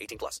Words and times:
18 0.00 0.18
plus. 0.18 0.40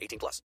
18 0.01 0.19
plus. 0.19 0.41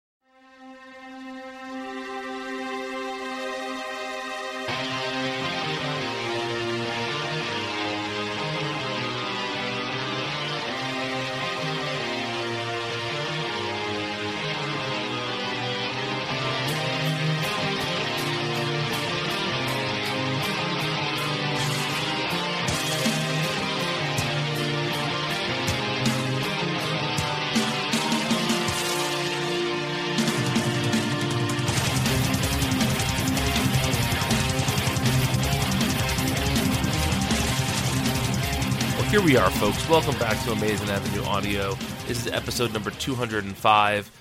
We 39.31 39.37
are, 39.37 39.49
folks. 39.51 39.87
Welcome 39.87 40.19
back 40.19 40.43
to 40.43 40.51
Amazing 40.51 40.89
Avenue 40.89 41.23
Audio. 41.23 41.73
This 42.05 42.25
is 42.25 42.33
episode 42.33 42.73
number 42.73 42.91
205. 42.91 44.11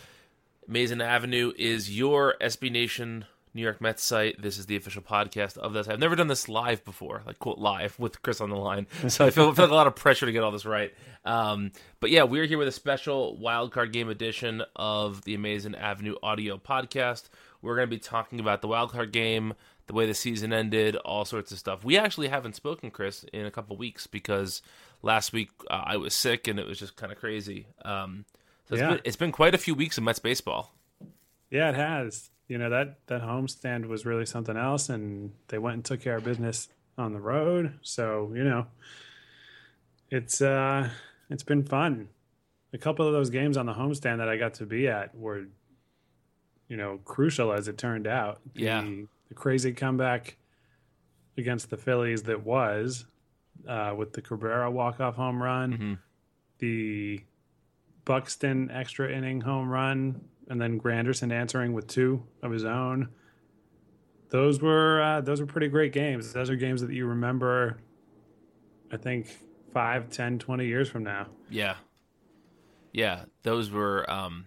Amazing 0.68 1.00
Avenue 1.00 1.52
is 1.58 1.98
your 1.98 2.36
SB 2.40 2.70
Nation 2.70 3.24
New 3.52 3.62
York 3.62 3.80
Mets 3.80 4.04
site. 4.04 4.40
This 4.40 4.56
is 4.56 4.66
the 4.66 4.76
official 4.76 5.02
podcast 5.02 5.58
of 5.58 5.72
this. 5.72 5.88
I've 5.88 5.98
never 5.98 6.14
done 6.14 6.28
this 6.28 6.48
live 6.48 6.84
before, 6.84 7.24
like 7.26 7.40
quote 7.40 7.58
live 7.58 7.98
with 7.98 8.22
Chris 8.22 8.40
on 8.40 8.50
the 8.50 8.56
line. 8.56 8.86
So 9.08 9.26
I 9.26 9.30
feel, 9.30 9.52
feel 9.52 9.64
like 9.64 9.72
a 9.72 9.74
lot 9.74 9.88
of 9.88 9.96
pressure 9.96 10.26
to 10.26 10.32
get 10.32 10.44
all 10.44 10.52
this 10.52 10.64
right. 10.64 10.94
Um, 11.24 11.72
but 11.98 12.10
yeah, 12.10 12.22
we're 12.22 12.46
here 12.46 12.58
with 12.58 12.68
a 12.68 12.72
special 12.72 13.36
wildcard 13.36 13.92
game 13.92 14.10
edition 14.10 14.62
of 14.76 15.24
the 15.24 15.34
Amazing 15.34 15.74
Avenue 15.74 16.14
Audio 16.22 16.56
podcast. 16.56 17.30
We're 17.62 17.74
going 17.74 17.88
to 17.88 17.96
be 17.96 17.98
talking 17.98 18.38
about 18.38 18.62
the 18.62 18.68
wildcard 18.68 19.10
game, 19.10 19.54
the 19.88 19.92
way 19.92 20.06
the 20.06 20.14
season 20.14 20.52
ended, 20.52 20.94
all 20.94 21.24
sorts 21.24 21.50
of 21.50 21.58
stuff. 21.58 21.84
We 21.84 21.98
actually 21.98 22.28
haven't 22.28 22.54
spoken, 22.54 22.92
Chris, 22.92 23.24
in 23.32 23.44
a 23.44 23.50
couple 23.50 23.76
weeks 23.76 24.06
because 24.06 24.62
last 25.02 25.32
week 25.32 25.50
uh, 25.70 25.82
I 25.84 25.96
was 25.96 26.14
sick 26.14 26.46
and 26.48 26.58
it 26.58 26.66
was 26.66 26.78
just 26.78 26.96
kind 26.96 27.12
of 27.12 27.18
crazy. 27.18 27.66
Um, 27.84 28.24
so 28.68 28.74
it's, 28.74 28.80
Yeah. 28.80 28.88
been, 28.90 29.00
it's 29.04 29.16
been 29.16 29.32
quite 29.32 29.54
a 29.54 29.58
few 29.58 29.74
weeks 29.74 29.98
of 29.98 30.04
Mets 30.04 30.18
baseball. 30.18 30.74
Yeah, 31.50 31.70
it 31.70 31.74
has. 31.74 32.30
You 32.48 32.58
know 32.58 32.70
that 32.70 32.98
that 33.06 33.22
homestand 33.22 33.86
was 33.86 34.04
really 34.04 34.26
something 34.26 34.56
else, 34.56 34.88
and 34.88 35.32
they 35.48 35.58
went 35.58 35.74
and 35.74 35.84
took 35.84 36.00
care 36.00 36.16
of 36.16 36.24
business 36.24 36.68
on 36.98 37.12
the 37.12 37.20
road. 37.20 37.74
So 37.82 38.32
you 38.34 38.42
know, 38.44 38.66
it's 40.10 40.40
uh, 40.42 40.90
it's 41.28 41.42
been 41.44 41.62
fun. 41.64 42.08
A 42.72 42.78
couple 42.78 43.06
of 43.06 43.12
those 43.12 43.30
games 43.30 43.56
on 43.56 43.66
the 43.66 43.72
homestand 43.74 44.18
that 44.18 44.28
I 44.28 44.36
got 44.36 44.54
to 44.54 44.66
be 44.66 44.88
at 44.88 45.14
were, 45.16 45.44
you 46.68 46.76
know, 46.76 46.98
crucial 47.04 47.52
as 47.52 47.66
it 47.68 47.78
turned 47.78 48.06
out. 48.06 48.40
The, 48.54 48.62
Yeah. 48.62 48.82
the 49.28 49.34
crazy 49.34 49.72
comeback 49.72 50.36
against 51.36 51.70
the 51.70 51.76
Phillies 51.76 52.24
that 52.24 52.44
was 52.44 53.06
uh, 53.68 53.94
with 53.96 54.12
the 54.12 54.22
Cabrera 54.22 54.70
walk 54.70 55.00
off 55.00 55.16
home 55.16 55.42
run, 55.42 55.78
Mhm. 55.78 55.98
the 56.58 57.20
Buxton 58.04 58.70
extra 58.70 59.10
inning 59.10 59.40
home 59.42 59.68
run, 59.68 60.20
and 60.48 60.60
then 60.60 60.80
Granderson 60.80 61.32
answering 61.32 61.72
with 61.72 61.86
two 61.86 62.22
of 62.42 62.50
his 62.52 62.64
own. 62.64 63.08
Those 64.30 64.60
were 64.62 65.02
uh, 65.02 65.20
those 65.20 65.40
were 65.40 65.46
pretty 65.46 65.68
great 65.68 65.92
games. 65.92 66.32
Those 66.32 66.50
are 66.50 66.56
games 66.56 66.80
that 66.82 66.92
you 66.92 67.06
remember. 67.06 67.78
I 68.92 68.96
think 68.96 69.28
5, 69.72 70.08
10, 70.10 70.38
20 70.38 70.66
years 70.66 70.88
from 70.88 71.04
now. 71.04 71.28
Yeah. 71.48 71.76
Yeah, 72.92 73.24
those 73.42 73.70
were 73.70 74.08
um 74.10 74.46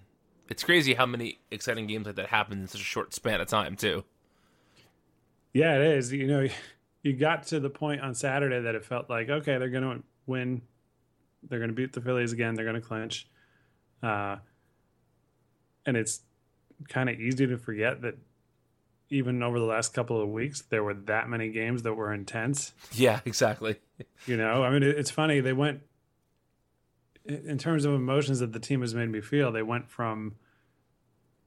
it's 0.50 0.64
crazy 0.64 0.94
how 0.94 1.06
many 1.06 1.40
exciting 1.52 1.88
games 1.88 2.06
like 2.06 2.16
that 2.16 2.28
happened 2.28 2.62
in 2.62 2.68
such 2.68 2.82
a 2.82 2.84
short 2.84 3.14
span 3.14 3.40
of 3.42 3.48
time 3.48 3.76
too. 3.76 4.04
Yeah, 5.54 5.76
it 5.80 5.98
is. 5.98 6.12
You 6.12 6.28
know, 6.28 6.48
you 7.04 7.14
got 7.14 7.44
to 7.48 7.60
the 7.60 7.70
point 7.70 8.02
on 8.02 8.16
Saturday 8.16 8.62
that 8.62 8.76
it 8.76 8.84
felt 8.86 9.10
like 9.10 9.30
okay, 9.30 9.58
they're 9.58 9.70
going 9.70 9.84
to 9.84 10.04
win. 10.26 10.62
They're 11.48 11.60
going 11.60 11.70
to 11.70 11.76
beat 11.76 11.94
the 11.94 12.02
Phillies 12.02 12.32
again. 12.32 12.56
They're 12.56 12.66
going 12.66 12.82
to 12.82 12.88
clinch. 12.88 13.28
Uh, 14.02 14.38
and 15.86 15.98
it's 15.98 16.22
kind 16.88 17.10
of 17.10 17.20
easy 17.20 17.46
to 17.48 17.58
forget 17.58 18.02
that 18.02 18.18
even 19.10 19.44
over 19.44 19.60
the 19.60 19.66
last 19.66 19.94
couple 19.94 20.22
of 20.22 20.30
weeks, 20.30 20.62
there 20.70 20.84
were 20.84 20.94
that 20.94 21.30
many 21.30 21.50
games 21.50 21.84
that 21.84 21.94
were 21.94 22.14
intense. 22.14 22.74
Yeah, 22.94 23.20
exactly. 23.26 23.76
You 24.26 24.38
know, 24.38 24.64
I 24.64 24.72
mean, 24.72 24.84
it's 24.84 25.12
funny. 25.12 25.40
They 25.40 25.54
went 25.54 25.82
in 27.26 27.58
terms 27.58 27.86
of 27.86 27.94
emotions 27.94 28.40
that 28.40 28.54
the 28.54 28.60
team 28.60 28.82
has 28.82 28.96
made 28.96 29.10
me 29.10 29.22
feel. 29.22 29.52
They 29.52 29.62
went 29.62 29.90
from 29.90 30.36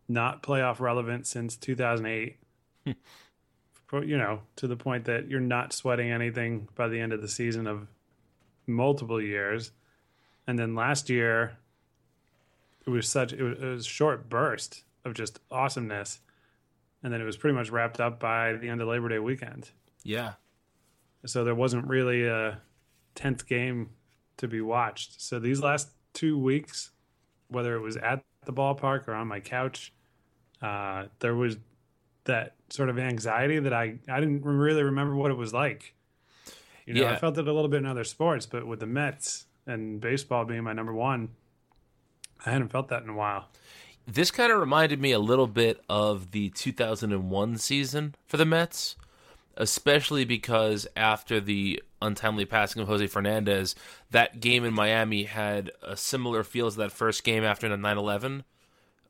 not 0.08 0.42
playoff 0.42 0.81
relevant 0.81 1.26
since 1.26 1.56
2008, 1.56 2.38
for- 2.84 2.94
you 3.92 4.18
know, 4.18 4.40
to 4.56 4.66
the 4.66 4.76
point 4.76 5.04
that 5.04 5.28
you're 5.28 5.40
not 5.40 5.72
sweating 5.72 6.10
anything 6.10 6.68
by 6.74 6.88
the 6.88 7.00
end 7.00 7.12
of 7.12 7.22
the 7.22 7.28
season 7.28 7.66
of 7.66 7.86
multiple 8.66 9.20
years. 9.20 9.70
And 10.46 10.58
then 10.58 10.74
last 10.74 11.08
year, 11.08 11.56
it 12.86 12.90
was 12.90 13.08
such 13.08 13.32
it 13.32 13.42
was, 13.42 13.58
it 13.58 13.64
was 13.64 13.86
a 13.86 13.88
short 13.88 14.28
burst 14.28 14.82
of 15.04 15.14
just 15.14 15.40
awesomeness, 15.50 16.20
and 17.02 17.12
then 17.12 17.20
it 17.20 17.24
was 17.24 17.36
pretty 17.36 17.54
much 17.54 17.70
wrapped 17.70 18.00
up 18.00 18.18
by 18.20 18.54
the 18.54 18.68
end 18.68 18.80
of 18.80 18.88
Labor 18.88 19.08
Day 19.08 19.18
weekend 19.18 19.70
Yeah. 20.02 20.32
so 21.24 21.44
there 21.44 21.54
wasn't 21.54 21.86
really 21.86 22.26
a 22.26 22.60
tenth 23.14 23.46
game 23.46 23.90
to 24.36 24.48
be 24.48 24.60
watched. 24.60 25.20
So 25.20 25.38
these 25.38 25.60
last 25.60 25.90
two 26.12 26.38
weeks 26.38 26.90
whether 27.48 27.76
it 27.76 27.80
was 27.80 27.96
at 27.96 28.24
the 28.44 28.52
ballpark 28.52 29.06
or 29.08 29.14
on 29.14 29.28
my 29.28 29.38
couch, 29.40 29.92
uh, 30.62 31.04
there 31.20 31.34
was 31.34 31.56
that 32.26 32.55
sort 32.70 32.88
of 32.88 32.99
anxiety 32.99 33.58
that 33.58 33.73
I, 33.73 33.94
I 34.08 34.20
didn't 34.20 34.43
really 34.44 34.82
remember 34.82 35.14
what 35.14 35.31
it 35.31 35.37
was 35.37 35.52
like. 35.52 35.94
You 36.84 36.94
know, 36.94 37.02
Yeah. 37.02 37.12
I 37.12 37.17
felt 37.17 37.38
it 37.38 37.49
a 37.49 37.52
little 37.52 37.69
bit 37.69 37.78
in 37.78 37.87
other 37.87 38.05
sports, 38.05 38.46
but 38.46 38.67
with 38.67 38.81
the 38.81 38.87
Mets 38.87 39.46
and 39.67 40.00
baseball 40.00 40.44
being 40.44 40.62
my 40.64 40.73
number 40.73 40.93
one, 40.93 41.31
I 42.44 42.50
hadn't 42.50 42.69
felt 42.69 42.88
that 42.88 43.02
in 43.02 43.08
a 43.08 43.14
while. 43.14 43.49
This 44.06 44.31
kind 44.31 44.52
of 44.52 44.61
reminded 44.61 45.00
me 45.00 45.11
a 45.11 45.19
little 45.19 45.49
bit 45.49 45.82
of 45.88 46.31
the 46.31 46.50
2001 46.50 47.58
season 47.58 48.14
for 48.26 48.37
the 48.37 48.44
Mets, 48.44 48.94
especially 49.56 50.25
because 50.25 50.87
after 50.96 51.40
the 51.40 51.82
untimely 52.00 52.44
passing 52.44 52.82
of 52.82 52.87
Jose 52.88 53.06
Fernandez, 53.08 53.75
that 54.12 54.38
game 54.38 54.64
in 54.64 54.72
Miami 54.72 55.25
had 55.25 55.72
a 55.82 55.96
similar 55.96 56.44
feel 56.44 56.69
as 56.69 56.76
that 56.76 56.93
first 56.93 57.25
game 57.25 57.43
after 57.43 57.75
9 57.75 57.99
11 57.99 58.44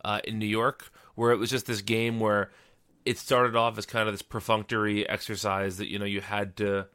uh, 0.03 0.21
in 0.25 0.39
New 0.39 0.47
York, 0.47 0.91
where 1.15 1.33
it 1.33 1.37
was 1.37 1.51
just 1.51 1.67
this 1.67 1.83
game 1.83 2.19
where 2.19 2.51
it 3.07 3.19
started 3.19 3.57
off 3.57 3.79
as 3.79 3.87
kind 3.87 4.09
of 4.09 4.15
this 4.15 4.23
perfunctory 4.23 5.09
exercise 5.09 5.79
that 5.79 5.89
you 5.89 5.99
know 5.99 6.05
you 6.05 6.21
had 6.21 6.57
to 6.57 6.87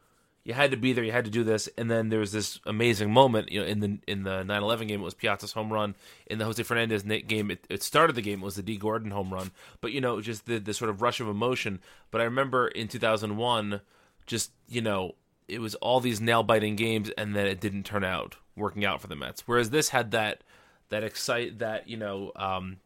you 0.44 0.54
had 0.54 0.72
to 0.72 0.78
be 0.78 0.92
there, 0.92 1.04
you 1.04 1.12
had 1.12 1.26
to 1.26 1.32
do 1.32 1.44
this, 1.44 1.70
and 1.78 1.90
then 1.90 2.10
there 2.10 2.20
was 2.20 2.32
this 2.32 2.60
amazing 2.66 3.14
moment, 3.14 3.52
you 3.52 3.60
know, 3.60 3.66
in 3.66 3.80
the 3.80 4.00
in 4.08 4.24
the 4.24 4.44
9/11 4.44 4.88
game, 4.88 5.02
it 5.02 5.04
was 5.04 5.14
Piazza's 5.14 5.54
home 5.54 5.72
run. 5.72 5.96
In 6.26 6.40
the 6.40 6.46
Jose 6.46 6.62
Fernandez 6.64 7.04
game, 7.04 7.52
it, 7.52 7.66
it 7.70 7.84
started 7.84 8.16
the 8.16 8.22
game, 8.22 8.42
it 8.42 8.46
was 8.46 8.56
the 8.56 8.64
Dee 8.64 8.78
Gordon 8.78 9.12
home 9.12 9.32
run. 9.32 9.52
But 9.82 9.92
you 9.92 10.02
know, 10.02 10.20
just 10.20 10.46
the 10.48 10.60
the 10.60 10.74
sort 10.74 10.90
of 10.90 11.02
rush 11.02 11.20
of 11.20 11.28
emotion. 11.28 11.80
But 12.10 12.22
I 12.22 12.26
remember 12.26 12.68
in 12.68 12.88
2001, 12.88 13.82
just 14.26 14.52
you 14.68 14.82
know, 14.82 15.16
it 15.48 15.62
was 15.62 15.76
all 15.76 16.00
these 16.00 16.20
nail 16.20 16.44
biting 16.44 16.76
games, 16.76 17.10
and 17.18 17.36
then 17.36 17.46
it 17.48 17.62
didn't 17.62 17.84
turn 17.84 18.04
out 18.04 18.36
working 18.56 18.84
out 18.84 19.00
for 19.00 19.08
the 19.08 19.16
Mets. 19.16 19.48
Whereas 19.48 19.70
this 19.70 19.90
had 19.90 20.12
that 20.12 20.44
that 20.90 21.04
excite 21.04 21.60
that 21.60 21.88
you 21.88 21.98
know 21.98 22.32
um, 22.36 22.78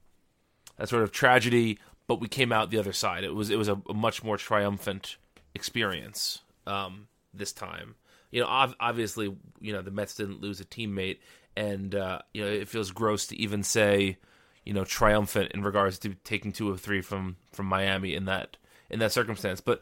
that 0.78 0.89
sort 0.89 1.04
of 1.04 1.12
tragedy, 1.12 1.80
but 2.07 2.19
we 2.19 2.28
came 2.28 2.52
out 2.52 2.69
the 2.69 2.80
other 2.80 2.94
side. 2.94 3.24
It 3.24 3.34
was 3.34 3.50
it 3.50 3.57
was 3.57 3.68
a, 3.68 3.81
a 3.90 3.94
much 3.94 4.24
more 4.24 4.38
triumphant 4.38 5.18
experience 5.54 6.42
um, 6.68 7.07
this 7.34 7.52
time. 7.52 7.96
You 8.31 8.42
know, 8.42 8.48
ov- 8.48 8.75
obviously, 8.80 9.36
you 9.60 9.74
know 9.74 9.81
the 9.81 9.92
Mets 9.92 10.16
didn't 10.16 10.42
lose 10.42 10.60
a 10.60 10.66
teammate, 10.66 11.19
and 11.56 11.96
uh, 11.96 12.19
you 12.34 12.44
know 12.44 12.50
it 12.50 12.68
feels 12.68 12.92
gross 12.92 13.28
to 13.28 13.36
even 13.38 13.63
say, 13.63 14.18
you 14.63 14.74
know, 14.74 14.84
triumphant 14.84 15.52
in 15.54 15.63
regards 15.63 16.00
to 16.00 16.16
taking 16.24 16.52
two 16.52 16.69
of 16.69 16.81
three 16.81 17.02
from 17.02 17.38
from 17.52 17.66
Miami 17.68 18.13
in 18.13 18.25
that 18.25 18.57
in 18.90 19.00
that 19.00 19.12
circumstance. 19.12 19.62
But 19.62 19.81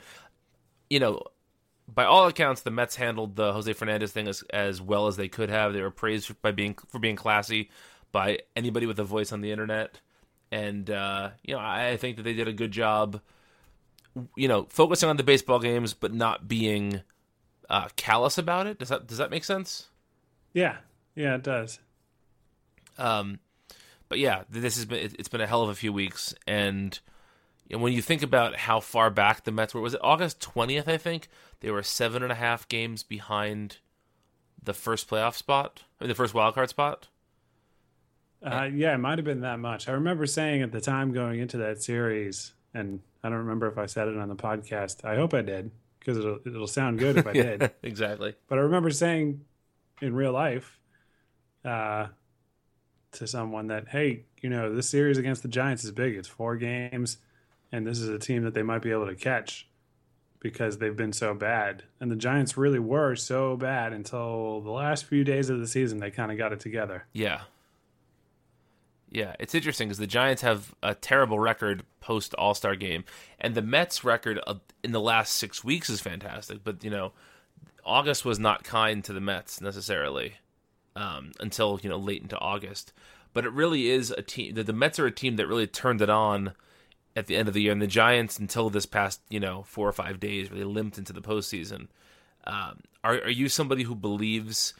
you 0.90 1.00
know, 1.00 1.24
by 1.88 2.06
all 2.06 2.28
accounts, 2.28 2.62
the 2.62 2.72
Mets 2.72 2.96
handled 2.96 3.36
the 3.36 3.54
Jose 3.54 3.72
Fernandez 3.74 4.12
thing 4.12 4.28
as 4.28 4.44
as 4.52 4.82
well 4.82 5.08
as 5.08 5.18
they 5.18 5.28
could 5.28 5.50
have. 5.50 5.74
They 5.74 5.82
were 5.82 5.92
praised 5.92 6.42
by 6.42 6.52
being 6.52 6.76
for 6.90 7.00
being 7.00 7.16
classy 7.16 7.70
by 8.12 8.40
anybody 8.56 8.86
with 8.86 9.00
a 9.00 9.04
voice 9.04 9.32
on 9.32 9.42
the 9.42 9.52
internet, 9.52 10.00
and 10.54 10.90
uh, 10.90 11.32
you 11.44 11.56
know 11.56 11.60
I, 11.60 11.90
I 11.90 11.98
think 11.98 12.18
that 12.18 12.24
they 12.24 12.34
did 12.34 12.48
a 12.48 12.54
good 12.54 12.72
job. 12.72 13.20
You 14.36 14.48
know, 14.48 14.68
focusing 14.70 15.10
on 15.10 15.18
the 15.18 15.24
baseball 15.24 15.58
games, 15.60 15.94
but 15.96 16.14
not 16.14 16.48
being 16.48 17.02
uh, 17.70 17.88
callous 17.96 18.38
about 18.38 18.68
it. 18.68 18.78
Does 18.78 18.90
that 18.90 19.08
does 19.08 19.18
that 19.18 19.32
make 19.32 19.44
sense? 19.44 19.88
Yeah, 20.54 20.78
yeah, 21.16 21.34
it 21.36 21.44
does. 21.44 21.80
Um, 23.00 23.40
but 24.10 24.20
yeah, 24.20 24.44
this 24.50 24.76
has 24.76 24.86
been 24.86 25.00
it- 25.00 25.16
it's 25.18 25.30
been 25.30 25.42
a 25.42 25.48
hell 25.48 25.64
of 25.64 25.70
a 25.70 25.76
few 25.76 25.92
weeks, 25.92 26.36
and 26.46 27.00
you 27.68 27.76
know, 27.78 27.84
when 27.84 27.94
you 27.94 28.02
think 28.04 28.22
about 28.22 28.56
how 28.56 28.80
far 28.80 29.10
back 29.10 29.44
the 29.44 29.52
Mets 29.52 29.74
were, 29.74 29.82
was 29.82 29.96
it 29.96 30.00
August 30.04 30.40
twentieth? 30.40 30.88
I 30.88 30.98
think 30.98 31.28
they 31.62 31.72
were 31.72 31.82
seven 31.82 32.22
and 32.22 32.32
a 32.32 32.36
half 32.36 32.68
games 32.68 33.02
behind 33.02 33.78
the 34.62 34.74
first 34.76 35.10
playoff 35.10 35.34
spot, 35.36 35.84
or 36.00 36.06
the 36.06 36.14
first 36.14 36.36
wild 36.36 36.54
card 36.54 36.70
spot. 36.70 37.08
Uh, 38.44 38.70
yeah, 38.74 38.94
it 38.94 38.98
might 38.98 39.18
have 39.18 39.26
been 39.26 39.42
that 39.42 39.60
much. 39.60 39.88
I 39.88 39.94
remember 39.94 40.26
saying 40.26 40.62
at 40.62 40.72
the 40.72 40.82
time 40.82 41.14
going 41.14 41.40
into 41.40 41.58
that 41.58 41.82
series, 41.82 42.54
and 42.74 43.00
I 43.24 43.30
don't 43.30 43.40
remember 43.40 43.68
if 43.68 43.78
I 43.78 43.86
said 43.86 44.08
it 44.08 44.18
on 44.18 44.28
the 44.28 44.36
podcast. 44.36 45.06
I 45.06 45.16
hope 45.16 45.34
I 45.34 45.42
did 45.42 45.72
because 46.00 46.18
it'll 46.18 46.40
it'll 46.46 46.68
sound 46.68 47.00
good 47.00 47.18
if 47.18 47.26
I 47.26 47.34
did. 47.34 47.72
exactly. 47.82 48.36
But 48.48 48.60
I 48.60 48.62
remember 48.64 48.90
saying 48.90 49.42
in 50.02 50.14
real 50.14 50.34
life 50.34 50.80
uh, 51.64 52.08
to 53.14 53.28
someone 53.28 53.68
that, 53.68 53.88
hey, 53.88 54.26
you 54.42 54.50
know, 54.50 54.76
this 54.76 54.90
series 54.90 55.18
against 55.18 55.44
the 55.44 55.48
Giants 55.50 55.86
is 55.86 55.92
big. 55.92 56.16
It's 56.16 56.28
four 56.28 56.58
games, 56.58 57.18
and 57.72 57.88
this 57.88 58.00
is 58.00 58.10
a 58.10 58.20
team 58.20 58.44
that 58.44 58.54
they 58.54 58.64
might 58.64 58.82
be 58.82 58.92
able 58.92 59.08
to 59.08 59.16
catch 59.16 59.70
because 60.40 60.78
they've 60.78 60.98
been 60.98 61.14
so 61.14 61.34
bad. 61.34 61.84
And 62.02 62.12
the 62.12 62.18
Giants 62.18 62.58
really 62.58 62.80
were 62.80 63.16
so 63.16 63.56
bad 63.56 63.94
until 63.94 64.60
the 64.60 64.72
last 64.72 65.06
few 65.06 65.24
days 65.24 65.50
of 65.50 65.62
the 65.62 65.68
season. 65.68 66.00
They 66.00 66.12
kind 66.12 66.34
of 66.34 66.38
got 66.38 66.52
it 66.52 66.60
together. 66.60 67.06
Yeah. 67.14 67.42
Yeah, 69.14 69.36
it's 69.40 69.54
interesting 69.54 69.90
because 69.90 70.00
the 70.00 70.08
Giants 70.08 70.42
have 70.42 70.74
a 70.82 70.96
terrible 70.96 71.38
record 71.38 71.84
post 72.02 72.34
All 72.34 72.56
Star 72.56 72.76
game, 72.76 73.06
and 73.40 73.54
the 73.54 73.62
Mets' 73.62 74.04
record 74.04 74.40
in 74.84 74.92
the 74.92 75.00
last 75.00 75.34
six 75.34 75.64
weeks 75.64 75.88
is 75.88 76.02
fantastic. 76.02 76.64
But 76.64 76.84
you 76.84 76.90
know, 76.90 77.12
August 77.86 78.26
was 78.26 78.40
not 78.40 78.64
kind 78.64 79.04
to 79.04 79.14
the 79.14 79.22
Mets 79.22 79.62
necessarily 79.62 80.38
um, 80.96 81.32
until 81.40 81.80
you 81.84 81.90
know 81.92 81.98
late 81.98 82.24
into 82.24 82.40
August. 82.40 82.92
But 83.34 83.46
it 83.46 83.52
really 83.52 83.88
is 83.92 84.10
a 84.10 84.24
team. 84.24 84.56
The, 84.56 84.64
the 84.64 84.74
Mets 84.74 84.98
are 84.98 85.06
a 85.06 85.12
team 85.12 85.36
that 85.36 85.48
really 85.48 85.68
turned 85.68 86.02
it 86.02 86.10
on 86.10 86.54
at 87.16 87.28
the 87.28 87.36
end 87.36 87.48
of 87.48 87.54
the 87.54 87.62
year, 87.62 87.72
and 87.72 87.82
the 87.84 87.88
Giants 87.88 88.40
until 88.40 88.72
this 88.72 88.88
past 88.88 89.22
you 89.30 89.40
know 89.40 89.62
four 89.68 89.88
or 89.88 89.94
five 89.94 90.20
days 90.20 90.50
really 90.50 90.64
limped 90.64 90.98
into 90.98 91.14
the 91.14 91.22
postseason. 91.22 91.88
Um, 92.46 92.80
are 93.04 93.22
are 93.22 93.30
you 93.30 93.48
somebody 93.48 93.84
who 93.84 93.94
believes? 93.94 94.74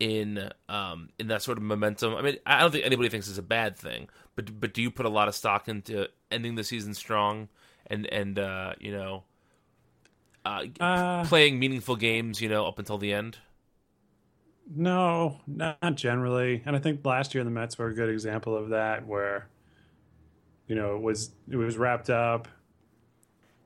In 0.00 0.50
um 0.68 1.10
in 1.18 1.28
that 1.28 1.42
sort 1.42 1.58
of 1.58 1.64
momentum. 1.64 2.16
I 2.16 2.22
mean, 2.22 2.38
I 2.46 2.60
don't 2.60 2.72
think 2.72 2.86
anybody 2.86 3.08
thinks 3.10 3.28
it's 3.28 3.38
a 3.38 3.42
bad 3.42 3.76
thing, 3.76 4.08
but 4.36 4.60
but 4.60 4.74
do 4.74 4.82
you 4.82 4.90
put 4.90 5.06
a 5.06 5.10
lot 5.10 5.28
of 5.28 5.34
stock 5.36 5.68
into 5.68 6.08
ending 6.30 6.56
the 6.56 6.64
season 6.64 6.94
strong 6.94 7.48
and 7.86 8.06
and 8.08 8.38
uh, 8.38 8.74
you 8.80 8.92
know 8.92 9.24
uh, 10.44 10.64
Uh, 10.78 11.24
playing 11.24 11.58
meaningful 11.58 11.96
games, 11.96 12.40
you 12.40 12.48
know, 12.48 12.66
up 12.66 12.78
until 12.78 12.98
the 12.98 13.12
end? 13.12 13.38
No, 14.74 15.40
not 15.46 15.94
generally. 15.96 16.62
And 16.64 16.76
I 16.76 16.78
think 16.78 17.04
last 17.04 17.34
year 17.34 17.42
the 17.44 17.50
Mets 17.50 17.76
were 17.78 17.88
a 17.88 17.94
good 17.94 18.08
example 18.08 18.56
of 18.56 18.68
that, 18.70 19.06
where 19.06 19.48
you 20.66 20.74
know 20.74 20.96
it 20.96 21.02
was 21.02 21.30
it 21.50 21.56
was 21.56 21.76
wrapped 21.76 22.10
up. 22.10 22.48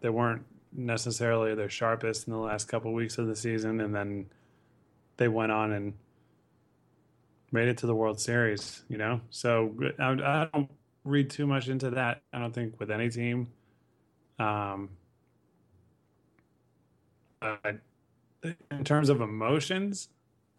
They 0.01 0.09
weren't 0.11 0.45
necessarily 0.73 1.55
their 1.55 1.69
sharpest 1.69 2.27
in 2.27 2.33
the 2.33 2.39
last 2.39 2.69
couple 2.69 2.93
weeks 2.93 3.19
of 3.19 3.27
the 3.27 3.37
season, 3.37 3.81
and 3.81 3.95
then 3.95 4.27
they 5.19 5.29
went 5.29 5.53
on 5.53 5.73
and 5.73 5.95
made 7.55 7.69
it 7.69 7.79
to 7.79 7.87
the 7.87 7.95
World 7.95 8.21
Series. 8.21 8.83
You 8.89 8.99
know, 8.99 9.21
so 9.31 9.75
I, 9.99 10.11
I 10.13 10.49
don't 10.53 10.71
read 11.05 11.31
too 11.31 11.47
much 11.47 11.69
into 11.69 11.91
that. 11.91 12.21
I 12.33 12.39
don't 12.39 12.53
think 12.53 12.79
with 12.79 12.91
any 12.91 13.09
team. 13.09 13.49
Um, 14.39 14.91
in 18.43 18.85
terms 18.85 19.09
of 19.09 19.21
emotions, 19.21 20.09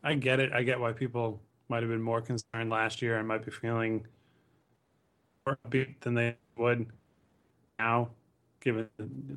I 0.03 0.13
get 0.15 0.39
it. 0.39 0.53
I 0.53 0.63
get 0.63 0.79
why 0.79 0.93
people 0.93 1.41
might 1.67 1.83
have 1.83 1.89
been 1.89 2.01
more 2.01 2.21
concerned 2.21 2.69
last 2.69 3.01
year 3.01 3.17
and 3.17 3.27
might 3.27 3.43
be 3.43 3.51
feeling 3.51 4.05
more 5.45 5.57
upbeat 5.67 5.99
than 6.01 6.13
they 6.13 6.35
would 6.57 6.87
now, 7.79 8.09
given 8.61 8.87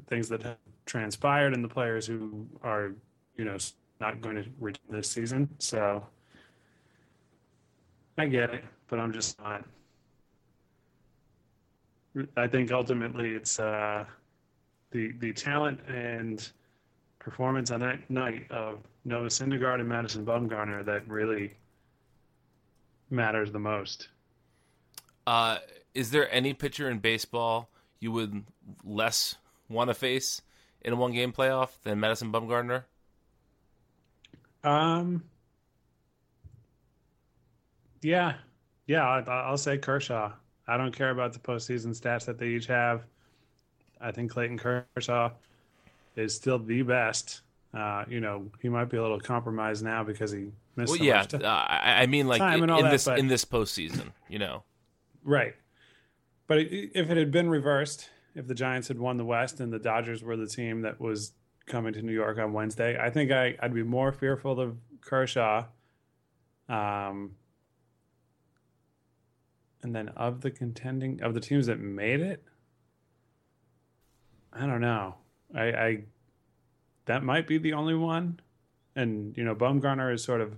things 0.06 0.28
that 0.28 0.42
have 0.42 0.59
transpired 0.87 1.54
and 1.54 1.64
the 1.64 1.68
players 1.68 2.06
who 2.06 2.47
are, 2.62 2.92
you 3.37 3.44
know, 3.44 3.56
not 4.00 4.21
going 4.21 4.37
to 4.37 4.44
return 4.61 4.85
this 4.90 5.11
season. 5.11 5.49
So 5.59 6.06
I 8.18 8.26
get 8.26 8.50
it, 8.52 8.64
but 8.88 8.98
I'm 8.98 9.12
just 9.12 9.38
not. 9.38 9.64
I 12.37 12.48
think 12.48 12.72
ultimately 12.72 13.30
it's 13.30 13.60
uh, 13.60 14.04
the 14.90 15.12
the 15.20 15.32
talent 15.32 15.80
and 15.88 16.50
performance 17.20 17.70
on 17.70 17.80
that 17.80 18.10
night 18.10 18.50
of 18.50 18.80
Noah 19.04 19.26
Syndergaard 19.26 19.78
and 19.78 19.88
Madison 19.88 20.26
Bumgarner 20.26 20.84
that 20.84 21.08
really 21.08 21.54
matters 23.08 23.52
the 23.52 23.58
most. 23.60 24.08
Uh, 25.26 25.58
is 25.94 26.10
there 26.10 26.32
any 26.32 26.54
pitcher 26.54 26.90
in 26.90 26.98
baseball 26.98 27.68
you 28.00 28.10
would 28.10 28.44
less 28.84 29.37
want 29.68 29.90
to 29.90 29.94
face 29.94 30.42
in 30.80 30.92
a 30.92 30.96
one 30.96 31.12
game 31.12 31.32
playoff 31.32 31.80
than 31.82 32.00
Madison 32.00 32.32
Bumgarner? 32.32 32.84
Um. 34.64 35.22
Yeah, 38.02 38.35
yeah, 38.87 39.07
I, 39.07 39.21
I'll 39.21 39.59
say 39.59 39.78
Kershaw. 39.78 40.33
I 40.67 40.76
don't 40.76 40.95
care 40.95 41.11
about 41.11 41.33
the 41.33 41.38
postseason 41.38 41.99
stats 41.99 42.26
that 42.26 42.38
they 42.38 42.49
each 42.49 42.67
have. 42.67 43.05
I 44.00 44.12
think 44.12 44.31
Clayton 44.31 44.59
Kershaw 44.59 45.31
is 46.17 46.35
still 46.35 46.59
the 46.59 46.83
best. 46.83 47.40
Uh, 47.75 48.05
you 48.09 48.21
know, 48.21 48.50
he 48.61 48.69
might 48.69 48.87
be 48.87 48.97
a 48.97 49.02
little 49.02 49.21
compromised 49.21 49.85
now 49.85 50.02
because 50.02 50.31
he 50.31 50.50
missed. 50.76 50.90
Well, 50.90 50.99
so 50.99 51.05
yeah, 51.05 51.25
uh, 51.33 51.67
I, 51.69 52.07
mean 52.07 52.28
like 52.28 52.40
in, 52.40 52.62
in 52.62 52.67
that, 52.69 52.90
this 52.90 53.05
but- 53.05 53.19
in 53.19 53.28
this 53.28 53.45
postseason, 53.45 54.12
you 54.28 54.38
know. 54.38 54.62
Right. 55.25 55.55
But 56.47 56.59
if 56.61 57.11
it 57.11 57.17
had 57.19 57.31
been 57.31 57.50
reversed, 57.50 58.09
if 58.35 58.47
the 58.47 58.55
Giants 58.55 58.88
had 58.88 58.99
won 58.99 59.19
the 59.19 59.25
West 59.25 59.61
and 59.61 59.71
the 59.71 59.78
Dodgers 59.78 60.23
were 60.23 60.37
the 60.37 60.47
team 60.47 60.81
that 60.83 60.99
was 60.99 61.33
coming 61.67 61.93
to 61.93 62.00
New 62.00 62.12
York 62.12 62.38
on 62.38 62.55
Wednesday, 62.55 62.99
I 62.99 63.11
think 63.11 63.31
I, 63.31 63.55
I'd 63.61 63.75
be 63.75 63.83
more 63.83 64.12
fearful 64.12 64.59
of 64.59 64.78
Kershaw. 65.02 65.64
Um, 66.71 67.33
And 69.82 69.94
then 69.94 70.08
of 70.11 70.40
the 70.40 70.50
contending 70.50 71.23
of 71.23 71.35
the 71.35 71.40
teams 71.40 71.66
that 71.66 71.78
made 71.78 72.20
it, 72.20 72.42
I 74.52 74.66
don't 74.66 74.80
know. 74.80 75.14
I, 75.54 75.62
I 75.62 76.02
that 77.04 77.23
might 77.23 77.47
be 77.47 77.58
the 77.58 77.73
only 77.73 77.94
one. 77.94 78.40
And 78.97 79.37
you 79.37 79.44
know, 79.44 79.54
Bumgarner 79.54 80.11
has 80.11 80.25
sort 80.25 80.40
of 80.40 80.56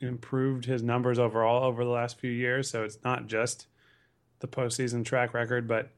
improved 0.00 0.66
his 0.66 0.82
numbers 0.82 1.18
overall 1.18 1.64
over 1.64 1.84
the 1.84 1.90
last 1.90 2.18
few 2.18 2.30
years. 2.30 2.70
So 2.70 2.84
it's 2.84 2.98
not 3.02 3.26
just 3.26 3.66
the 4.40 4.48
postseason 4.48 5.04
track 5.04 5.34
record, 5.34 5.66
but 5.66 5.90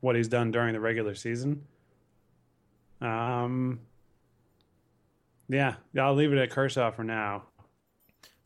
what 0.00 0.16
he's 0.16 0.28
done 0.28 0.50
during 0.50 0.72
the 0.72 0.80
regular 0.80 1.14
season. 1.14 1.66
Um, 3.00 3.80
yeah, 5.48 5.74
I'll 5.98 6.14
leave 6.14 6.32
it 6.32 6.38
at 6.38 6.50
Kershaw 6.50 6.90
for 6.90 7.04
now. 7.04 7.44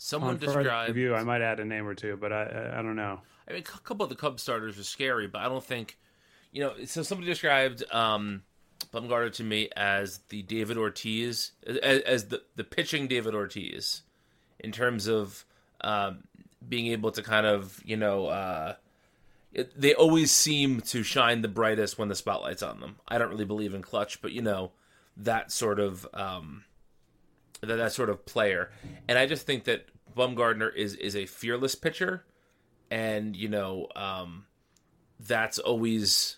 Someone 0.03 0.31
On 0.31 0.37
described. 0.39 0.89
review, 0.89 1.15
I 1.15 1.25
might 1.25 1.43
add 1.43 1.61
a 1.61 1.65
name 1.67 1.87
or 1.87 1.95
two, 1.95 2.17
but 2.17 2.33
I 2.33 2.45
I, 2.45 2.79
I 2.79 2.83
don't 2.83 2.97
know. 2.97 3.21
I 3.47 3.53
mean, 3.53 3.61
a 3.61 3.63
couple 3.63 4.03
of 4.03 4.09
the 4.09 4.17
Cubs 4.17 4.43
starters 4.43 4.79
are 4.79 4.83
scary, 4.83 5.27
but 5.27 5.43
I 5.43 5.49
don't 5.51 5.63
think, 5.63 5.99
you 6.53 6.63
know. 6.63 6.73
So 6.87 7.03
somebody 7.03 7.29
described 7.31 7.85
um, 7.93 8.43
Bumgarner 8.95 9.31
to 9.35 9.45
me 9.45 9.69
as 9.77 10.21
the 10.31 10.41
David 10.41 10.79
Ortiz, 10.79 11.53
as, 11.67 12.01
as 12.01 12.29
the 12.29 12.41
the 12.57 12.65
pitching 12.65 13.09
David 13.09 13.35
Ortiz, 13.35 14.01
in 14.59 14.73
terms 14.73 15.07
of 15.07 15.45
um, 15.83 16.25
being 16.67 16.87
able 16.87 17.11
to 17.13 17.23
kind 17.23 17.45
of, 17.45 17.83
you 17.85 17.99
know, 17.99 18.25
uh, 18.29 18.77
it, 19.53 19.79
they 19.79 19.93
always 19.93 20.31
seem 20.31 20.81
to 20.81 21.03
shine 21.03 21.43
the 21.43 21.49
brightest 21.49 21.99
when 21.99 22.09
the 22.09 22.15
spotlight's 22.15 22.63
on 22.63 22.81
them. 22.81 22.97
I 23.07 23.19
don't 23.19 23.29
really 23.29 23.45
believe 23.45 23.75
in 23.75 23.83
clutch, 23.83 24.23
but 24.23 24.33
you 24.33 24.41
know, 24.41 24.73
that 25.19 25.53
sort 25.53 25.79
of 25.79 26.09
um, 26.15 26.65
that 27.61 27.77
that 27.77 27.93
sort 27.93 28.11
of 28.11 28.25
player, 28.27 28.71
and 29.09 29.19
I 29.19 29.27
just 29.27 29.47
think 29.47 29.65
that 29.65 29.87
Bumgarner 30.17 30.75
is 30.75 30.95
is 30.95 31.17
a 31.17 31.27
fearless 31.27 31.75
pitcher 31.75 32.25
and 32.91 33.37
you 33.37 33.49
know 33.49 33.87
um, 33.97 34.47
that's 35.19 35.59
always 35.59 36.37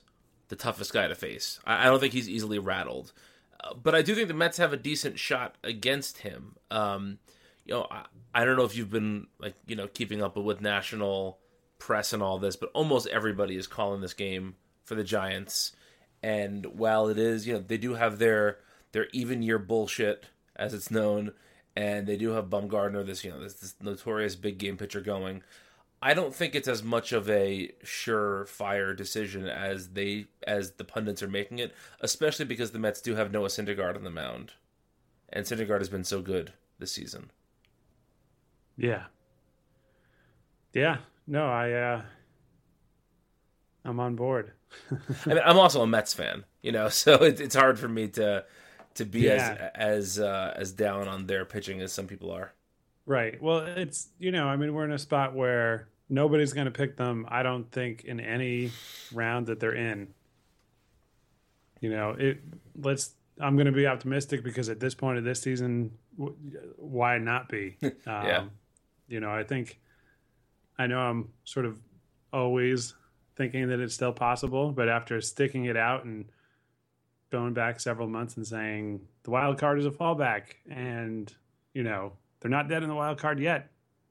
the 0.49 0.57
toughest 0.57 0.93
guy 0.93 1.09
to 1.09 1.15
face. 1.15 1.59
I, 1.65 1.83
I 1.83 1.85
don't 1.87 2.01
think 2.01 2.13
he's 2.13 2.29
easily 2.29 2.59
rattled, 2.59 3.13
uh, 3.63 3.75
but 3.75 3.95
I 3.95 4.03
do 4.03 4.15
think 4.15 4.29
the 4.29 4.35
Mets 4.35 4.59
have 4.59 4.73
a 4.73 4.77
decent 4.77 5.19
shot 5.19 5.57
against 5.65 6.19
him. 6.19 6.57
Um, 6.71 7.19
you 7.65 7.75
know, 7.75 7.87
I, 7.91 8.05
I 8.35 8.45
don't 8.45 8.57
know 8.57 8.65
if 8.65 8.77
you've 8.77 8.91
been 8.91 9.29
like 9.39 9.55
you 9.67 9.77
know 9.77 9.89
keeping 9.89 10.23
up 10.23 10.37
with 10.37 10.61
national 10.61 11.39
press 11.79 12.13
and 12.13 12.23
all 12.23 12.39
this, 12.39 12.57
but 12.57 12.71
almost 12.75 13.09
everybody 13.09 13.57
is 13.57 13.67
calling 13.67 14.01
this 14.01 14.15
game 14.15 14.57
for 14.85 14.95
the 14.95 15.05
Giants. 15.05 15.73
And 16.25 16.67
while 16.67 17.09
it 17.09 17.19
is, 17.19 17.49
you 17.49 17.55
know, 17.55 17.61
they 17.61 17.79
do 17.79 17.95
have 17.95 18.19
their 18.19 18.59
their 18.93 19.09
even 19.13 19.43
year 19.43 19.59
bullshit 19.59 20.27
as 20.63 20.73
it's 20.73 20.91
known, 20.91 21.33
and 21.75 22.07
they 22.07 22.17
do 22.17 22.31
have 22.31 22.47
Bumgarner, 22.47 23.05
this 23.05 23.25
you 23.25 23.31
know 23.31 23.43
this, 23.43 23.55
this 23.55 23.75
notorious 23.81 24.37
big 24.37 24.59
game 24.59 24.77
pitcher 24.77 25.01
going. 25.01 25.43
I 26.01 26.15
don't 26.15 26.35
think 26.35 26.55
it's 26.55 26.69
as 26.69 26.83
much 26.83 27.13
of 27.13 27.29
a 27.29 27.73
surefire 27.85 28.97
decision 28.97 29.47
as 29.49 29.91
they 29.91 30.27
as 30.47 30.73
the 30.73 30.85
pundits 30.85 31.23
are 31.23 31.29
making 31.29 31.59
it, 31.59 31.75
especially 32.01 32.45
because 32.45 32.71
the 32.71 32.79
Mets 32.79 33.01
do 33.01 33.17
have 33.17 33.33
Noah 33.33 33.49
Syndergaard 33.49 33.97
on 33.97 34.05
the 34.05 34.11
mound, 34.11 34.53
and 35.29 35.45
Syndergaard 35.45 35.79
has 35.79 35.89
been 35.89 36.05
so 36.05 36.23
good 36.23 36.53
this 36.79 36.93
season. 36.93 37.31
Yeah. 38.77 39.05
Yeah. 40.73 40.99
No, 41.27 41.47
I 41.47 41.73
uh 41.73 42.03
I'm 43.85 43.99
on 43.99 44.15
board. 44.15 44.53
I 45.27 45.29
mean, 45.29 45.41
I'm 45.45 45.59
also 45.59 45.83
a 45.83 45.87
Mets 45.87 46.15
fan, 46.15 46.45
you 46.63 46.71
know, 46.71 46.89
so 47.03 47.15
it, 47.15 47.41
it's 47.41 47.57
hard 47.57 47.81
for 47.81 47.89
me 47.89 48.09
to 48.09 48.45
to 48.97 49.05
be 49.05 49.21
Yeah. 49.21 49.71
as 49.75 50.19
as 50.19 50.21
uh, 50.21 50.55
as 50.57 50.73
down 50.73 51.09
on 51.09 51.27
their 51.27 51.45
pitching 51.45 51.81
as 51.81 51.93
some 51.93 52.07
people 52.07 52.31
are. 52.31 52.53
Right. 53.07 53.41
Well, 53.43 53.59
it's 53.61 54.09
you 54.19 54.31
know, 54.33 54.47
I 54.49 54.57
mean, 54.57 54.73
we're 54.75 54.85
in 54.85 54.93
a 54.93 54.99
spot 54.99 55.35
where 55.35 55.89
nobody's 56.09 56.53
going 56.53 56.67
to 56.67 56.71
pick 56.71 56.97
them. 56.97 57.27
I 57.29 57.43
don't 57.43 57.71
think 57.73 58.05
in 58.05 58.21
any 58.21 58.71
round 59.13 59.47
that 59.47 59.59
they're 59.61 59.75
in. 59.75 60.09
You 61.81 61.91
know, 61.91 62.11
it. 62.19 62.39
Let's. 62.81 63.15
I'm 63.41 63.57
going 63.57 63.67
to 63.67 63.73
be 63.73 63.87
optimistic 63.87 64.45
because 64.45 64.69
at 64.69 64.79
this 64.79 64.95
point 64.95 65.19
of 65.19 65.25
this 65.25 65.41
season, 65.41 65.91
w- 66.19 66.37
why 66.77 67.19
not 67.19 67.49
be? 67.49 67.77
Um, 67.83 67.91
Yeah. 68.07 68.45
You 69.09 69.21
know, 69.21 69.31
I 69.31 69.43
think. 69.45 69.79
I 70.79 70.87
know 70.87 71.01
I'm 71.01 71.29
sort 71.45 71.67
of 71.67 71.79
always 72.33 72.95
thinking 73.37 73.69
that 73.69 73.79
it's 73.81 73.95
still 73.95 74.13
possible, 74.13 74.73
but 74.73 74.89
after 74.89 75.21
sticking 75.21 75.67
it 75.67 75.77
out 75.77 76.05
and 76.05 76.25
going 77.33 77.55
back 77.55 77.81
several 77.81 78.07
months 78.07 78.37
and 78.37 78.47
saying 78.47 79.01
the 79.25 79.31
wild 79.31 79.59
card 79.59 79.79
is 79.79 79.87
a 79.87 79.91
fallback, 79.91 80.43
and 80.71 81.33
you 81.73 81.83
know 81.83 82.13
they're 82.41 82.51
not 82.51 82.69
dead 82.69 82.83
in 82.83 82.89
the 82.89 82.95
wild 82.95 83.19
card 83.19 83.41
yet, 83.41 83.71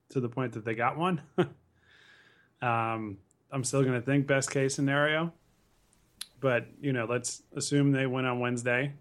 to 0.09 0.19
the 0.19 0.27
point 0.27 0.53
that 0.53 0.65
they 0.65 0.73
got 0.73 0.97
one. 0.97 1.21
um, 2.61 3.17
I'm 3.51 3.63
still 3.63 3.83
going 3.83 3.93
to 3.93 4.01
think 4.01 4.27
best 4.27 4.49
case 4.51 4.73
scenario, 4.73 5.31
but 6.41 6.65
you 6.81 6.91
know, 6.91 7.05
let's 7.05 7.43
assume 7.55 7.91
they 7.91 8.07
win 8.07 8.25
on 8.25 8.39
Wednesday. 8.39 8.93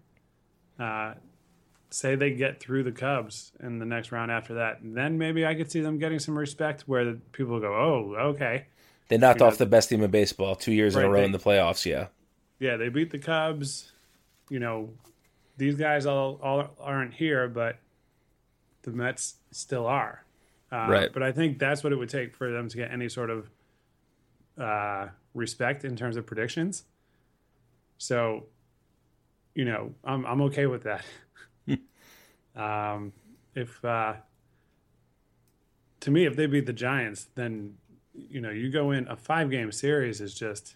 Uh, 0.79 1.15
say 1.89 2.15
they 2.15 2.31
get 2.31 2.59
through 2.59 2.83
the 2.83 2.91
Cubs 2.91 3.51
in 3.59 3.79
the 3.79 3.85
next 3.85 4.11
round 4.11 4.31
after 4.31 4.53
that, 4.53 4.79
then 4.81 5.17
maybe 5.17 5.45
I 5.45 5.55
could 5.55 5.69
see 5.69 5.81
them 5.81 5.97
getting 5.97 6.19
some 6.19 6.37
respect 6.37 6.83
where 6.87 7.03
the 7.03 7.19
people 7.33 7.59
go, 7.59 7.73
"Oh, 7.73 8.15
okay, 8.29 8.67
They 9.09 9.17
knocked 9.17 9.39
You 9.39 9.45
know, 9.45 9.47
off 9.47 9.57
the 9.57 9.65
best 9.65 9.89
team 9.89 10.03
in 10.03 10.11
baseball 10.11 10.55
two 10.55 10.71
years 10.71 10.95
in 10.95 11.03
a 11.03 11.09
row 11.09 11.19
they- 11.19 11.25
in 11.25 11.31
the 11.31 11.39
playoffs. 11.39 11.85
Yeah, 11.85 12.07
yeah, 12.59 12.77
they 12.77 12.89
beat 12.89 13.09
the 13.09 13.19
Cubs. 13.19 13.91
You 14.51 14.59
know, 14.59 14.89
these 15.55 15.75
guys 15.75 16.05
all, 16.05 16.37
all 16.43 16.75
aren't 16.77 17.13
here, 17.13 17.47
but 17.47 17.77
the 18.81 18.91
Mets 18.91 19.35
still 19.51 19.87
are. 19.87 20.25
Uh, 20.69 20.87
Right. 20.89 21.13
But 21.13 21.23
I 21.23 21.31
think 21.31 21.57
that's 21.57 21.85
what 21.85 21.93
it 21.93 21.95
would 21.95 22.09
take 22.09 22.35
for 22.35 22.51
them 22.51 22.67
to 22.67 22.75
get 22.75 22.91
any 22.91 23.07
sort 23.07 23.29
of 23.29 23.49
uh, 24.57 25.07
respect 25.33 25.85
in 25.85 25.95
terms 25.95 26.17
of 26.17 26.25
predictions. 26.25 26.83
So, 27.97 28.47
you 29.55 29.63
know, 29.63 29.93
I'm 30.03 30.25
I'm 30.25 30.41
okay 30.41 30.65
with 30.65 30.83
that. 30.83 31.05
um, 32.61 33.13
if 33.55 33.83
uh, 33.85 34.15
to 36.01 36.11
me, 36.11 36.25
if 36.25 36.35
they 36.35 36.45
beat 36.45 36.65
the 36.65 36.73
Giants, 36.73 37.27
then 37.35 37.75
you 38.13 38.41
know 38.41 38.49
you 38.49 38.69
go 38.69 38.91
in 38.91 39.07
a 39.07 39.15
five 39.15 39.49
game 39.49 39.71
series 39.71 40.19
is 40.19 40.33
just 40.33 40.75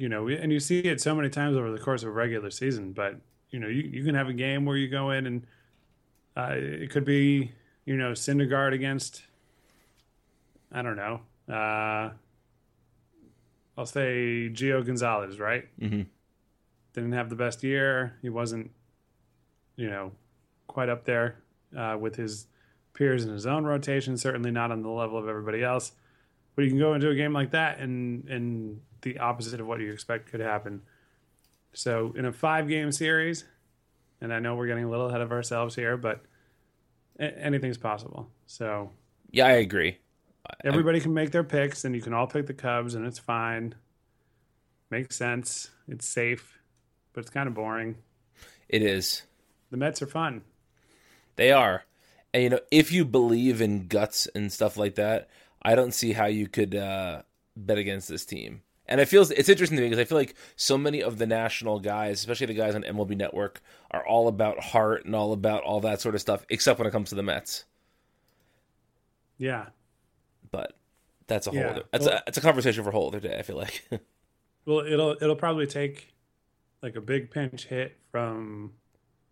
you 0.00 0.08
know, 0.08 0.26
and 0.28 0.50
you 0.50 0.58
see 0.60 0.80
it 0.80 0.98
so 0.98 1.14
many 1.14 1.28
times 1.28 1.58
over 1.58 1.70
the 1.70 1.78
course 1.78 2.02
of 2.02 2.08
a 2.08 2.12
regular 2.12 2.50
season. 2.50 2.92
But 2.92 3.16
you 3.50 3.60
know, 3.60 3.68
you, 3.68 3.82
you 3.82 4.02
can 4.02 4.14
have 4.14 4.28
a 4.28 4.32
game 4.32 4.64
where 4.64 4.78
you 4.78 4.88
go 4.88 5.10
in 5.10 5.26
and 5.26 5.46
uh, 6.34 6.54
it 6.54 6.90
could 6.90 7.04
be 7.04 7.52
you 7.84 7.96
know 7.98 8.12
Syndergaard 8.12 8.72
against 8.72 9.24
I 10.72 10.80
don't 10.80 10.96
know. 10.96 11.20
Uh, 11.52 12.12
I'll 13.76 13.84
say 13.86 14.48
Gio 14.50 14.84
Gonzalez, 14.86 15.38
right? 15.38 15.68
Mhm. 15.78 16.06
Didn't 16.94 17.12
have 17.12 17.28
the 17.28 17.36
best 17.36 17.62
year. 17.62 18.16
He 18.22 18.30
wasn't, 18.30 18.70
you 19.76 19.90
know, 19.90 20.12
quite 20.66 20.88
up 20.88 21.04
there 21.04 21.36
uh, 21.76 21.98
with 22.00 22.16
his 22.16 22.46
peers 22.94 23.24
in 23.24 23.32
his 23.32 23.46
own 23.46 23.64
rotation. 23.64 24.16
Certainly 24.16 24.50
not 24.50 24.70
on 24.70 24.82
the 24.82 24.88
level 24.88 25.18
of 25.18 25.28
everybody 25.28 25.62
else. 25.62 25.92
But 26.56 26.64
you 26.64 26.70
can 26.70 26.78
go 26.78 26.94
into 26.94 27.10
a 27.10 27.14
game 27.14 27.32
like 27.34 27.50
that, 27.50 27.80
and 27.80 28.26
and 28.28 28.80
the 29.02 29.18
opposite 29.18 29.60
of 29.60 29.66
what 29.66 29.80
you 29.80 29.92
expect 29.92 30.30
could 30.30 30.40
happen. 30.40 30.82
So 31.72 32.14
in 32.16 32.24
a 32.24 32.32
five 32.32 32.68
game 32.68 32.92
series, 32.92 33.44
and 34.20 34.32
I 34.32 34.38
know 34.40 34.54
we're 34.54 34.66
getting 34.66 34.84
a 34.84 34.90
little 34.90 35.08
ahead 35.08 35.20
of 35.20 35.32
ourselves 35.32 35.74
here, 35.74 35.96
but 35.96 36.22
anything's 37.18 37.78
possible. 37.78 38.28
So 38.46 38.90
yeah, 39.30 39.46
I 39.46 39.52
agree. 39.52 39.98
everybody 40.64 41.00
can 41.00 41.14
make 41.14 41.30
their 41.30 41.44
picks, 41.44 41.84
and 41.84 41.94
you 41.94 42.02
can 42.02 42.12
all 42.12 42.26
pick 42.26 42.46
the 42.46 42.54
Cubs, 42.54 42.94
and 42.94 43.06
it's 43.06 43.18
fine. 43.18 43.74
Makes 44.90 45.16
sense. 45.16 45.70
It's 45.88 46.06
safe, 46.06 46.58
but 47.12 47.20
it's 47.20 47.30
kind 47.30 47.46
of 47.46 47.54
boring. 47.54 47.96
It 48.68 48.82
is. 48.82 49.22
The 49.70 49.76
Mets 49.76 50.02
are 50.02 50.06
fun. 50.06 50.42
They 51.36 51.52
are. 51.52 51.84
And 52.34 52.42
you 52.42 52.48
know, 52.50 52.60
if 52.70 52.92
you 52.92 53.04
believe 53.04 53.60
in 53.60 53.86
guts 53.86 54.26
and 54.34 54.52
stuff 54.52 54.76
like 54.76 54.96
that, 54.96 55.28
I 55.62 55.74
don't 55.74 55.94
see 55.94 56.12
how 56.12 56.26
you 56.26 56.48
could 56.48 56.74
uh, 56.74 57.22
bet 57.56 57.78
against 57.78 58.08
this 58.08 58.24
team. 58.24 58.62
And 58.90 59.00
I 59.00 59.04
feel 59.04 59.22
it's 59.22 59.48
interesting 59.48 59.76
to 59.76 59.82
me 59.82 59.88
because 59.88 60.00
I 60.00 60.04
feel 60.04 60.18
like 60.18 60.34
so 60.56 60.76
many 60.76 61.00
of 61.02 61.16
the 61.18 61.26
national 61.26 61.78
guys, 61.78 62.18
especially 62.18 62.46
the 62.46 62.54
guys 62.54 62.74
on 62.74 62.82
MLB 62.82 63.16
Network, 63.16 63.62
are 63.92 64.04
all 64.06 64.26
about 64.28 64.58
heart 64.58 65.04
and 65.04 65.14
all 65.14 65.32
about 65.32 65.62
all 65.62 65.80
that 65.80 66.00
sort 66.00 66.16
of 66.16 66.20
stuff, 66.20 66.44
except 66.50 66.78
when 66.78 66.88
it 66.88 66.90
comes 66.90 67.08
to 67.10 67.14
the 67.14 67.22
Mets. 67.22 67.64
Yeah. 69.38 69.66
But 70.50 70.76
that's 71.26 71.46
a 71.46 71.50
whole 71.50 71.60
Yeah. 71.60 71.68
other, 71.68 71.82
that's 71.92 72.06
Well- 72.06 72.16
a 72.16 72.22
it's 72.26 72.38
a 72.38 72.40
conversation 72.40 72.82
for 72.84 72.90
a 72.90 72.92
whole 72.92 73.06
other 73.08 73.20
day. 73.20 73.38
I 73.38 73.42
feel 73.42 73.56
like. 73.56 73.88
Well, 74.66 74.80
it'll 74.80 75.16
it'll 75.20 75.36
probably 75.36 75.66
take 75.66 76.12
like 76.82 76.94
a 76.94 77.00
big 77.00 77.30
pinch 77.30 77.64
hit 77.66 77.96
from 78.12 78.74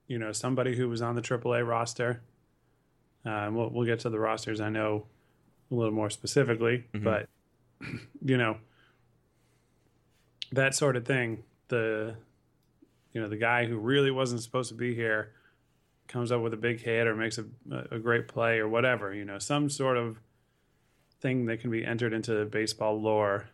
you 0.06 0.18
know 0.18 0.32
somebody 0.32 0.74
who 0.74 0.88
was 0.88 1.02
on 1.02 1.16
the 1.16 1.20
AAA 1.22 1.68
roster. 1.68 2.22
Uh, 3.26 3.28
and 3.28 3.54
we'll 3.54 3.68
we'll 3.68 3.84
get 3.84 4.00
to 4.00 4.10
the 4.10 4.18
rosters. 4.18 4.58
I 4.58 4.70
know 4.70 5.04
a 5.70 5.74
little 5.74 5.92
more 5.92 6.08
specifically, 6.08 6.86
but 6.94 7.28
you 8.24 8.38
know 8.38 8.56
that 10.52 10.74
sort 10.74 10.96
of 10.96 11.04
thing. 11.04 11.44
The 11.68 12.16
you 13.12 13.20
know 13.20 13.28
the 13.28 13.36
guy 13.36 13.66
who 13.66 13.78
really 13.78 14.10
wasn't 14.10 14.42
supposed 14.42 14.68
to 14.70 14.74
be 14.74 14.94
here 14.94 15.32
comes 16.06 16.32
up 16.32 16.40
with 16.40 16.54
a 16.54 16.56
big 16.56 16.80
hit 16.80 17.06
or 17.06 17.14
makes 17.14 17.38
a 17.38 17.44
a 17.90 17.98
great 17.98 18.28
play 18.28 18.58
or 18.58 18.68
whatever. 18.68 19.14
You 19.14 19.24
know 19.24 19.38
some 19.38 19.68
sort 19.70 19.96
of 19.96 20.18
thing 21.20 21.46
that 21.46 21.60
can 21.60 21.70
be 21.70 21.84
entered 21.84 22.12
into 22.12 22.44
baseball 22.46 23.00
lore. 23.00 23.48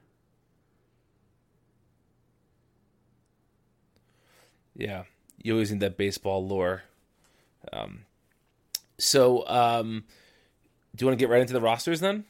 Yeah, 4.77 5.05
you 5.43 5.53
always 5.53 5.71
need 5.71 5.81
that 5.81 5.97
baseball 5.97 6.47
lore. 6.47 6.83
Um, 7.73 8.05
so, 8.99 9.47
um, 9.49 10.05
do 10.95 11.05
you 11.05 11.07
want 11.07 11.19
to 11.19 11.23
get 11.23 11.31
right 11.31 11.41
into 11.41 11.53
the 11.53 11.61
rosters 11.61 12.01
then? 12.01 12.25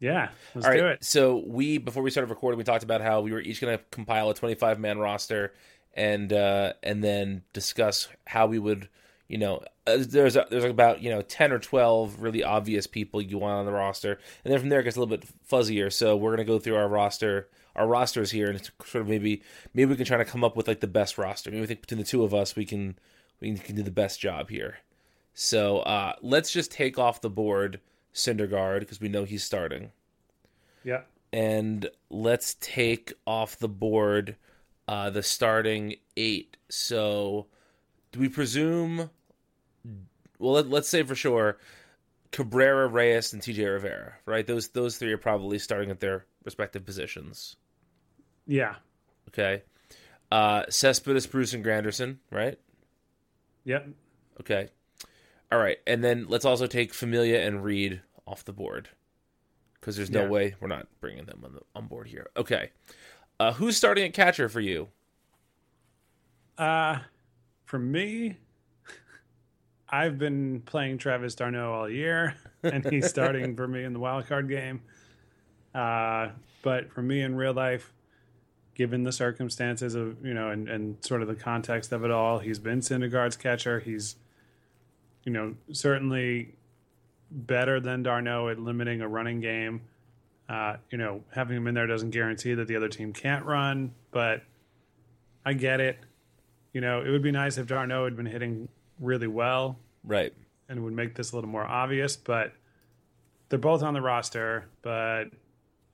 Yeah, 0.00 0.28
let's 0.54 0.66
All 0.66 0.72
right. 0.72 0.78
do 0.78 0.86
it. 0.86 1.04
So 1.04 1.42
we 1.46 1.78
before 1.78 2.02
we 2.02 2.10
started 2.10 2.30
recording, 2.30 2.58
we 2.58 2.64
talked 2.64 2.84
about 2.84 3.00
how 3.00 3.20
we 3.20 3.32
were 3.32 3.40
each 3.40 3.60
going 3.60 3.76
to 3.76 3.84
compile 3.90 4.30
a 4.30 4.34
25 4.34 4.78
man 4.78 4.98
roster 4.98 5.52
and 5.94 6.32
uh, 6.32 6.74
and 6.82 7.02
then 7.02 7.42
discuss 7.52 8.08
how 8.26 8.46
we 8.46 8.58
would, 8.58 8.88
you 9.26 9.38
know, 9.38 9.60
uh, 9.86 9.96
there's 9.98 10.36
a, 10.36 10.46
there's 10.50 10.64
about 10.64 11.02
you 11.02 11.10
know 11.10 11.22
10 11.22 11.52
or 11.52 11.58
12 11.58 12.20
really 12.20 12.44
obvious 12.44 12.86
people 12.86 13.20
you 13.20 13.38
want 13.38 13.58
on 13.58 13.66
the 13.66 13.72
roster, 13.72 14.18
and 14.44 14.52
then 14.52 14.60
from 14.60 14.68
there 14.68 14.80
it 14.80 14.84
gets 14.84 14.96
a 14.96 15.00
little 15.00 15.16
bit 15.16 15.28
fuzzier. 15.50 15.92
So 15.92 16.16
we're 16.16 16.30
going 16.30 16.46
to 16.46 16.52
go 16.52 16.60
through 16.60 16.76
our 16.76 16.88
roster, 16.88 17.48
our 17.74 17.86
rosters 17.86 18.30
here, 18.30 18.50
and 18.50 18.70
sort 18.84 19.02
of 19.02 19.08
maybe 19.08 19.42
maybe 19.74 19.90
we 19.90 19.96
can 19.96 20.06
try 20.06 20.18
to 20.18 20.24
come 20.24 20.44
up 20.44 20.56
with 20.56 20.68
like 20.68 20.80
the 20.80 20.86
best 20.86 21.18
roster. 21.18 21.50
Maybe 21.50 21.62
we 21.62 21.66
think 21.66 21.80
between 21.80 21.98
the 21.98 22.04
two 22.04 22.22
of 22.22 22.32
us 22.32 22.54
we 22.54 22.64
can 22.64 22.96
we 23.40 23.54
can 23.54 23.74
do 23.74 23.82
the 23.82 23.90
best 23.90 24.20
job 24.20 24.50
here. 24.50 24.78
So 25.34 25.78
uh, 25.80 26.14
let's 26.22 26.52
just 26.52 26.70
take 26.70 26.98
off 26.98 27.20
the 27.20 27.30
board 27.30 27.80
Syndergaard 28.14 28.80
because 28.80 29.00
we 29.00 29.08
know 29.08 29.24
he's 29.24 29.44
starting 29.44 29.92
Yeah. 30.84 31.02
and 31.32 31.88
let's 32.10 32.54
take 32.60 33.12
off 33.26 33.58
the 33.58 33.68
board 33.68 34.36
uh, 34.88 35.10
the 35.10 35.22
starting 35.22 35.96
eight. 36.16 36.56
So, 36.70 37.46
do 38.12 38.20
we 38.20 38.28
presume? 38.30 39.10
Well, 40.38 40.52
let, 40.54 40.70
let's 40.70 40.88
say 40.88 41.02
for 41.02 41.14
sure, 41.14 41.58
Cabrera, 42.32 42.86
Reyes, 42.88 43.34
and 43.34 43.42
T.J. 43.42 43.64
Rivera. 43.66 44.14
Right? 44.24 44.46
Those 44.46 44.68
those 44.68 44.96
three 44.96 45.12
are 45.12 45.18
probably 45.18 45.58
starting 45.58 45.90
at 45.90 46.00
their 46.00 46.24
respective 46.44 46.86
positions. 46.86 47.56
Yeah. 48.46 48.76
Okay. 49.28 49.62
Uh, 50.32 50.64
Cespedes, 50.70 51.26
Bruce, 51.26 51.52
and 51.52 51.62
Granderson. 51.64 52.16
Right? 52.30 52.58
Yep. 53.64 53.88
Okay. 54.40 54.68
All 55.50 55.58
right, 55.58 55.78
and 55.86 56.04
then 56.04 56.26
let's 56.28 56.44
also 56.44 56.66
take 56.66 56.92
Familia 56.92 57.40
and 57.46 57.64
Reed 57.64 58.02
off 58.26 58.44
the 58.44 58.52
board 58.52 58.90
because 59.80 59.96
there's 59.96 60.10
no 60.10 60.24
Yeah. 60.24 60.28
way 60.28 60.54
we're 60.60 60.68
not 60.68 60.86
bringing 61.00 61.24
them 61.24 61.40
on 61.44 61.52
the 61.54 61.60
on 61.74 61.86
board 61.86 62.08
here. 62.08 62.28
Okay. 62.36 62.70
Uh, 63.40 63.52
who's 63.52 63.76
starting 63.76 64.04
at 64.04 64.12
catcher 64.12 64.48
for 64.48 64.60
you? 64.60 64.88
Uh, 66.58 66.98
for 67.64 67.78
me, 67.78 68.36
I've 69.88 70.18
been 70.18 70.60
playing 70.66 70.98
Travis 70.98 71.34
d'Arnaud 71.34 71.72
all 71.72 71.88
year, 71.88 72.34
and 72.62 72.84
he's 72.90 73.08
starting 73.08 73.56
for 73.56 73.66
me 73.68 73.84
in 73.84 73.92
the 73.92 74.00
wild 74.00 74.26
card 74.26 74.48
game. 74.48 74.82
Uh, 75.74 76.30
but 76.62 76.92
for 76.92 77.00
me 77.02 77.22
in 77.22 77.36
real 77.36 77.52
life, 77.54 77.92
given 78.74 79.04
the 79.04 79.12
circumstances 79.12 79.94
of 79.94 80.24
you 80.24 80.34
know 80.34 80.50
and, 80.50 80.68
and 80.68 81.02
sort 81.04 81.22
of 81.22 81.28
the 81.28 81.34
context 81.34 81.92
of 81.92 82.04
it 82.04 82.10
all, 82.10 82.38
he's 82.40 82.58
been 82.58 82.80
Syndergaard's 82.80 83.36
catcher. 83.36 83.80
He's 83.80 84.16
you 85.28 85.34
know 85.34 85.54
certainly 85.72 86.54
better 87.30 87.80
than 87.80 88.02
d'Arnaud 88.02 88.48
at 88.48 88.58
limiting 88.58 89.02
a 89.02 89.08
running 89.08 89.40
game. 89.42 89.82
Uh, 90.48 90.78
you 90.90 90.96
know, 90.96 91.22
having 91.34 91.54
him 91.54 91.66
in 91.66 91.74
there 91.74 91.86
doesn't 91.86 92.12
guarantee 92.12 92.54
that 92.54 92.66
the 92.66 92.74
other 92.74 92.88
team 92.88 93.12
can't 93.12 93.44
run, 93.44 93.92
but 94.10 94.40
I 95.44 95.52
get 95.52 95.80
it. 95.80 95.98
You 96.72 96.80
know, 96.80 97.02
it 97.02 97.10
would 97.10 97.20
be 97.20 97.30
nice 97.30 97.58
if 97.58 97.66
d'Arnaud 97.66 98.04
had 98.04 98.16
been 98.16 98.24
hitting 98.24 98.70
really 98.98 99.26
well 99.26 99.78
Right. 100.02 100.32
and 100.66 100.82
would 100.82 100.94
make 100.94 101.14
this 101.14 101.32
a 101.32 101.34
little 101.34 101.50
more 101.50 101.66
obvious, 101.66 102.16
but 102.16 102.54
they're 103.50 103.58
both 103.58 103.82
on 103.82 103.92
the 103.92 104.00
roster. 104.00 104.64
But 104.80 105.24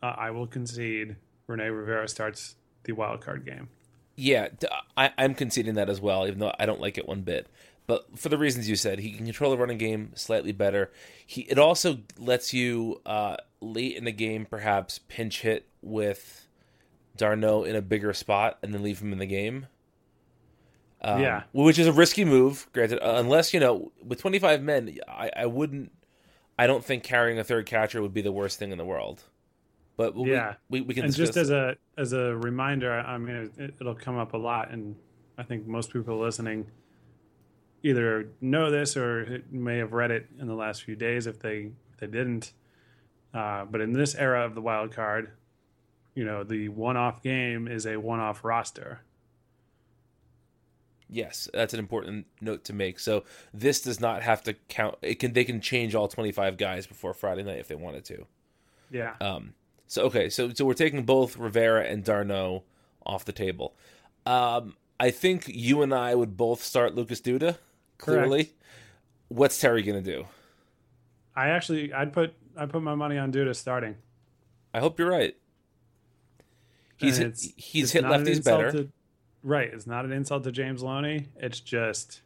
uh, 0.00 0.14
I 0.16 0.30
will 0.30 0.46
concede 0.46 1.16
Rene 1.48 1.64
Rivera 1.70 2.06
starts 2.06 2.54
the 2.84 2.92
wild 2.92 3.20
card 3.20 3.44
game. 3.44 3.68
Yeah, 4.14 4.50
I, 4.96 5.10
am 5.18 5.34
conceding 5.34 5.74
that 5.74 5.90
as 5.90 6.00
well, 6.00 6.24
even 6.24 6.38
though 6.38 6.52
I 6.56 6.66
don't 6.66 6.80
like 6.80 6.98
it 6.98 7.08
one 7.08 7.22
bit. 7.22 7.48
But 7.86 8.18
for 8.18 8.30
the 8.30 8.38
reasons 8.38 8.68
you 8.68 8.76
said, 8.76 8.98
he 9.00 9.12
can 9.12 9.26
control 9.26 9.50
the 9.50 9.58
running 9.58 9.76
game 9.78 10.12
slightly 10.14 10.52
better. 10.52 10.90
He 11.26 11.42
it 11.42 11.58
also 11.58 11.98
lets 12.18 12.54
you 12.54 13.00
uh, 13.04 13.36
late 13.60 13.96
in 13.96 14.04
the 14.04 14.12
game 14.12 14.46
perhaps 14.46 14.98
pinch 15.08 15.42
hit 15.42 15.68
with 15.82 16.46
d'Arnaud 17.16 17.64
in 17.64 17.76
a 17.76 17.82
bigger 17.82 18.12
spot 18.14 18.58
and 18.62 18.72
then 18.72 18.82
leave 18.82 19.00
him 19.00 19.12
in 19.12 19.18
the 19.18 19.26
game. 19.26 19.66
Um, 21.02 21.20
Yeah. 21.20 21.42
which 21.52 21.78
is 21.78 21.86
a 21.86 21.92
risky 21.92 22.24
move. 22.24 22.66
Granted, 22.72 23.00
uh, 23.00 23.16
unless 23.18 23.52
you 23.52 23.60
know 23.60 23.92
with 24.02 24.18
25 24.20 24.62
men, 24.62 24.98
I, 25.06 25.30
I 25.36 25.46
wouldn't. 25.46 25.92
I 26.58 26.66
don't 26.66 26.84
think 26.84 27.02
carrying 27.02 27.38
a 27.38 27.44
third 27.44 27.66
catcher 27.66 28.00
would 28.00 28.14
be 28.14 28.22
the 28.22 28.32
worst 28.32 28.58
thing 28.58 28.70
in 28.72 28.78
the 28.78 28.84
world. 28.84 29.22
But 29.96 30.14
we, 30.14 30.32
Yeah. 30.32 30.54
we, 30.70 30.80
we 30.80 30.94
can 30.94 31.04
and 31.04 31.14
just 31.14 31.36
as 31.36 31.50
a 31.50 31.76
as 31.98 32.12
a 32.14 32.34
reminder, 32.36 32.92
I 32.92 33.18
mean, 33.18 33.50
it, 33.58 33.74
it'll 33.80 33.94
come 33.94 34.16
up 34.16 34.32
a 34.32 34.38
lot, 34.38 34.70
and 34.70 34.96
I 35.36 35.42
think 35.42 35.66
most 35.66 35.92
people 35.92 36.18
listening 36.18 36.66
either 37.84 38.30
know 38.40 38.70
this 38.70 38.96
or 38.96 39.42
may 39.52 39.76
have 39.76 39.92
read 39.92 40.10
it 40.10 40.26
in 40.40 40.48
the 40.48 40.54
last 40.54 40.82
few 40.82 40.96
days 40.96 41.28
if 41.28 41.38
they 41.38 41.70
if 41.92 41.98
they 41.98 42.08
didn't. 42.08 42.52
Uh, 43.32 43.64
but 43.64 43.80
in 43.80 43.92
this 43.92 44.14
era 44.14 44.44
of 44.44 44.54
the 44.54 44.60
wild 44.60 44.90
card, 44.92 45.30
you 46.14 46.24
know, 46.24 46.42
the 46.42 46.68
one-off 46.68 47.22
game 47.22 47.68
is 47.68 47.86
a 47.86 47.96
one-off 47.96 48.44
roster. 48.44 49.02
Yes, 51.10 51.48
that's 51.52 51.74
an 51.74 51.78
important 51.78 52.26
note 52.40 52.64
to 52.64 52.72
make. 52.72 52.98
So 52.98 53.24
this 53.52 53.82
does 53.82 54.00
not 54.00 54.22
have 54.22 54.42
to 54.44 54.54
count. 54.68 54.96
It 55.02 55.16
can 55.16 55.32
they 55.32 55.44
can 55.44 55.60
change 55.60 55.94
all 55.94 56.08
twenty 56.08 56.32
five 56.32 56.56
guys 56.56 56.86
before 56.86 57.12
Friday 57.12 57.42
night 57.42 57.58
if 57.58 57.68
they 57.68 57.74
wanted 57.74 58.04
to. 58.06 58.26
Yeah. 58.90 59.14
Um, 59.20 59.54
so 59.86 60.04
okay, 60.04 60.30
so 60.30 60.52
so 60.54 60.64
we're 60.64 60.72
taking 60.74 61.04
both 61.04 61.36
Rivera 61.36 61.84
and 61.84 62.02
d'Arnaud 62.02 62.62
off 63.04 63.24
the 63.24 63.32
table. 63.32 63.74
Um, 64.24 64.76
I 64.98 65.10
think 65.10 65.44
you 65.48 65.82
and 65.82 65.92
I 65.92 66.14
would 66.14 66.36
both 66.36 66.62
start 66.62 66.94
Lucas 66.94 67.20
Duda. 67.20 67.58
Clearly, 67.98 68.52
what's 69.28 69.58
Terry 69.60 69.82
gonna 69.82 70.02
do? 70.02 70.26
I 71.36 71.48
actually 71.50 71.92
I'd 71.92 72.12
put 72.12 72.34
I 72.56 72.66
put 72.66 72.82
my 72.82 72.94
money 72.94 73.18
on 73.18 73.32
Duda 73.32 73.54
starting. 73.56 73.96
I 74.72 74.80
hope 74.80 74.98
you're 74.98 75.10
right. 75.10 75.36
He's 76.96 77.18
And 77.18 77.28
it's- 77.28 77.52
he's 77.56 77.84
it's 77.84 77.92
hit 77.92 78.04
lefties 78.04 78.44
better. 78.44 78.70
to- 78.72 78.92
right. 79.42 79.72
It's 79.72 79.86
not 79.86 80.04
an 80.04 80.12
insult 80.12 80.44
to 80.44 80.52
James 80.52 80.82
Loney. 80.82 81.28
It's 81.36 81.58
just, 81.60 82.22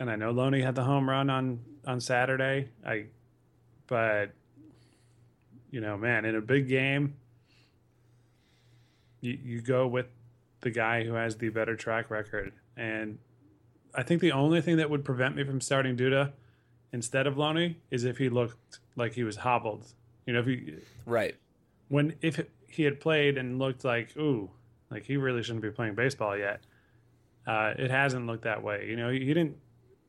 and 0.00 0.10
I 0.10 0.16
know 0.16 0.30
Loney 0.32 0.60
had 0.62 0.74
the 0.74 0.84
home 0.84 1.08
run 1.08 1.30
on 1.30 1.60
on 1.86 2.00
Saturday. 2.00 2.68
I, 2.84 3.06
but 3.86 4.32
you 5.70 5.80
know, 5.80 5.96
man, 5.96 6.24
in 6.24 6.34
a 6.36 6.40
big 6.40 6.68
game, 6.68 7.14
you 9.20 9.38
you 9.42 9.60
go 9.60 9.86
with 9.86 10.06
the 10.60 10.70
guy 10.70 11.04
who 11.04 11.14
has 11.14 11.36
the 11.36 11.48
better 11.48 11.76
track 11.76 12.10
record, 12.10 12.52
and 12.76 13.18
I 13.94 14.02
think 14.02 14.20
the 14.20 14.32
only 14.32 14.60
thing 14.60 14.76
that 14.78 14.88
would 14.90 15.04
prevent 15.04 15.36
me 15.36 15.44
from 15.44 15.60
starting 15.60 15.96
Duda 15.96 16.32
instead 16.92 17.26
of 17.26 17.36
Loney 17.36 17.78
is 17.90 18.04
if 18.04 18.18
he 18.18 18.28
looked 18.28 18.78
like 18.96 19.14
he 19.14 19.22
was 19.24 19.36
hobbled. 19.36 19.86
You 20.26 20.32
know, 20.34 20.40
if 20.40 20.46
he 20.46 20.74
Right. 21.06 21.34
when 21.88 22.14
if 22.22 22.40
he 22.68 22.84
had 22.84 23.00
played 23.00 23.36
and 23.36 23.58
looked 23.58 23.84
like 23.84 24.16
ooh 24.16 24.50
like 24.90 25.04
he 25.04 25.16
really 25.16 25.42
shouldn't 25.42 25.62
be 25.62 25.70
playing 25.70 25.94
baseball 25.94 26.36
yet 26.36 26.60
uh, 27.46 27.74
it 27.76 27.90
hasn't 27.90 28.26
looked 28.26 28.44
that 28.44 28.62
way 28.62 28.86
you 28.88 28.96
know 28.96 29.10
he 29.10 29.26
didn't 29.26 29.56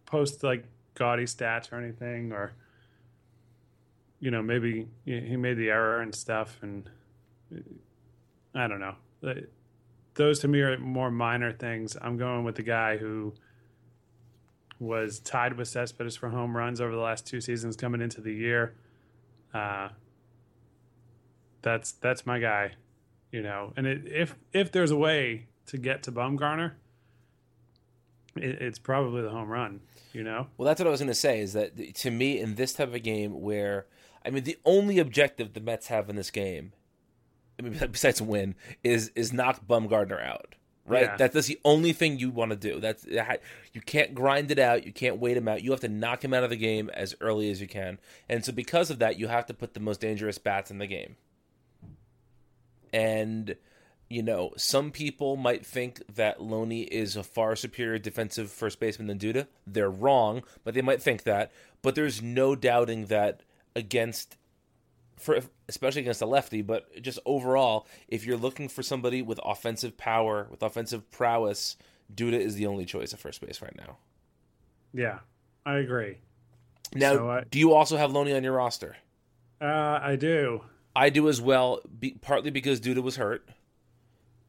post 0.06 0.43
like 0.43 0.63
gaudy 0.96 1.24
stats 1.26 1.72
or 1.74 1.78
anything 1.78 2.32
or 2.32 2.54
you 4.19 4.30
know 4.32 4.41
maybe 4.41 4.88
he 5.04 5.19
he 5.19 5.36
made 5.36 5.58
the 5.58 5.69
error 5.69 6.00
and 6.02 6.13
stuff 6.15 6.58
and 6.62 6.89
i 8.56 8.67
don't 8.67 8.80
know 8.80 8.96
those 10.15 10.39
to 10.39 10.48
me 10.48 10.62
are 10.62 10.78
more 10.78 11.10
minor 11.12 11.52
things 11.52 11.98
i'm 12.02 12.17
going 12.17 12.43
with 12.43 12.56
the 12.56 12.63
guy 12.63 12.98
who 12.98 13.34
was 14.84 15.19
tied 15.19 15.58
with 15.58 15.67
Cespedes 15.67 16.15
for 16.15 16.30
home 16.30 16.56
runs 16.56 16.80
over 16.80 16.91
the 16.91 17.02
last 17.02 17.26
two 17.26 17.41
seasons 17.41 17.76
coming 17.76 18.02
into 18.02 18.22
the 18.22 18.34
year 18.34 18.76
uh, 19.54 19.89
that's 21.62 21.93
that's 21.93 22.26
my 22.26 22.39
guy, 22.39 22.74
you 23.32 23.41
know. 23.41 23.74
And 23.78 23.86
it, 23.86 24.02
if 24.06 24.36
if 24.52 24.72
there's 24.72 24.91
a 24.91 24.98
way 24.98 25.48
to 25.67 25.78
get 25.78 26.04
to 26.04 26.12
Bumgarner, 26.12 26.74
it, 28.36 28.62
it's 28.62 28.80
probably 28.80 29.22
the 29.22 29.30
home 29.30 29.50
run, 29.50 29.82
you 30.12 30.24
know. 30.24 30.48
Well, 30.58 30.65
that's 30.65 30.80
what 30.80 30.88
I 30.88 30.91
was 30.91 31.00
going 31.00 31.08
to 31.08 31.15
say. 31.15 31.39
Is 31.39 31.54
that 31.54 31.96
to 31.96 32.12
me 32.12 32.39
in 32.39 32.56
this 32.56 32.74
type 32.74 32.93
of 32.93 33.04
game 33.04 33.41
where 33.41 33.86
I 34.26 34.32
mean 34.32 34.43
the 34.43 34.58
only 34.65 35.00
objective 35.00 35.54
the 35.54 35.62
Mets 35.62 35.88
have 35.88 36.10
in 36.10 36.15
this 36.15 36.32
game, 36.32 36.74
I 37.60 37.62
mean 37.62 37.78
besides 37.91 38.22
win, 38.22 38.56
is 38.84 39.12
is 39.15 39.32
knock 39.32 39.65
Bumgarner 39.67 40.24
out. 40.26 40.56
Right. 40.86 41.04
Yeah. 41.04 41.17
That, 41.17 41.32
that's 41.32 41.48
the 41.48 41.60
only 41.63 41.93
thing 41.93 42.19
you 42.19 42.30
want 42.30 42.52
to 42.52 42.58
do. 42.58 42.80
That's 42.80 43.06
you 43.06 43.82
can't 43.82 44.13
grind 44.13 44.52
it 44.52 44.60
out. 44.60 44.86
You 44.86 44.91
can't 44.91 45.17
wait 45.17 45.38
him 45.38 45.48
out. 45.48 45.63
You 45.63 45.72
have 45.72 45.80
to 45.82 45.89
knock 45.89 46.24
him 46.24 46.34
out 46.34 46.43
of 46.43 46.50
the 46.50 46.58
game 46.58 46.89
as 46.93 47.15
early 47.22 47.50
as 47.50 47.62
you 47.62 47.67
can. 47.67 48.00
And 48.28 48.43
so 48.43 48.52
because 48.52 48.89
of 48.89 49.00
that, 49.00 49.17
you 49.17 49.28
have 49.28 49.46
to 49.46 49.54
put 49.54 49.74
the 49.74 49.80
most 49.80 50.02
dangerous 50.02 50.38
bats 50.38 50.72
in 50.72 50.80
the 50.80 50.88
game. 50.88 51.15
And 52.91 53.56
you 54.10 54.22
know, 54.22 54.52
some 54.58 54.91
people 54.91 55.38
might 55.38 55.65
think 55.65 56.02
that 56.13 56.41
Loney 56.41 56.82
is 56.84 57.15
a 57.15 57.24
far 57.24 57.56
superior 57.56 57.98
defensive 57.98 58.52
first 58.52 58.80
baseman 58.80 59.08
than 59.08 59.17
Duda. 59.17 59.48
They're 59.65 59.89
wrong, 59.89 60.43
but 60.63 60.74
they 60.74 60.84
might 60.84 61.02
think 61.02 61.24
that. 61.24 61.52
But 61.82 61.96
there's 61.96 62.22
no 62.22 62.56
doubting 62.56 63.06
that 63.06 63.41
against 63.76 64.38
for 65.24 65.40
especially 65.70 66.02
against 66.02 66.22
a 66.22 66.26
lefty, 66.26 66.62
but 66.62 67.02
just 67.02 67.20
overall, 67.26 67.88
if 68.08 68.26
you're 68.26 68.38
looking 68.38 68.68
for 68.70 68.84
somebody 68.84 69.22
with 69.22 69.40
offensive 69.44 69.98
power, 69.98 70.48
with 70.52 70.62
offensive 70.62 71.10
prowess, 71.12 71.78
Duda 72.14 72.40
is 72.40 72.56
the 72.56 72.68
only 72.68 72.86
choice 72.86 73.14
at 73.14 73.20
first 73.20 73.42
base 73.42 73.62
right 73.62 73.76
now. 73.76 73.98
Yeah, 74.94 75.20
I 75.66 75.78
agree. 75.78 76.18
Now, 76.94 77.14
So 77.16 77.30
I- 77.30 77.44
do 77.50 77.58
you 77.60 77.74
also 77.74 77.98
have 77.98 78.12
Loney 78.12 78.34
on 78.34 78.44
your 78.44 78.54
roster? 78.54 78.98
Uh, 79.60 80.00
I 80.02 80.16
do. 80.16 80.64
I 80.96 81.10
do 81.10 81.28
as 81.30 81.42
well, 81.42 81.80
be, 82.00 82.12
partly 82.22 82.52
because 82.52 82.80
Duda 82.80 83.02
was 83.02 83.16
hurt, 83.16 83.48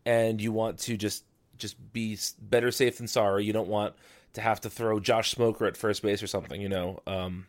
and 0.05 0.41
you 0.41 0.53
want 0.53 0.79
to 0.81 0.97
just 0.97 1.25
just 1.57 1.77
be 1.93 2.19
better 2.41 2.71
safe 2.73 2.99
than 2.99 3.07
sorry. 3.07 3.45
You 3.45 3.53
don't 3.53 3.69
want 3.69 3.95
to 4.33 4.41
have 4.41 4.61
to 4.63 4.69
throw 4.69 4.99
Josh 4.99 5.31
Smoker 5.31 5.67
at 5.67 5.77
first 5.77 6.03
base 6.03 6.21
or 6.21 6.27
something, 6.27 6.61
you 6.61 6.69
know. 6.69 7.01
Um, 7.07 7.47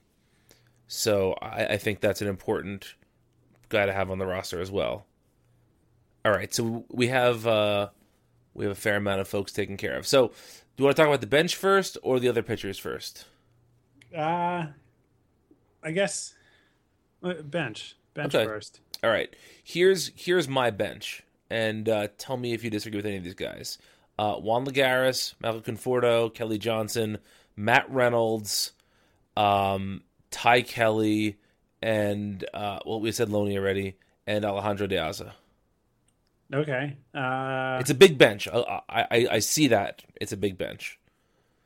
so 0.87 1.33
I, 1.41 1.65
I 1.65 1.77
think 1.77 1.99
that's 1.99 2.21
an 2.21 2.27
important 2.27 2.93
guy 3.75 3.85
to 3.85 3.93
have 3.93 4.09
on 4.09 4.17
the 4.17 4.25
roster 4.25 4.59
as 4.61 4.71
well. 4.71 5.05
All 6.23 6.31
right, 6.31 6.53
so 6.53 6.85
we 6.89 7.07
have 7.07 7.45
uh, 7.45 7.89
we 8.53 8.65
have 8.65 8.71
a 8.71 8.79
fair 8.79 8.95
amount 8.97 9.21
of 9.21 9.27
folks 9.27 9.51
taken 9.51 9.77
care 9.77 9.95
of. 9.95 10.07
So, 10.07 10.27
do 10.29 10.33
you 10.77 10.85
want 10.85 10.95
to 10.95 11.01
talk 11.01 11.07
about 11.07 11.21
the 11.21 11.27
bench 11.27 11.55
first 11.55 11.97
or 12.01 12.19
the 12.19 12.29
other 12.29 12.41
pitchers 12.41 12.79
first? 12.79 13.25
Uh, 14.15 14.67
I 15.83 15.91
guess 15.91 16.33
uh, 17.23 17.33
bench, 17.43 17.95
bench 18.13 18.33
Okay. 18.33 18.45
first. 18.45 18.79
All 19.03 19.09
right. 19.11 19.35
Here's 19.63 20.11
here's 20.15 20.47
my 20.47 20.71
bench, 20.71 21.21
and 21.49 21.87
uh, 21.87 22.07
tell 22.17 22.37
me 22.37 22.53
if 22.53 22.63
you 22.63 22.69
disagree 22.71 22.97
with 22.97 23.05
any 23.05 23.17
of 23.17 23.23
these 23.23 23.35
guys. 23.35 23.77
Uh, 24.17 24.35
Juan 24.35 24.65
Lagares, 24.65 25.35
Michael 25.41 25.61
Conforto, 25.61 26.33
Kelly 26.33 26.57
Johnson, 26.57 27.17
Matt 27.55 27.85
Reynolds, 27.91 28.71
um, 29.37 30.01
Ty 30.31 30.61
Kelly, 30.61 31.37
and 31.81 32.43
uh, 32.53 32.79
well, 32.85 32.99
we 33.01 33.11
said 33.11 33.29
Loney 33.29 33.57
already, 33.57 33.97
and 34.27 34.43
Alejandro 34.45 34.87
De 34.87 34.95
Aza. 34.97 35.31
Okay. 36.53 36.95
Uh, 37.13 37.77
It's 37.81 37.89
a 37.89 37.95
big 37.95 38.17
bench. 38.17 38.47
I, 38.47 38.81
I 38.89 39.27
I 39.31 39.39
see 39.39 39.67
that. 39.69 40.03
It's 40.21 40.31
a 40.31 40.37
big 40.37 40.57
bench. 40.57 40.99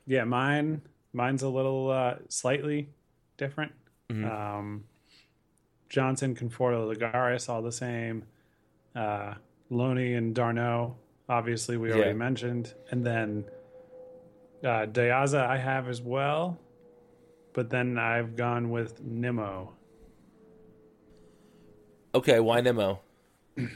yeah, 0.07 0.23
mine, 0.23 0.81
mine's 1.13 1.43
a 1.43 1.49
little 1.49 1.91
uh, 1.91 2.15
slightly 2.29 2.89
different. 3.37 3.73
Um, 4.09 4.85
Johnson, 5.89 6.33
Conforto, 6.35 6.91
Lagares, 6.91 7.47
all 7.49 7.61
the 7.61 7.71
same. 7.71 8.23
Uh, 8.95 9.35
Loney 9.69 10.15
and 10.15 10.33
d'Arnaud, 10.33 10.95
obviously 11.27 11.77
we 11.77 11.91
already 11.91 12.09
Yeah. 12.11 12.13
mentioned, 12.15 12.73
and 12.89 13.05
then 13.05 13.45
uh, 14.63 14.85
De 14.87 15.09
Aza 15.09 15.45
I 15.45 15.57
have 15.57 15.87
as 15.87 16.01
well, 16.01 16.57
but 17.53 17.69
then 17.69 17.97
I've 17.99 18.35
gone 18.35 18.71
with 18.71 18.99
Nimmo. 19.01 19.73
Okay, 22.13 22.39
why 22.39 22.61
Nimmo? 22.61 23.01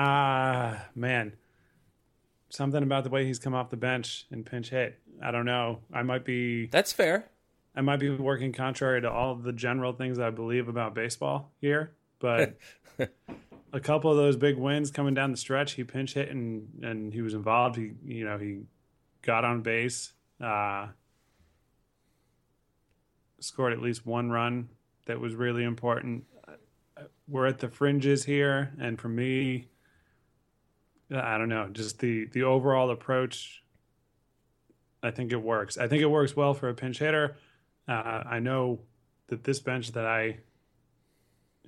Ah, 0.00 0.86
man. 0.94 1.32
Something 2.50 2.84
about 2.84 3.02
the 3.02 3.10
way 3.10 3.26
he's 3.26 3.40
come 3.40 3.52
off 3.52 3.68
the 3.68 3.76
bench 3.76 4.26
and 4.30 4.46
pinch 4.46 4.70
hit. 4.70 5.00
I 5.20 5.32
don't 5.32 5.44
know. 5.44 5.80
I 5.92 6.04
might 6.04 6.24
be 6.24 6.66
That's 6.66 6.92
fair. 6.92 7.28
I 7.74 7.80
might 7.80 7.98
be 7.98 8.08
working 8.08 8.52
contrary 8.52 9.00
to 9.00 9.10
all 9.10 9.34
the 9.34 9.52
general 9.52 9.92
things 9.92 10.20
I 10.20 10.30
believe 10.30 10.68
about 10.68 10.94
baseball 10.94 11.50
here, 11.60 11.94
but 12.20 12.56
a 13.72 13.80
couple 13.80 14.12
of 14.12 14.16
those 14.16 14.36
big 14.36 14.56
wins 14.56 14.92
coming 14.92 15.14
down 15.14 15.32
the 15.32 15.36
stretch, 15.36 15.72
he 15.72 15.82
pinch 15.82 16.14
hit 16.14 16.28
and 16.28 16.68
and 16.80 17.12
he 17.12 17.20
was 17.20 17.34
involved. 17.34 17.74
He 17.74 17.90
you 18.04 18.24
know, 18.24 18.38
he 18.38 18.60
got 19.22 19.44
on 19.44 19.62
base, 19.62 20.12
uh 20.40 20.88
scored 23.40 23.72
at 23.72 23.82
least 23.82 24.06
one 24.06 24.30
run 24.30 24.68
that 25.06 25.18
was 25.18 25.34
really 25.34 25.64
important. 25.64 26.24
We're 27.28 27.46
at 27.46 27.58
the 27.58 27.68
fringes 27.68 28.24
here, 28.24 28.72
and 28.80 28.98
for 28.98 29.08
me, 29.08 29.68
I 31.14 31.38
don't 31.38 31.48
know, 31.48 31.68
just 31.68 31.98
the 31.98 32.26
the 32.26 32.42
overall 32.44 32.90
approach. 32.90 33.62
I 35.02 35.10
think 35.10 35.30
it 35.32 35.40
works. 35.42 35.78
I 35.78 35.86
think 35.88 36.02
it 36.02 36.06
works 36.10 36.34
well 36.34 36.54
for 36.54 36.68
a 36.68 36.74
pinch 36.74 36.98
hitter. 36.98 37.36
Uh, 37.86 38.22
I 38.26 38.40
know 38.40 38.80
that 39.28 39.44
this 39.44 39.60
bench 39.60 39.92
that 39.92 40.04
I 40.04 40.38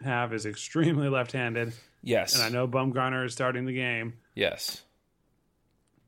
have 0.02 0.32
is 0.32 0.46
extremely 0.46 1.08
left-handed, 1.16 1.72
Yes. 2.02 2.34
and 2.34 2.42
I 2.42 2.48
know 2.48 2.66
Bumgarner 2.66 3.24
is 3.24 3.32
starting 3.32 3.66
the 3.66 3.72
game. 3.74 4.14
Yes. 4.34 4.82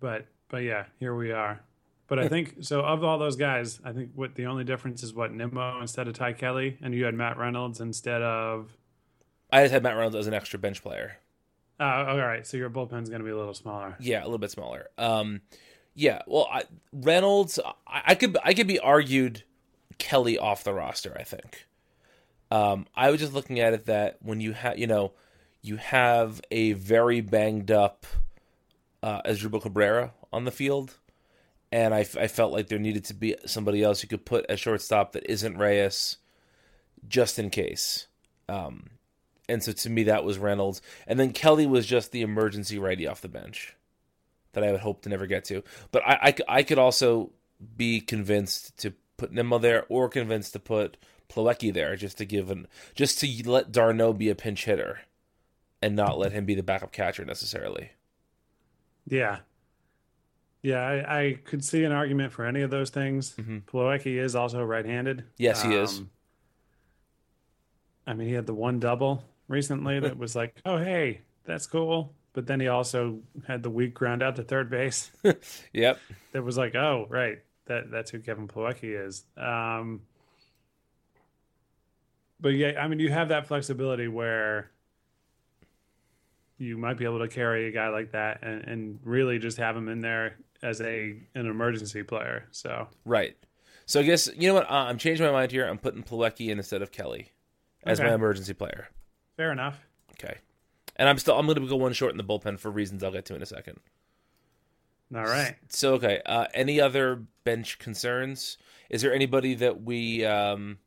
But 0.01 0.27
but 0.49 0.59
yeah, 0.65 0.87
here 0.99 1.15
we 1.15 1.31
are. 1.33 1.61
But 2.09 2.19
I 2.19 2.29
think 2.29 2.57
so. 2.61 2.81
Of 2.81 3.05
all 3.05 3.19
those 3.19 3.37
guys, 3.37 3.81
I 3.85 3.93
think 3.93 4.11
what 4.15 4.35
the 4.35 4.47
only 4.47 4.65
difference 4.65 5.03
is 5.03 5.15
what 5.15 5.33
Nimmo 5.33 5.81
instead 5.81 6.09
of 6.09 6.15
Ty 6.15 6.35
Kelly, 6.35 6.77
and 6.83 6.93
you 6.95 7.05
had 7.05 7.15
Matt 7.15 7.39
Reynolds 7.39 7.81
instead 7.81 8.21
of. 8.21 8.77
I 9.53 9.63
just 9.63 9.73
had 9.73 9.83
Matt 9.83 9.97
Reynolds 9.97 10.17
as 10.17 10.27
an 10.27 10.35
extra 10.35 10.59
bench 10.59 10.83
player. 10.83 11.19
Uh, 11.79 12.07
all 12.09 12.17
right, 12.17 12.47
so 12.47 12.57
your 12.57 12.71
bullpen's 12.71 13.09
going 13.09 13.21
to 13.21 13.25
be 13.25 13.31
a 13.31 13.37
little 13.37 13.55
smaller. 13.55 13.97
Yeah, 14.01 14.23
a 14.23 14.25
little 14.25 14.39
bit 14.39 14.51
smaller. 14.51 14.89
Um, 14.99 15.43
yeah. 15.95 16.23
Well, 16.27 16.49
I, 16.51 16.65
Reynolds, 16.93 17.59
I, 17.87 18.03
I 18.07 18.15
could 18.15 18.37
I 18.43 18.55
could 18.55 18.67
be 18.67 18.79
argued 18.79 19.43
Kelly 19.99 20.39
off 20.39 20.65
the 20.65 20.73
roster. 20.73 21.17
I 21.19 21.25
think. 21.25 21.67
Um, 22.51 22.87
I 22.95 23.11
was 23.11 23.21
just 23.21 23.33
looking 23.33 23.61
at 23.61 23.73
it 23.73 23.87
that 23.87 24.19
when 24.21 24.41
you 24.41 24.53
have 24.53 24.79
you 24.79 24.87
know 24.87 25.13
you 25.63 25.77
have 25.77 26.41
a 26.51 26.73
very 26.73 27.21
banged 27.21 27.71
up 27.71 28.07
uh, 29.03 29.23
Asdrubal 29.23 29.63
Cabrera 29.63 30.13
on 30.33 30.45
the 30.45 30.51
field, 30.51 30.99
and 31.71 31.95
I, 31.95 32.01
f- 32.01 32.17
I 32.17 32.27
felt 32.27 32.53
like 32.53 32.69
there 32.69 32.79
needed 32.79 33.05
to 33.07 33.15
be 33.15 33.37
somebody 33.47 33.83
else 33.83 34.03
you 34.03 34.09
could 34.09 34.25
put 34.25 34.47
at 34.49 34.59
shortstop 34.59 35.13
that 35.13 35.31
isn't 35.31 35.59
Reyes, 35.59 36.19
just 37.09 37.39
in 37.39 37.51
case. 37.51 38.07
Um, 38.49 38.91
and 39.49 39.63
so 39.63 39.73
to 39.73 39.91
me 39.91 40.05
that 40.05 40.25
was 40.25 40.39
Reynolds, 40.39 40.83
and 41.07 41.19
then 41.19 41.33
Kelly 41.33 41.67
was 41.67 41.87
just 41.87 42.13
the 42.13 42.23
emergency 42.23 42.79
righty 42.79 43.07
off 43.07 43.21
the 43.21 43.29
bench 43.29 43.77
that 44.53 44.65
I 44.65 44.71
would 44.71 44.81
hope 44.81 45.03
to 45.03 45.09
never 45.09 45.27
get 45.27 45.45
to. 45.47 45.63
But 45.91 46.03
I, 46.07 46.35
I 46.49 46.63
could 46.63 46.79
also 46.79 47.33
be 47.77 48.01
convinced 48.01 48.77
to 48.79 48.93
put 49.17 49.33
Nimmo 49.33 49.59
there, 49.59 49.85
or 49.89 50.09
convinced 50.09 50.53
to 50.55 50.59
put 50.59 50.97
Plawecki 51.29 51.73
there, 51.73 51.97
just 51.97 52.19
to 52.19 52.25
give 52.25 52.51
an 52.51 52.67
just 52.95 53.19
to 53.21 53.51
let 53.51 53.73
d'Arnaud 53.73 54.15
be 54.15 54.29
a 54.29 54.35
pinch 54.35 54.65
hitter, 54.65 55.01
and 55.81 55.97
not 55.97 56.19
let 56.19 56.33
him 56.33 56.45
be 56.45 56.55
the 56.55 56.63
backup 56.63 56.93
catcher 56.93 57.25
necessarily. 57.25 57.93
Yeah. 59.09 59.39
Yeah, 60.63 60.81
I, 60.81 61.21
I 61.21 61.39
could 61.45 61.65
see 61.65 61.83
an 61.83 61.91
argument 61.91 62.33
for 62.33 62.45
any 62.45 62.63
of 62.63 62.71
those 62.71 62.91
things. 62.91 63.35
Plawecki 63.35 64.23
is 64.23 64.37
also 64.37 64.63
right-handed. 64.63 65.19
Mm-hmm. 65.19 65.27
Yes, 65.37 65.63
he 65.63 65.75
is. 65.75 65.99
Um, 65.99 66.11
I 68.07 68.15
mean, 68.15 68.29
he 68.29 68.35
had 68.35 68.47
the 68.47 68.55
one 68.55 68.79
double 68.79 69.25
recently 69.53 70.01
that 70.01 70.17
was 70.19 70.35
like, 70.35 70.61
oh 70.65 70.79
hey, 70.79 71.21
that's 71.45 71.67
cool. 71.67 72.13
But 72.33 72.47
then 72.47 72.61
he 72.61 72.69
also 72.69 73.21
had 73.47 73.63
the 73.63 73.71
weak 73.71 73.93
ground 73.95 74.23
out 74.23 74.37
to 74.37 74.43
third 74.43 74.71
base. 74.71 75.11
Yep. 75.73 75.99
that 76.33 76.43
was 76.43 76.57
like, 76.57 76.75
oh 76.75 77.07
right, 77.11 77.39
that 77.67 77.91
that's 77.91 78.11
who 78.11 78.19
Kevin 78.21 78.49
Plawecki 78.49 79.07
is. 79.07 79.25
Um, 79.37 80.01
but 82.41 82.51
yeah, 82.51 82.81
I 82.83 82.89
mean, 82.89 82.99
you 82.99 83.11
have 83.11 83.29
that 83.29 83.47
flexibility 83.47 84.09
where 84.09 84.71
you 86.59 86.77
might 86.79 86.97
be 86.97 87.05
able 87.05 87.19
to 87.21 87.29
carry 87.29 87.67
a 87.69 87.71
guy 87.73 87.89
like 87.89 88.13
that 88.13 88.39
and, 88.43 88.63
and 88.65 88.99
really 89.05 89.39
just 89.39 89.59
have 89.59 89.77
him 89.77 89.89
in 89.89 90.01
there 90.01 90.37
as 90.63 90.81
a 90.81 91.17
an 91.35 91.47
emergency 91.47 92.03
player. 92.03 92.47
So 92.51 92.89
Right. 93.05 93.37
So 93.85 94.01
I 94.01 94.05
guess 94.05 94.29
you 94.37 94.49
know 94.49 94.55
what? 94.55 94.71
Uh, 94.71 94.75
I'm 94.89 94.97
changing 94.99 95.27
my 95.27 95.33
mind 95.33 95.51
here. 95.53 95.67
I'm 95.67 95.79
putting 95.79 96.03
Plawecki 96.03 96.49
in 96.49 96.59
instead 96.59 96.83
of 96.83 96.93
Kelly 96.93 97.33
as 97.85 97.99
Okay. 98.01 98.09
my 98.09 98.15
emergency 98.15 98.55
player. 98.55 98.89
Fair 99.37 99.53
enough. 99.53 99.79
Okay. 100.13 100.39
And 100.97 101.09
I'm 101.09 101.19
still 101.19 101.39
I'm 101.39 101.47
going 101.47 101.61
to 101.61 101.67
go 101.67 101.77
one 101.77 101.93
short 101.93 102.13
in 102.13 102.19
the 102.19 102.25
bullpen 102.25 102.59
for 102.59 102.71
reasons 102.71 103.03
I'll 103.03 103.13
get 103.13 103.25
to 103.27 103.35
in 103.35 103.43
a 103.43 103.47
second. 103.47 103.81
All 105.15 105.25
right. 105.25 105.57
So 105.69 105.95
okay, 105.95 106.21
uh, 106.25 106.47
any 106.55 106.81
other 106.81 107.25
bench 107.45 107.79
concerns? 107.79 108.57
Is 108.89 109.03
there 109.03 109.15
anybody 109.15 109.55
that 109.57 109.83
we? 109.83 110.25
Um, 110.25 110.79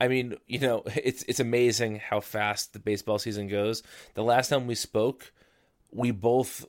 I 0.00 0.08
mean, 0.08 0.36
you 0.46 0.58
know, 0.58 0.82
it's 0.86 1.22
it's 1.24 1.40
amazing 1.40 1.96
how 1.96 2.20
fast 2.20 2.72
the 2.72 2.78
baseball 2.78 3.18
season 3.18 3.48
goes. 3.48 3.82
The 4.14 4.22
last 4.22 4.48
time 4.48 4.66
we 4.66 4.74
spoke, 4.74 5.32
we 5.90 6.10
both 6.10 6.66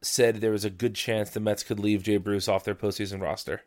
said 0.00 0.36
there 0.36 0.52
was 0.52 0.64
a 0.64 0.70
good 0.70 0.94
chance 0.94 1.30
the 1.30 1.40
Mets 1.40 1.62
could 1.62 1.80
leave 1.80 2.02
Jay 2.02 2.18
Bruce 2.18 2.48
off 2.48 2.64
their 2.64 2.74
postseason 2.74 3.20
roster. 3.20 3.62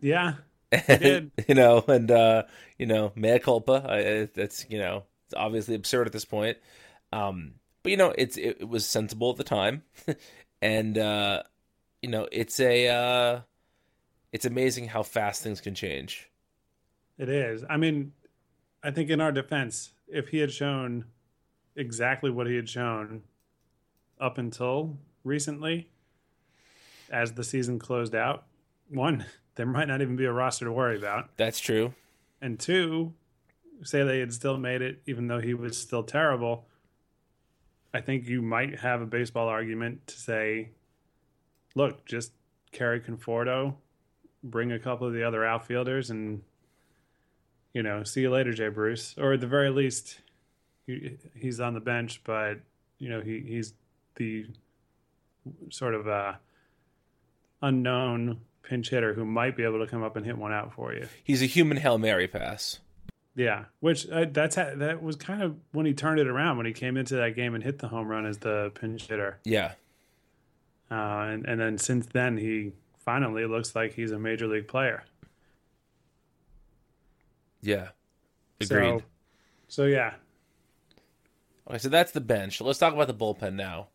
Yeah, 0.00 0.34
Did. 0.72 1.30
you 1.48 1.54
know, 1.54 1.84
and 1.86 2.10
uh, 2.10 2.44
you 2.78 2.86
know, 2.86 3.12
mea 3.14 3.38
culpa. 3.38 3.84
I- 3.88 4.28
that's 4.34 4.66
you 4.68 4.78
know, 4.78 5.04
it's 5.26 5.34
obviously 5.34 5.74
absurd 5.74 6.06
at 6.06 6.12
this 6.12 6.24
point. 6.24 6.58
Um, 7.12 7.54
but 7.82 7.90
you 7.90 7.96
know, 7.96 8.14
it's 8.16 8.36
it, 8.36 8.58
it 8.60 8.68
was 8.68 8.86
sensible 8.86 9.30
at 9.30 9.36
the 9.36 9.44
time, 9.44 9.82
and 10.62 10.96
uh, 10.96 11.42
you 12.00 12.08
know, 12.08 12.28
it's 12.32 12.58
a 12.60 12.88
uh, 12.88 13.40
it's 14.32 14.44
amazing 14.44 14.88
how 14.88 15.02
fast 15.02 15.42
things 15.42 15.60
can 15.60 15.74
change. 15.74 16.30
It 17.18 17.28
is. 17.28 17.64
I 17.68 17.76
mean, 17.76 18.12
I 18.82 18.90
think 18.90 19.10
in 19.10 19.20
our 19.20 19.32
defense, 19.32 19.92
if 20.08 20.28
he 20.28 20.38
had 20.38 20.50
shown 20.50 21.04
exactly 21.76 22.30
what 22.30 22.46
he 22.46 22.56
had 22.56 22.68
shown 22.68 23.22
up 24.20 24.38
until 24.38 24.96
recently, 25.24 25.90
as 27.10 27.32
the 27.32 27.44
season 27.44 27.78
closed 27.78 28.14
out, 28.14 28.44
one, 28.88 29.26
there 29.54 29.66
might 29.66 29.88
not 29.88 30.00
even 30.00 30.16
be 30.16 30.24
a 30.24 30.32
roster 30.32 30.64
to 30.64 30.72
worry 30.72 30.96
about. 30.96 31.30
That's 31.36 31.60
true. 31.60 31.94
and 32.40 32.58
two, 32.58 33.12
say 33.82 34.02
they 34.02 34.20
had 34.20 34.32
still 34.32 34.56
made 34.56 34.82
it, 34.82 35.02
even 35.06 35.26
though 35.28 35.40
he 35.40 35.54
was 35.54 35.78
still 35.78 36.02
terrible. 36.02 36.66
I 37.94 38.00
think 38.00 38.26
you 38.26 38.40
might 38.40 38.80
have 38.80 39.02
a 39.02 39.06
baseball 39.06 39.48
argument 39.48 40.06
to 40.06 40.18
say, 40.18 40.70
look, 41.74 42.04
just 42.06 42.32
carry 42.70 43.00
Conforto, 43.00 43.74
bring 44.42 44.72
a 44.72 44.78
couple 44.78 45.06
of 45.06 45.12
the 45.12 45.22
other 45.22 45.44
outfielders, 45.44 46.10
and 46.10 46.42
you 47.74 47.82
know, 47.82 48.02
see 48.02 48.22
you 48.22 48.30
later, 48.30 48.52
Jay 48.52 48.68
Bruce. 48.68 49.14
Or 49.18 49.34
at 49.34 49.40
the 49.40 49.46
very 49.46 49.70
least, 49.70 50.20
he, 50.86 51.16
he's 51.34 51.60
on 51.60 51.74
the 51.74 51.80
bench, 51.80 52.22
but 52.24 52.60
you 52.98 53.08
know, 53.08 53.20
he 53.20 53.40
he's 53.40 53.74
the 54.16 54.46
sort 55.70 55.94
of 55.94 56.06
uh, 56.08 56.34
unknown 57.60 58.40
pinch 58.62 58.90
hitter 58.90 59.14
who 59.14 59.24
might 59.24 59.56
be 59.56 59.64
able 59.64 59.78
to 59.80 59.86
come 59.86 60.02
up 60.02 60.16
and 60.16 60.24
hit 60.24 60.36
one 60.38 60.52
out 60.52 60.72
for 60.72 60.92
you. 60.94 61.08
He's 61.22 61.42
a 61.42 61.46
human 61.46 61.76
hail 61.76 61.98
mary 61.98 62.28
pass. 62.28 62.78
Yeah, 63.34 63.64
which 63.80 64.08
uh, 64.10 64.26
that's 64.30 64.56
ha- 64.56 64.74
that 64.76 65.02
was 65.02 65.16
kind 65.16 65.42
of 65.42 65.56
when 65.72 65.86
he 65.86 65.94
turned 65.94 66.20
it 66.20 66.26
around 66.26 66.58
when 66.58 66.66
he 66.66 66.72
came 66.72 66.96
into 66.96 67.16
that 67.16 67.34
game 67.34 67.54
and 67.54 67.64
hit 67.64 67.78
the 67.78 67.88
home 67.88 68.08
run 68.08 68.26
as 68.26 68.38
the 68.38 68.72
pinch 68.74 69.06
hitter. 69.06 69.38
Yeah, 69.44 69.72
uh, 70.90 70.94
and 70.94 71.46
and 71.46 71.58
then 71.58 71.78
since 71.78 72.06
then 72.06 72.36
he 72.36 72.72
finally 72.98 73.46
looks 73.46 73.74
like 73.74 73.94
he's 73.94 74.12
a 74.12 74.18
major 74.18 74.46
league 74.46 74.68
player. 74.68 75.02
Yeah, 77.62 77.88
agreed. 78.60 79.00
So, 79.00 79.02
so 79.68 79.84
yeah, 79.84 80.14
Okay, 81.68 81.78
so 81.78 81.88
that's 81.88 82.12
the 82.12 82.20
bench. 82.20 82.60
Let's 82.60 82.78
talk 82.78 82.92
about 82.92 83.06
the 83.06 83.14
bullpen 83.14 83.54
now. 83.54 83.88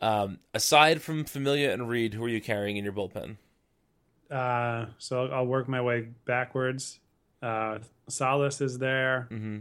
Um, 0.00 0.38
aside 0.54 1.02
from 1.02 1.24
Familia 1.24 1.72
and 1.72 1.88
Reed, 1.88 2.14
who 2.14 2.24
are 2.24 2.28
you 2.28 2.40
carrying 2.40 2.76
in 2.76 2.84
your 2.84 2.92
bullpen? 2.92 3.36
Uh, 4.30 4.86
so 4.98 5.24
I'll, 5.26 5.34
I'll 5.34 5.46
work 5.46 5.68
my 5.68 5.80
way 5.80 6.08
backwards. 6.24 7.00
Uh, 7.42 7.78
Salas 8.08 8.60
is 8.60 8.78
there. 8.78 9.28
Mm-hmm. 9.30 9.58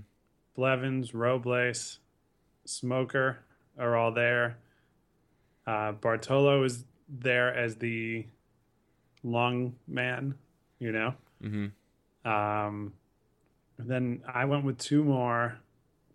Blevins, 0.55 1.13
Robles, 1.13 1.99
Smoker 2.65 3.39
are 3.77 3.95
all 3.95 4.11
there. 4.11 4.57
Uh, 5.65 5.93
Bartolo 5.93 6.63
is 6.63 6.83
there 7.07 7.53
as 7.53 7.77
the 7.77 8.25
long 9.23 9.75
man, 9.87 10.35
you 10.79 10.91
know. 10.91 11.13
Mm-hmm. 11.43 12.29
Um, 12.29 12.93
then 13.77 14.21
I 14.31 14.45
went 14.45 14.65
with 14.65 14.77
two 14.77 15.03
more 15.03 15.57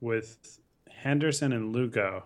with 0.01 0.59
Henderson 0.91 1.53
and 1.53 1.73
Lugo. 1.73 2.25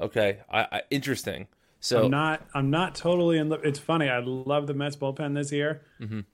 Okay, 0.00 0.38
I, 0.50 0.60
I 0.60 0.82
interesting. 0.90 1.48
So 1.84 2.04
I'm 2.04 2.10
not. 2.10 2.40
I'm 2.54 2.70
not 2.70 2.94
totally 2.94 3.36
in. 3.36 3.50
The, 3.50 3.56
it's 3.60 3.78
funny. 3.78 4.08
I 4.08 4.18
love 4.20 4.66
the 4.66 4.72
Mets 4.72 4.96
bullpen 4.96 5.34
this 5.34 5.52
year, 5.52 5.82
Mhm. 6.00 6.24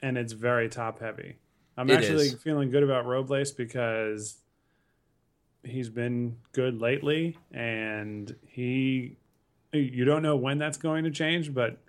and 0.00 0.16
it's 0.16 0.32
very 0.32 0.68
top 0.68 1.00
heavy. 1.00 1.38
I'm 1.76 1.90
It 1.90 1.94
actually 1.98 2.26
is. 2.26 2.34
feeling 2.34 2.70
good 2.70 2.84
about 2.84 3.04
Robles 3.04 3.50
because 3.50 4.38
he's 5.64 5.88
been 5.90 6.36
good 6.52 6.80
lately, 6.80 7.36
and 7.50 8.36
he. 8.46 9.16
You 9.72 10.04
don't 10.04 10.22
know 10.22 10.36
when 10.36 10.58
that's 10.58 10.78
going 10.78 11.02
to 11.02 11.10
change, 11.10 11.52
but 11.52 11.82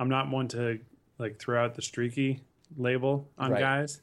I'm 0.00 0.08
not 0.08 0.30
one 0.30 0.48
to 0.48 0.78
like 1.18 1.38
throw 1.38 1.62
out 1.62 1.74
the 1.74 1.82
streaky 1.82 2.40
label 2.78 3.30
on 3.36 3.50
Right. 3.50 3.60
guys. 3.60 4.00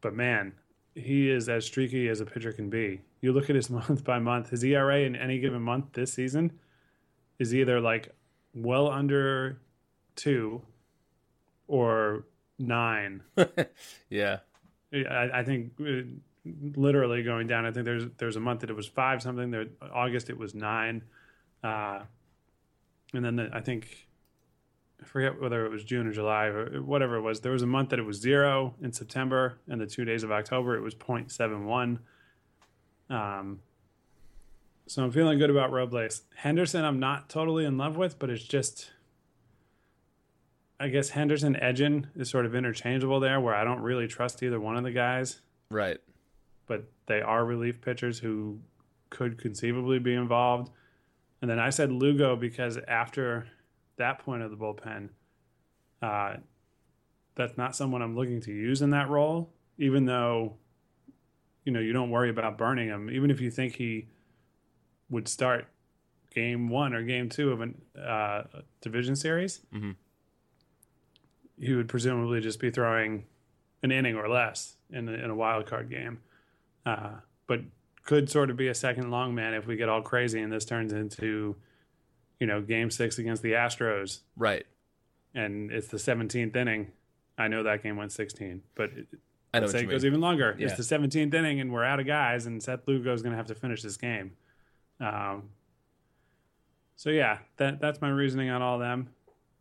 But 0.00 0.14
man, 0.14 0.54
he 0.94 1.28
is 1.30 1.50
as 1.50 1.66
streaky 1.66 2.08
as 2.08 2.22
a 2.22 2.24
pitcher 2.24 2.50
can 2.52 2.70
be. 2.70 3.02
You 3.20 3.32
look 3.34 3.50
at 3.50 3.56
his 3.56 3.68
month 3.78 4.04
by 4.04 4.18
month, 4.20 4.48
his 4.48 4.64
ERA 4.64 5.00
in 5.00 5.14
any 5.14 5.38
given 5.38 5.60
month 5.60 5.92
this 5.92 6.14
season 6.14 6.52
is 7.38 7.54
either 7.54 7.80
like 7.80 8.14
well 8.54 8.90
under 8.90 9.60
two 10.16 10.62
or 11.66 12.24
nine. 12.58 13.22
yeah, 14.08 14.38
I, 14.92 15.30
I 15.34 15.44
think 15.44 15.72
uh, 15.80 16.02
literally 16.76 17.22
going 17.22 17.46
down. 17.46 17.66
I 17.66 17.72
think 17.72 17.84
there's 17.84 18.06
there's 18.18 18.36
a 18.36 18.40
month 18.40 18.60
that 18.60 18.70
it 18.70 18.76
was 18.76 18.86
five 18.86 19.22
something. 19.22 19.50
There 19.50 19.66
August 19.92 20.30
it 20.30 20.38
was 20.38 20.54
nine, 20.54 21.02
uh, 21.62 22.00
and 23.12 23.24
then 23.24 23.36
the, 23.36 23.50
I 23.52 23.60
think 23.60 24.08
I 25.04 25.06
forget 25.06 25.40
whether 25.40 25.66
it 25.66 25.70
was 25.70 25.84
June 25.84 26.06
or 26.06 26.12
July 26.12 26.46
or 26.46 26.82
whatever 26.82 27.16
it 27.16 27.22
was. 27.22 27.40
There 27.40 27.52
was 27.52 27.62
a 27.62 27.66
month 27.66 27.90
that 27.90 27.98
it 27.98 28.04
was 28.04 28.20
zero 28.20 28.74
in 28.80 28.92
September, 28.92 29.58
and 29.68 29.80
the 29.80 29.86
two 29.86 30.04
days 30.04 30.22
of 30.22 30.32
October 30.32 30.76
it 30.76 30.80
was 30.80 30.94
0.71. 30.94 31.98
Um, 33.10 33.60
so 34.86 35.02
I'm 35.02 35.10
feeling 35.10 35.38
good 35.38 35.50
about 35.50 35.72
Robles. 35.72 36.22
Henderson, 36.36 36.84
I'm 36.84 37.00
not 37.00 37.28
totally 37.28 37.64
in 37.64 37.78
love 37.78 37.96
with, 37.96 38.18
but 38.18 38.30
it's 38.30 38.44
just. 38.44 38.90
I 40.78 40.88
guess 40.88 41.10
Henderson 41.10 41.54
Edgin 41.54 42.08
is 42.16 42.28
sort 42.28 42.46
of 42.46 42.54
interchangeable 42.54 43.20
there, 43.20 43.40
where 43.40 43.54
I 43.54 43.62
don't 43.62 43.80
really 43.80 44.08
trust 44.08 44.42
either 44.42 44.58
one 44.58 44.76
of 44.76 44.82
the 44.82 44.90
guys, 44.90 45.40
right. 45.70 45.98
but 46.66 46.90
they 47.06 47.22
are 47.22 47.44
relief 47.44 47.80
pitchers 47.80 48.18
who 48.18 48.58
could 49.08 49.40
conceivably 49.40 50.00
be 50.00 50.14
involved. 50.14 50.70
And 51.40 51.50
then 51.50 51.60
I 51.60 51.70
said 51.70 51.92
Lugo 51.92 52.34
because 52.34 52.76
after 52.88 53.46
that 53.96 54.18
point 54.18 54.42
of 54.42 54.50
the 54.50 54.56
bullpen, 54.56 55.10
uh, 56.02 56.38
that's 57.36 57.56
not 57.56 57.76
someone 57.76 58.02
I'm 58.02 58.16
looking 58.16 58.40
to 58.42 58.52
use 58.52 58.82
in 58.82 58.90
that 58.90 59.08
role, 59.08 59.52
even 59.78 60.06
though, 60.06 60.56
you 61.64 61.72
know, 61.72 61.80
you 61.80 61.92
don't 61.92 62.10
worry 62.10 62.30
about 62.30 62.58
burning 62.58 62.88
him. 62.88 63.10
Even 63.10 63.30
if 63.30 63.40
you 63.40 63.50
think 63.50 63.76
he 63.76 64.08
would 65.10 65.28
start 65.28 65.66
game 66.34 66.68
one 66.68 66.94
or 66.94 67.02
game 67.02 67.28
two 67.28 67.52
of 67.52 67.60
a 67.62 68.00
uh, 68.00 68.44
division 68.80 69.14
series, 69.16 69.60
Mhm. 69.72 69.94
he 71.58 71.74
would 71.74 71.88
presumably 71.88 72.40
just 72.40 72.58
be 72.60 72.70
throwing 72.70 73.24
an 73.82 73.92
inning 73.92 74.16
or 74.16 74.28
less 74.28 74.76
in 74.90 75.08
a, 75.08 75.12
in 75.12 75.30
a 75.30 75.34
wild 75.34 75.66
card 75.66 75.88
game. 75.90 76.20
Uh, 76.84 77.10
but 77.46 77.60
could 78.04 78.28
sort 78.28 78.50
of 78.50 78.56
be 78.56 78.68
a 78.68 78.74
second 78.74 79.10
long 79.10 79.34
man 79.34 79.54
if 79.54 79.66
we 79.66 79.76
get 79.76 79.88
all 79.88 80.02
crazy 80.02 80.40
and 80.40 80.52
this 80.52 80.64
turns 80.64 80.92
into, 80.92 81.56
you 82.40 82.46
know, 82.46 82.60
game 82.60 82.90
six 82.90 83.18
against 83.18 83.42
the 83.42 83.52
Astros 83.52 84.20
Right. 84.36 84.66
and 85.34 85.70
it's 85.70 85.88
the 85.88 85.96
17th 85.98 86.54
inning. 86.56 86.92
I 87.38 87.48
know 87.48 87.62
that 87.62 87.82
game 87.82 87.96
went 87.96 88.12
16, 88.12 88.62
but 88.74 88.90
it, 88.92 89.06
I 89.52 89.60
know 89.60 89.66
say 89.68 89.80
it 89.80 89.86
goes 89.86 90.02
mean. 90.02 90.12
even 90.12 90.20
longer. 90.20 90.54
Yeah. 90.58 90.66
It's 90.66 90.76
the 90.76 90.82
17th 90.96 91.32
inning 91.32 91.60
and 91.60 91.72
we're 91.72 91.84
out 91.84 92.00
of 92.00 92.06
guys, 92.06 92.46
and 92.46 92.62
Seth 92.62 92.86
Lugo 92.86 93.12
is 93.14 93.22
going 93.22 93.32
to 93.32 93.36
have 93.36 93.46
to 93.46 93.54
finish 93.54 93.82
this 93.82 93.96
game. 93.96 94.32
Um, 95.00 95.50
so 96.96 97.10
yeah, 97.10 97.38
that 97.56 97.80
that's 97.80 98.00
my 98.00 98.08
reasoning 98.08 98.50
on 98.50 98.62
all 98.62 98.78
them. 98.78 99.08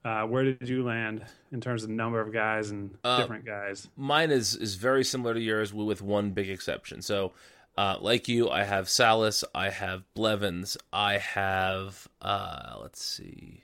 Uh, 0.05 0.23
where 0.23 0.43
did 0.43 0.67
you 0.67 0.83
land 0.83 1.23
in 1.53 1.61
terms 1.61 1.83
of 1.83 1.89
number 1.89 2.19
of 2.19 2.33
guys 2.33 2.71
and 2.71 2.97
Uh, 3.03 3.21
different 3.21 3.45
guys? 3.45 3.87
Mine 3.95 4.31
is 4.31 4.55
is 4.55 4.75
very 4.75 5.03
similar 5.03 5.33
to 5.33 5.39
yours, 5.39 5.73
with 5.73 6.01
one 6.01 6.31
big 6.31 6.49
exception. 6.49 7.01
So, 7.01 7.31
uh, 7.77 7.97
like 8.01 8.27
you, 8.27 8.49
I 8.49 8.63
have 8.63 8.89
Salas, 8.89 9.45
I 9.55 9.69
have 9.69 10.03
Blevins, 10.13 10.77
I 10.91 11.19
have 11.19 12.07
uh, 12.21 12.75
let's 12.81 13.03
see, 13.03 13.63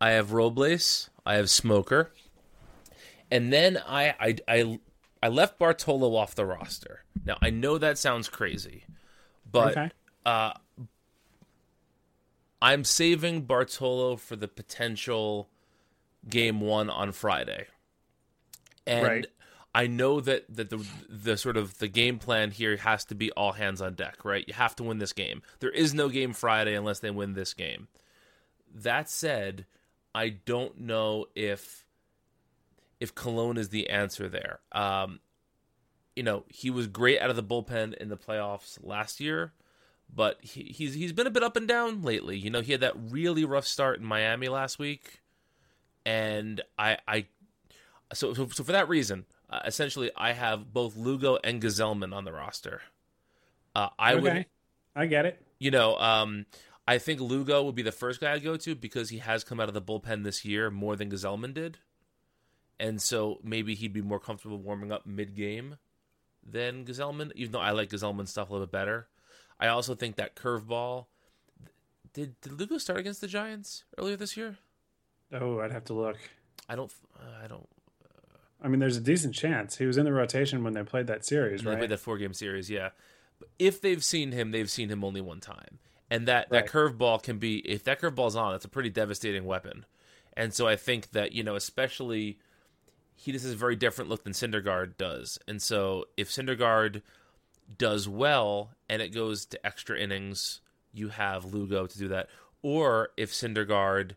I 0.00 0.10
have 0.12 0.32
Robles, 0.32 1.10
I 1.26 1.34
have 1.34 1.50
Smoker, 1.50 2.10
and 3.30 3.52
then 3.52 3.76
I 3.86 4.14
I 4.18 4.36
I, 4.48 4.80
I 5.22 5.28
left 5.28 5.58
Bartolo 5.58 6.16
off 6.16 6.34
the 6.34 6.46
roster. 6.46 7.04
Now 7.26 7.36
I 7.42 7.50
know 7.50 7.76
that 7.76 7.98
sounds 7.98 8.30
crazy, 8.30 8.84
but 9.50 9.72
Okay. 9.72 9.90
uh, 10.26 10.52
I'm 12.60 12.84
saving 12.84 13.42
Bartolo 13.42 14.16
for 14.16 14.36
the 14.36 14.48
potential 14.48 15.48
game 16.28 16.60
one 16.60 16.90
on 16.90 17.12
Friday, 17.12 17.66
and 18.86 19.04
Right. 19.06 19.26
I 19.74 19.86
know 19.86 20.20
that 20.20 20.44
that 20.56 20.70
the 20.70 20.84
the 21.08 21.36
sort 21.36 21.56
of 21.56 21.78
the 21.78 21.88
game 21.88 22.18
plan 22.18 22.50
here 22.50 22.76
has 22.78 23.04
to 23.06 23.14
be 23.14 23.30
all 23.32 23.52
hands 23.52 23.80
on 23.80 23.94
deck, 23.94 24.24
right? 24.24 24.44
You 24.48 24.54
have 24.54 24.74
to 24.76 24.82
win 24.82 24.98
this 24.98 25.12
game. 25.12 25.42
There 25.60 25.70
is 25.70 25.94
no 25.94 26.08
game 26.08 26.32
Friday 26.32 26.74
unless 26.74 26.98
they 26.98 27.10
win 27.10 27.34
this 27.34 27.54
game. 27.54 27.86
That 28.74 29.08
said, 29.08 29.66
I 30.14 30.30
don't 30.30 30.80
know 30.80 31.26
if 31.36 31.84
if 32.98 33.14
Colon 33.14 33.56
is 33.56 33.68
the 33.68 33.88
answer 33.88 34.28
there. 34.28 34.58
Um, 34.72 35.20
you 36.18 36.24
know, 36.24 36.42
he 36.48 36.68
was 36.68 36.88
great 36.88 37.20
out 37.20 37.30
of 37.30 37.36
the 37.36 37.44
bullpen 37.44 37.94
in 37.94 38.08
the 38.08 38.16
playoffs 38.16 38.76
last 38.82 39.20
year, 39.20 39.52
but 40.12 40.36
he, 40.42 40.64
he's 40.64 40.94
he's 40.94 41.12
been 41.12 41.28
a 41.28 41.30
bit 41.30 41.44
up 41.44 41.56
and 41.56 41.68
down 41.68 42.02
lately. 42.02 42.36
You 42.36 42.50
know, 42.50 42.60
he 42.60 42.72
had 42.72 42.80
that 42.80 42.94
really 42.96 43.44
rough 43.44 43.68
start 43.68 44.00
in 44.00 44.04
Miami 44.04 44.48
last 44.48 44.80
week, 44.80 45.20
and 46.04 46.60
I 46.76 46.98
I 47.06 47.26
so 48.12 48.34
so, 48.34 48.48
so 48.48 48.64
for 48.64 48.72
that 48.72 48.88
reason, 48.88 49.26
uh, 49.48 49.60
essentially, 49.64 50.10
I 50.16 50.32
have 50.32 50.72
both 50.72 50.96
Lugo 50.96 51.38
and 51.44 51.62
Gsellman 51.62 52.12
on 52.12 52.24
the 52.24 52.32
roster. 52.32 52.82
Uh, 53.76 53.90
I 53.96 54.16
would 54.16 54.46
I 54.96 55.06
get 55.06 55.24
it. 55.24 55.40
you 55.60 55.70
know, 55.70 55.96
um, 55.98 56.46
I 56.88 56.98
think 56.98 57.20
Lugo 57.20 57.62
would 57.62 57.76
be 57.76 57.82
the 57.82 57.92
first 57.92 58.20
guy 58.20 58.32
I'd 58.32 58.42
go 58.42 58.56
to 58.56 58.74
because 58.74 59.10
he 59.10 59.18
has 59.18 59.44
come 59.44 59.60
out 59.60 59.68
of 59.68 59.74
the 59.74 59.80
bullpen 59.80 60.24
this 60.24 60.44
year 60.44 60.68
more 60.68 60.96
than 60.96 61.12
Gsellman 61.12 61.54
did. 61.54 61.78
And 62.80 63.00
so 63.00 63.38
maybe 63.44 63.76
he'd 63.76 63.92
be 63.92 64.02
more 64.02 64.18
comfortable 64.18 64.58
warming 64.58 64.90
up 64.90 65.06
mid 65.06 65.36
game 65.36 65.76
than 66.44 66.84
Gsellman, 66.84 67.32
even 67.34 67.52
though 67.52 67.60
I 67.60 67.70
like 67.72 67.90
Gsellman's 67.90 68.30
stuff 68.30 68.48
a 68.50 68.52
little 68.52 68.66
bit 68.66 68.72
better. 68.72 69.08
I 69.60 69.68
also 69.68 69.94
think 69.94 70.16
that 70.16 70.36
curveball. 70.36 71.06
Did, 72.14 72.40
did 72.40 72.52
Lugo 72.58 72.78
start 72.78 72.98
against 73.00 73.20
the 73.20 73.26
Giants 73.28 73.84
earlier 73.98 74.16
this 74.16 74.36
year? 74.36 74.56
Oh, 75.32 75.60
I'd 75.60 75.72
have 75.72 75.84
to 75.86 75.92
look. 75.92 76.16
I 76.68 76.74
don't. 76.76 76.92
Uh, 77.18 77.44
I 77.44 77.46
don't. 77.46 77.68
I 78.62 78.68
mean, 78.68 78.80
there's 78.80 78.96
a 78.96 79.00
decent 79.00 79.34
chance 79.34 79.76
he 79.76 79.86
was 79.86 79.98
in 79.98 80.04
the 80.04 80.12
rotation 80.12 80.64
when 80.64 80.72
they 80.72 80.82
played 80.82 81.06
that 81.06 81.24
series, 81.24 81.62
They 81.62 81.70
right? 81.70 81.78
played 81.78 81.90
that 81.90 82.00
four 82.00 82.18
game 82.18 82.32
series, 82.32 82.68
yeah. 82.68 82.90
But 83.38 83.50
if 83.58 83.80
they've 83.80 84.02
seen 84.02 84.32
him, 84.32 84.50
they've 84.50 84.70
seen 84.70 84.88
him 84.88 85.04
only 85.04 85.20
one 85.20 85.38
time, 85.40 85.78
and 86.10 86.26
that 86.26 86.50
that 86.50 86.66
curveball 86.66 87.22
can 87.22 87.38
be 87.38 87.58
if 87.58 87.84
that 87.84 88.00
curveball's 88.00 88.34
on, 88.34 88.52
that's 88.52 88.64
a 88.64 88.68
pretty 88.68 88.90
devastating 88.90 89.44
weapon. 89.44 89.86
And 90.32 90.52
so 90.52 90.66
I 90.66 90.74
think 90.74 91.12
that 91.12 91.32
you 91.32 91.44
know, 91.44 91.54
especially 91.54 92.38
he 93.18 93.32
just 93.32 93.44
has 93.44 93.54
a 93.54 93.56
very 93.56 93.76
different 93.76 94.08
look 94.08 94.24
than 94.24 94.32
Syndergaard 94.32 94.96
does, 94.96 95.38
and 95.48 95.60
so 95.60 96.06
if 96.16 96.30
Syndergaard 96.30 97.02
does 97.76 98.08
well 98.08 98.70
and 98.88 99.02
it 99.02 99.10
goes 99.12 99.44
to 99.46 99.66
extra 99.66 99.98
innings, 99.98 100.60
you 100.92 101.08
have 101.08 101.44
Lugo 101.44 101.86
to 101.86 101.98
do 101.98 102.08
that. 102.08 102.28
Or 102.62 103.10
if 103.16 103.32
Syndergaard, 103.32 104.12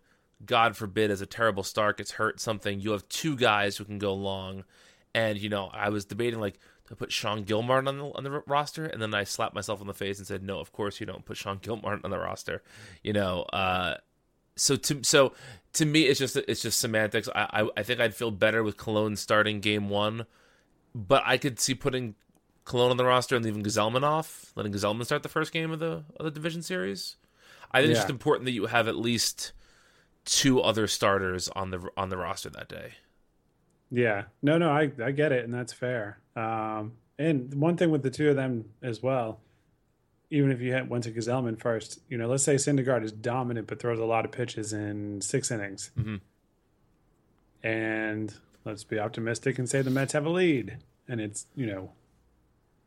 God 0.45 0.77
forbid, 0.77 1.11
as 1.11 1.21
a 1.21 1.25
terrible 1.25 1.63
start 1.63 1.97
gets 1.97 2.11
hurt 2.11 2.39
something, 2.39 2.79
you 2.79 2.91
have 2.91 3.07
two 3.09 3.35
guys 3.35 3.77
who 3.77 3.85
can 3.85 3.99
go 3.99 4.13
long. 4.13 4.63
And 5.13 5.37
you 5.37 5.49
know, 5.49 5.69
I 5.73 5.89
was 5.89 6.05
debating 6.05 6.39
like 6.39 6.59
to 6.87 6.95
put 6.95 7.11
Sean 7.11 7.43
Gilmartin 7.43 7.87
on 7.87 7.97
the 7.97 8.05
on 8.05 8.23
the 8.23 8.43
roster, 8.47 8.85
and 8.85 9.01
then 9.01 9.13
I 9.13 9.23
slapped 9.23 9.55
myself 9.55 9.81
on 9.81 9.87
the 9.87 9.93
face 9.93 10.17
and 10.17 10.27
said, 10.27 10.43
"No, 10.43 10.59
of 10.59 10.71
course 10.71 10.99
you 10.99 11.05
don't 11.05 11.25
put 11.25 11.37
Sean 11.37 11.59
Gilmartin 11.61 12.01
on 12.03 12.11
the 12.11 12.19
roster." 12.19 12.63
You 13.03 13.13
know, 13.13 13.43
uh, 13.53 13.95
so 14.61 14.75
to 14.75 15.03
so 15.03 15.33
to 15.73 15.85
me, 15.85 16.03
it's 16.03 16.19
just 16.19 16.35
it's 16.35 16.61
just 16.61 16.79
semantics. 16.79 17.27
I, 17.33 17.61
I 17.61 17.69
I 17.77 17.83
think 17.83 17.99
I'd 17.99 18.15
feel 18.15 18.31
better 18.31 18.63
with 18.63 18.77
Colon 18.77 19.15
starting 19.15 19.59
game 19.59 19.89
one, 19.89 20.25
but 20.93 21.23
I 21.25 21.37
could 21.37 21.59
see 21.59 21.75
putting 21.75 22.15
Colon 22.65 22.91
on 22.91 22.97
the 22.97 23.05
roster 23.05 23.35
and 23.35 23.43
leaving 23.43 23.63
Gsellman 23.63 24.03
off, 24.03 24.51
letting 24.55 24.71
Gsellman 24.71 25.05
start 25.05 25.23
the 25.23 25.29
first 25.29 25.51
game 25.51 25.71
of 25.71 25.79
the 25.79 26.03
of 26.17 26.25
the 26.25 26.31
division 26.31 26.61
series. 26.61 27.17
I 27.71 27.79
think 27.79 27.91
it's 27.91 27.99
just 28.01 28.09
important 28.09 28.45
that 28.45 28.51
you 28.51 28.65
have 28.65 28.87
at 28.87 28.95
least 28.95 29.53
two 30.25 30.61
other 30.61 30.87
starters 30.87 31.49
on 31.49 31.71
the 31.71 31.89
on 31.97 32.09
the 32.09 32.17
roster 32.17 32.49
that 32.49 32.67
day. 32.67 32.93
Yeah. 33.89 34.23
No, 34.41 34.57
no, 34.57 34.69
I, 34.71 34.91
I 35.03 35.11
get 35.11 35.31
it, 35.31 35.43
and 35.43 35.53
that's 35.53 35.73
fair. 35.73 36.19
Um, 36.35 36.93
and 37.19 37.53
one 37.55 37.77
thing 37.77 37.91
with 37.91 38.03
the 38.03 38.09
two 38.09 38.29
of 38.29 38.35
them 38.35 38.65
as 38.81 39.03
well, 39.03 39.41
even 40.31 40.49
if 40.51 40.59
you 40.61 40.71
had, 40.73 40.89
went 40.89 41.03
to 41.03 41.11
Gsellman 41.11 41.59
first, 41.59 41.99
you 42.09 42.17
know, 42.17 42.27
let's 42.27 42.43
say 42.43 42.55
Syndergaard 42.55 43.03
is 43.03 43.11
dominant 43.11 43.67
but 43.67 43.79
throws 43.79 43.99
a 43.99 44.05
lot 44.05 44.25
of 44.25 44.31
pitches 44.31 44.73
in 44.73 45.21
six 45.21 45.51
innings. 45.51 45.91
Mhm. 45.97 46.21
And 47.63 48.33
let's 48.65 48.83
be 48.83 48.97
optimistic 48.97 49.59
and 49.59 49.69
say 49.69 49.81
the 49.81 49.89
Mets 49.91 50.13
have 50.13 50.25
a 50.25 50.29
lead, 50.29 50.77
and 51.07 51.21
it's, 51.21 51.45
you 51.55 51.67
know, 51.67 51.91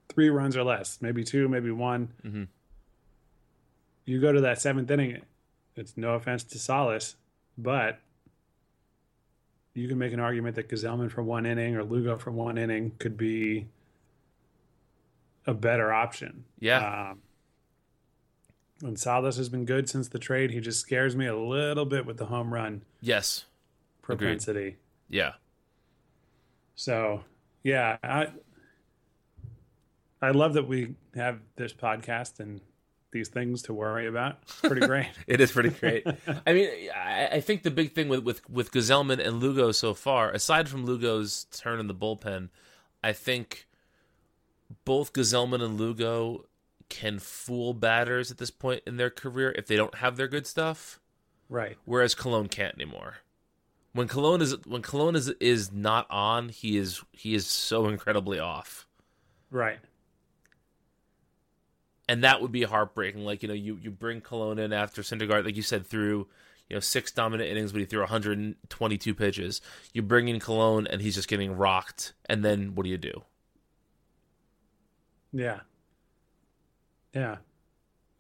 three 0.09 0.29
runs 0.31 0.57
or 0.57 0.65
less, 0.65 1.01
maybe 1.01 1.23
two, 1.23 1.49
maybe 1.49 1.71
one. 1.71 2.09
Mhm. 2.25 2.49
You 4.05 4.21
go 4.21 4.33
to 4.33 4.41
that 4.41 4.61
seventh 4.61 4.91
inning, 4.91 5.23
it's 5.77 5.97
no 5.97 6.15
offense 6.15 6.45
to 6.45 6.59
Salas, 6.59 7.17
but 7.57 8.01
you 9.75 9.89
can 9.89 9.99
make 9.99 10.13
an 10.13 10.21
argument 10.21 10.57
that 10.57 10.69
Gsellman 10.69 11.11
for 11.11 11.23
one 11.23 11.47
inning 11.47 11.77
or 11.77 11.85
Lugo 11.85 12.17
for 12.17 12.31
one 12.31 12.57
inning 12.59 12.93
could 12.99 13.17
be 13.17 13.67
a 15.47 15.53
better 15.55 15.93
option. 15.93 16.45
Yeah, 16.59 17.11
Um, 17.11 17.23
and 18.85 18.99
Salas 18.99 19.37
has 19.37 19.49
been 19.49 19.65
good 19.65 19.89
since 19.89 20.09
the 20.09 20.19
trade. 20.19 20.51
He 20.51 20.61
just 20.61 20.81
scares 20.81 21.17
me 21.17 21.27
a 21.27 21.37
little 21.37 21.85
bit 21.85 22.07
with 22.07 22.17
the 22.17 22.27
home 22.27 22.53
run 22.53 22.83
yes, 23.01 23.45
propensity. 24.03 24.77
yeah, 25.09 25.33
So, 26.75 27.23
yeah, 27.63 27.97
I 28.03 28.29
I 30.23 30.31
love 30.31 30.55
that 30.55 30.67
we 30.67 30.95
have 31.15 31.41
this 31.57 31.73
podcast 31.73 32.41
and 32.41 32.61
these 33.13 33.29
things 33.29 33.63
to 33.63 33.75
worry 33.75 34.07
about. 34.07 34.39
It's 34.43 34.61
pretty 34.61 34.87
great. 34.87 35.07
it 35.27 35.41
is 35.41 35.53
pretty 35.53 35.69
great. 35.71 36.07
I 36.47 36.53
mean, 36.53 36.69
I, 36.95 37.29
I 37.33 37.41
think 37.41 37.63
the 37.63 37.71
big 37.71 37.95
thing 37.95 38.09
with 38.09 38.25
with 38.25 38.49
with 38.51 38.73
Gsellman 38.73 39.25
and 39.25 39.41
Lugo 39.41 39.73
so 39.73 39.95
far, 39.95 40.31
aside 40.31 40.69
from 40.69 40.85
Lugo's 40.85 41.45
turn 41.53 41.79
in 41.81 41.87
the 41.87 41.95
bullpen, 41.95 42.49
I 43.03 43.13
think 43.13 43.67
both 44.85 45.13
Gsellman 45.13 45.63
and 45.63 45.79
Lugo 45.79 46.47
can 46.95 47.19
fool 47.19 47.75
batters 47.75 48.31
at 48.31 48.39
this 48.39 48.51
point 48.51 48.83
in 48.87 48.97
their 48.97 49.11
career 49.11 49.53
if 49.59 49.67
they 49.67 49.77
don't 49.77 49.97
have 49.97 50.17
their 50.17 50.29
good 50.29 50.47
stuff. 50.47 51.01
right. 51.49 51.77
whereas 51.85 52.15
Colon 52.15 52.49
can't 52.49 52.75
anymore. 52.75 53.17
When 53.93 54.09
Colon 54.09 54.41
is 54.43 54.57
when 54.67 54.83
Colon 54.83 55.15
is 55.17 55.29
is 55.41 55.73
not 55.73 56.07
on, 56.11 56.49
he 56.49 56.77
is 56.77 57.03
he 57.13 57.35
is 57.35 57.47
so 57.47 57.87
incredibly 57.89 58.39
off, 58.39 58.87
Right. 59.51 59.79
and 62.09 62.23
that 62.25 62.41
would 62.43 62.51
be 62.53 62.65
heartbreaking. 62.65 63.25
Like 63.25 63.43
you 63.43 63.49
know, 63.49 63.55
you 63.55 63.79
you 63.83 63.91
bring 63.91 64.21
Colon 64.21 64.59
in 64.59 64.73
after 64.73 65.03
Syndergaard, 65.03 65.45
like 65.45 65.57
you 65.57 65.63
said, 65.63 65.87
through 65.87 66.27
you 66.69 66.75
know 66.77 66.81
six 66.81 67.13
dominant 67.13 67.49
innings, 67.51 67.71
but 67.73 67.79
he 67.81 67.85
threw 67.87 68.01
122 68.01 69.15
pitches. 69.15 69.61
You 69.93 70.03
bring 70.03 70.27
in 70.29 70.41
Colon, 70.41 70.87
and 70.89 71.01
he's 71.01 71.15
just 71.15 71.29
getting 71.29 71.57
rocked, 71.57 72.15
and 72.27 72.45
then 72.45 72.75
what 72.75 72.83
do 72.85 72.91
you 72.91 72.99
do? 72.99 73.23
Yeah. 75.33 75.61
Yeah. 77.15 77.37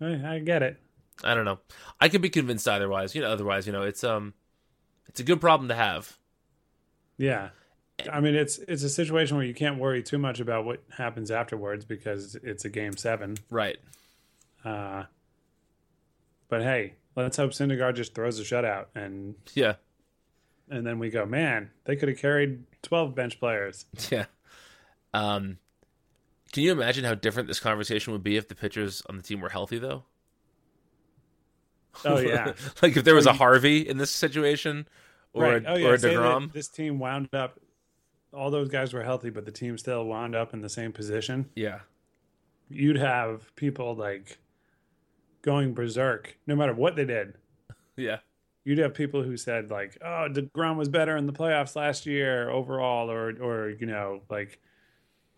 I, 0.00 0.34
I 0.36 0.38
get 0.40 0.62
it. 0.62 0.78
I 1.22 1.34
don't 1.34 1.44
know. 1.44 1.58
I 2.00 2.08
could 2.08 2.22
be 2.22 2.30
convinced 2.30 2.66
otherwise. 2.68 3.14
You 3.14 3.22
know, 3.22 3.30
otherwise, 3.30 3.66
you 3.66 3.72
know, 3.72 3.82
it's 3.82 4.02
um, 4.04 4.34
it's 5.08 5.20
a 5.20 5.24
good 5.24 5.40
problem 5.40 5.68
to 5.68 5.74
have. 5.74 6.16
Yeah. 7.16 7.50
I 8.12 8.20
mean, 8.20 8.34
it's 8.34 8.58
it's 8.58 8.82
a 8.82 8.88
situation 8.88 9.36
where 9.36 9.46
you 9.46 9.54
can't 9.54 9.78
worry 9.78 10.02
too 10.02 10.18
much 10.18 10.40
about 10.40 10.64
what 10.64 10.82
happens 10.96 11.30
afterwards 11.30 11.84
because 11.84 12.34
it's 12.42 12.64
a 12.64 12.68
game 12.68 12.96
seven. 12.96 13.36
Right. 13.50 13.76
Uh, 14.64 15.04
but 16.48 16.62
hey, 16.62 16.94
let's 17.14 17.36
hope 17.36 17.52
Syndergaard 17.52 17.94
just 17.94 18.14
throws 18.14 18.40
a 18.40 18.42
shutout 18.42 18.86
and 18.96 19.34
Yeah. 19.54 19.74
and 20.68 20.84
then 20.84 20.98
we 20.98 21.10
go, 21.10 21.24
man, 21.24 21.70
they 21.84 21.94
could 21.94 22.08
have 22.08 22.18
carried 22.18 22.64
twelve 22.82 23.14
bench 23.14 23.38
players. 23.38 23.86
Yeah. 24.10 24.26
Um, 25.12 25.58
can 26.54 26.62
you 26.62 26.70
imagine 26.70 27.04
how 27.04 27.16
different 27.16 27.48
this 27.48 27.58
conversation 27.58 28.12
would 28.12 28.22
be 28.22 28.36
if 28.36 28.46
the 28.46 28.54
pitchers 28.54 29.02
on 29.08 29.16
the 29.16 29.24
team 29.24 29.40
were 29.40 29.48
healthy, 29.48 29.76
though? 29.76 30.04
Oh 32.04 32.20
yeah, 32.20 32.52
like 32.82 32.96
if 32.96 33.02
there 33.02 33.16
was 33.16 33.26
a 33.26 33.32
Harvey 33.32 33.80
in 33.80 33.98
this 33.98 34.12
situation, 34.12 34.86
or 35.32 35.42
right. 35.42 35.64
Oh 35.66 35.74
yeah. 35.74 35.88
or 35.88 35.94
a 35.94 35.98
Degrom. 35.98 36.52
this 36.52 36.68
team 36.68 37.00
wound 37.00 37.28
up. 37.34 37.58
All 38.32 38.52
those 38.52 38.68
guys 38.68 38.92
were 38.92 39.02
healthy, 39.02 39.30
but 39.30 39.44
the 39.44 39.50
team 39.50 39.76
still 39.78 40.04
wound 40.04 40.36
up 40.36 40.54
in 40.54 40.60
the 40.60 40.68
same 40.68 40.92
position. 40.92 41.50
Yeah. 41.56 41.80
You'd 42.68 42.98
have 42.98 43.54
people 43.56 43.96
like 43.96 44.38
going 45.42 45.74
berserk, 45.74 46.38
no 46.46 46.54
matter 46.54 46.72
what 46.72 46.94
they 46.96 47.04
did. 47.04 47.34
Yeah. 47.96 48.18
you'd 48.64 48.78
have 48.78 48.94
people 48.94 49.22
who 49.22 49.36
said 49.36 49.70
like, 49.70 49.98
"Oh, 50.00 50.28
Degrom 50.30 50.76
was 50.76 50.88
better 50.88 51.16
in 51.16 51.26
the 51.26 51.32
playoffs 51.32 51.74
last 51.74 52.06
year 52.06 52.48
overall," 52.48 53.10
or 53.10 53.30
or 53.40 53.70
you 53.70 53.86
know 53.86 54.22
like, 54.30 54.60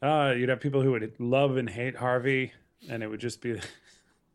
uh, 0.02 0.34
you'd 0.36 0.48
have 0.48 0.60
people 0.60 0.82
who 0.82 0.92
would 0.92 1.14
love 1.18 1.56
and 1.56 1.68
hate 1.68 1.96
Harvey, 1.96 2.52
and 2.88 3.02
it 3.02 3.08
would 3.08 3.20
just 3.20 3.40
be 3.40 3.60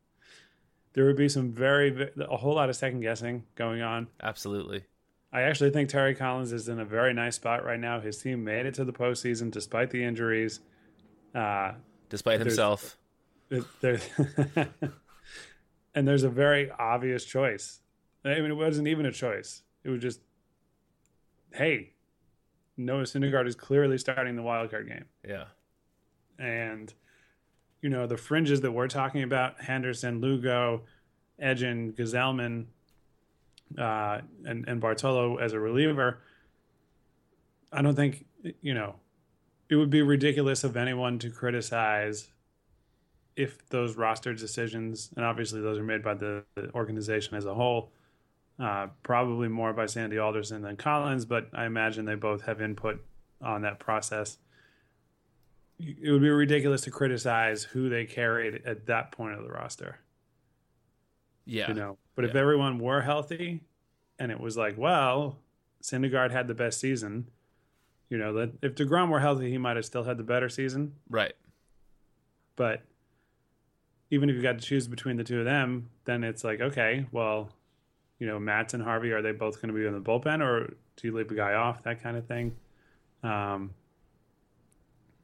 there 0.93 1.05
would 1.05 1.15
be 1.17 1.29
some 1.29 1.51
very 1.51 2.09
a 2.19 2.37
whole 2.37 2.55
lot 2.55 2.69
of 2.69 2.75
second 2.75 3.01
guessing 3.01 3.43
going 3.55 3.81
on. 3.81 4.07
Absolutely. 4.21 4.83
I 5.33 5.43
actually 5.43 5.69
think 5.69 5.87
Terry 5.89 6.13
Collins 6.13 6.51
is 6.51 6.67
in 6.67 6.79
a 6.79 6.85
very 6.85 7.13
nice 7.13 7.35
spot 7.37 7.63
right 7.63 7.79
now. 7.79 8.01
His 8.01 8.17
team 8.17 8.43
made 8.43 8.65
it 8.65 8.73
to 8.75 8.83
the 8.83 8.91
postseason 8.91 9.49
despite 9.49 9.89
the 9.91 10.03
injuries. 10.03 10.59
Uh, 11.33 11.73
Despite 12.09 12.39
There's- 12.39 12.51
himself. 12.51 12.97
it- 13.49 13.63
there, 13.79 13.99
and 15.95 16.05
there's 16.07 16.23
a 16.23 16.29
very 16.29 16.69
obvious 16.71 17.23
choice. 17.23 17.79
I 18.25 18.35
mean, 18.41 18.51
it 18.51 18.55
wasn't 18.55 18.87
even 18.89 19.05
a 19.05 19.11
choice. 19.11 19.61
It 19.85 19.89
was 19.89 20.01
just, 20.01 20.19
hey, 21.53 21.93
Noah 22.77 23.03
Syndergaard 23.03 23.47
is 23.47 23.55
clearly 23.55 23.97
starting 23.97 24.35
the 24.35 24.41
wild 24.41 24.71
card 24.71 24.87
game, 24.87 25.05
Yeah. 25.27 25.45
and 26.39 26.93
you 27.81 27.89
know 27.89 28.07
the 28.07 28.17
fringes 28.17 28.61
that 28.61 28.71
we're 28.71 28.87
talking 28.87 29.23
about: 29.23 29.61
Henderson, 29.61 30.19
Lugo, 30.21 30.83
Edgin, 31.39 31.93
Gsellman, 31.93 32.65
uh, 33.77 34.21
and 34.45 34.67
and 34.67 34.79
Bartolo 34.81 35.37
as 35.37 35.53
a 35.53 35.59
reliever. 35.59 36.19
I 37.71 37.81
don't 37.81 37.95
think 37.95 38.25
you 38.61 38.73
know. 38.73 38.95
It 39.69 39.77
would 39.77 39.89
be 39.89 40.01
ridiculous 40.01 40.65
of 40.65 40.75
anyone 40.75 41.17
to 41.19 41.29
criticize 41.29 42.27
if 43.37 43.65
those 43.69 43.95
roster 43.95 44.33
decisions, 44.33 45.11
and 45.15 45.23
obviously 45.23 45.61
those 45.61 45.77
are 45.77 45.83
made 45.83 46.03
by 46.03 46.13
the, 46.13 46.43
the 46.55 46.69
organization 46.73 47.37
as 47.37 47.45
a 47.45 47.53
whole, 47.53 47.93
uh, 48.61 48.87
probably 49.03 49.47
more 49.47 49.73
by 49.73 49.85
Sandy 49.87 50.17
Alderson 50.19 50.61
than 50.61 50.77
Collins, 50.77 51.25
but 51.25 51.47
I 51.53 51.65
imagine 51.65 52.05
they 52.05 52.15
both 52.15 52.43
have 52.43 52.61
input 52.61 53.03
on 53.41 53.63
that 53.63 53.79
process. 53.79 54.37
It 55.79 56.11
would 56.11 56.21
be 56.21 56.29
ridiculous 56.29 56.81
to 56.81 56.91
criticize 56.91 57.63
who 57.63 57.89
they 57.89 58.05
carried 58.05 58.61
at 58.65 58.85
that 58.85 59.11
point 59.11 59.35
of 59.35 59.43
the 59.43 59.49
roster, 59.49 59.97
Yeah. 61.45 61.69
you 61.69 61.73
know. 61.73 61.97
But 62.15 62.25
if 62.25 62.35
everyone 62.35 62.77
were 62.77 63.01
healthy, 63.01 63.61
and 64.19 64.31
it 64.31 64.39
was 64.39 64.55
like, 64.57 64.77
well, 64.77 65.39
Syndergaard 65.81 66.29
had 66.31 66.47
the 66.47 66.53
best 66.53 66.79
season, 66.79 67.31
you 68.09 68.17
know, 68.19 68.33
that 68.33 68.51
if 68.61 68.75
Degrom 68.75 69.09
were 69.09 69.21
healthy, 69.21 69.49
he 69.49 69.57
might 69.57 69.75
have 69.75 69.85
still 69.85 70.03
had 70.03 70.17
the 70.17 70.23
better 70.23 70.49
season. 70.49 70.93
Right. 71.09 71.33
But 72.55 72.83
even 74.11 74.29
if 74.29 74.35
you 74.35 74.41
got 74.43 74.59
to 74.59 74.63
choose 74.63 74.87
between 74.87 75.17
the 75.17 75.23
two 75.23 75.39
of 75.39 75.45
them, 75.45 75.89
then 76.05 76.23
it's 76.23 76.43
like, 76.43 76.61
okay, 76.61 77.07
well, 77.11 77.49
you 78.21 78.27
know, 78.27 78.39
Matz 78.39 78.75
and 78.75 78.83
Harvey, 78.83 79.11
are 79.13 79.23
they 79.23 79.31
both 79.31 79.59
going 79.59 79.73
to 79.73 79.79
be 79.79 79.83
in 79.83 79.93
the 79.93 79.99
bullpen 79.99 80.45
or 80.45 80.75
do 80.95 81.07
you 81.07 81.11
leave 81.11 81.31
a 81.31 81.35
guy 81.35 81.55
off? 81.55 81.81
That 81.81 82.03
kind 82.03 82.15
of 82.15 82.27
thing. 82.27 82.55
Um, 83.23 83.71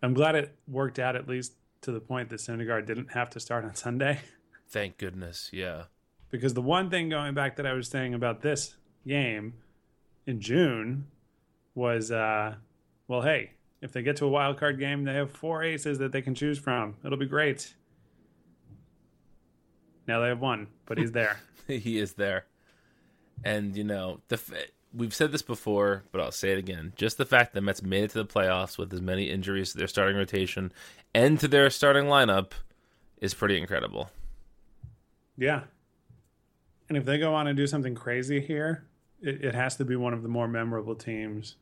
I'm 0.02 0.16
glad 0.16 0.34
it 0.34 0.56
worked 0.68 0.98
out 0.98 1.16
at 1.16 1.28
least 1.30 1.54
to 1.82 1.92
the 1.92 2.00
point 2.00 2.30
that 2.30 2.40
Syndergaard 2.40 2.88
didn't 2.88 3.12
have 3.12 3.30
to 3.30 3.40
start 3.40 3.66
on 3.66 3.76
Sunday. 3.76 4.22
Thank 4.70 4.98
goodness. 4.98 5.52
Yeah. 5.54 5.84
Because 6.32 6.56
the 6.56 6.62
one 6.64 6.90
thing 6.90 7.08
going 7.08 7.36
back 7.36 7.58
that 7.58 7.68
I 7.68 7.74
was 7.74 7.88
saying 7.88 8.16
about 8.16 8.42
this 8.42 8.78
game 9.06 9.54
in 10.26 10.42
June 10.42 11.06
was, 11.76 12.10
uh, 12.12 12.56
well, 13.08 13.22
hey, 13.22 13.52
if 13.80 13.92
they 13.92 14.02
get 14.02 14.16
to 14.18 14.26
a 14.26 14.30
wild 14.30 14.58
card 14.58 14.80
game, 14.80 15.04
they 15.04 15.14
have 15.14 15.30
four 15.30 15.62
aces 15.62 16.00
that 16.00 16.12
they 16.12 16.24
can 16.24 16.34
choose 16.34 16.58
from. 16.58 16.96
It'll 17.06 17.20
be 17.20 17.28
great. 17.28 17.76
Now 20.08 20.20
they 20.20 20.30
have 20.30 20.42
one, 20.42 20.66
but 20.88 20.98
he's 20.98 21.12
there. 21.12 21.40
he 21.68 22.00
is 22.00 22.14
there. 22.14 22.46
And 23.44 23.76
you 23.76 23.84
know, 23.84 24.20
the 24.28 24.36
f- 24.36 24.72
we've 24.94 25.14
said 25.14 25.32
this 25.32 25.42
before, 25.42 26.04
but 26.12 26.22
I'll 26.22 26.32
say 26.32 26.52
it 26.52 26.58
again. 26.58 26.94
Just 26.96 27.18
the 27.18 27.26
fact 27.26 27.54
that 27.54 27.60
the 27.60 27.66
Mets 27.66 27.82
made 27.82 28.04
it 28.06 28.12
to 28.12 28.24
the 28.24 28.26
playoffs 28.26 28.78
with 28.78 28.92
as 28.94 29.02
many 29.02 29.30
injuries 29.30 29.72
to 29.72 29.78
their 29.78 29.88
starting 29.88 30.18
rotation 30.18 30.72
and 31.14 31.40
to 31.40 31.48
their 31.48 31.70
starting 31.70 32.06
lineup 32.06 32.52
is 33.22 33.34
pretty 33.34 33.58
incredible. 33.58 34.10
Yeah. 35.38 35.62
And 36.90 36.98
if 36.98 37.06
they 37.06 37.18
go 37.18 37.34
on 37.34 37.48
and 37.48 37.58
do 37.58 37.68
something 37.68 37.96
crazy 37.96 38.40
here, 38.40 38.86
it, 39.22 39.44
it 39.44 39.56
has 39.56 39.76
to 39.78 39.86
be 39.86 39.96
one 39.96 40.14
of 40.14 40.24
the 40.24 40.30
more 40.30 40.48
memorable 40.48 40.96
teams 40.96 41.56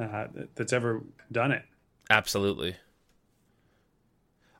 uh, 0.00 0.26
that's 0.54 0.72
ever 0.72 1.02
done 1.30 1.52
it. 1.52 1.62
Absolutely. 2.10 2.76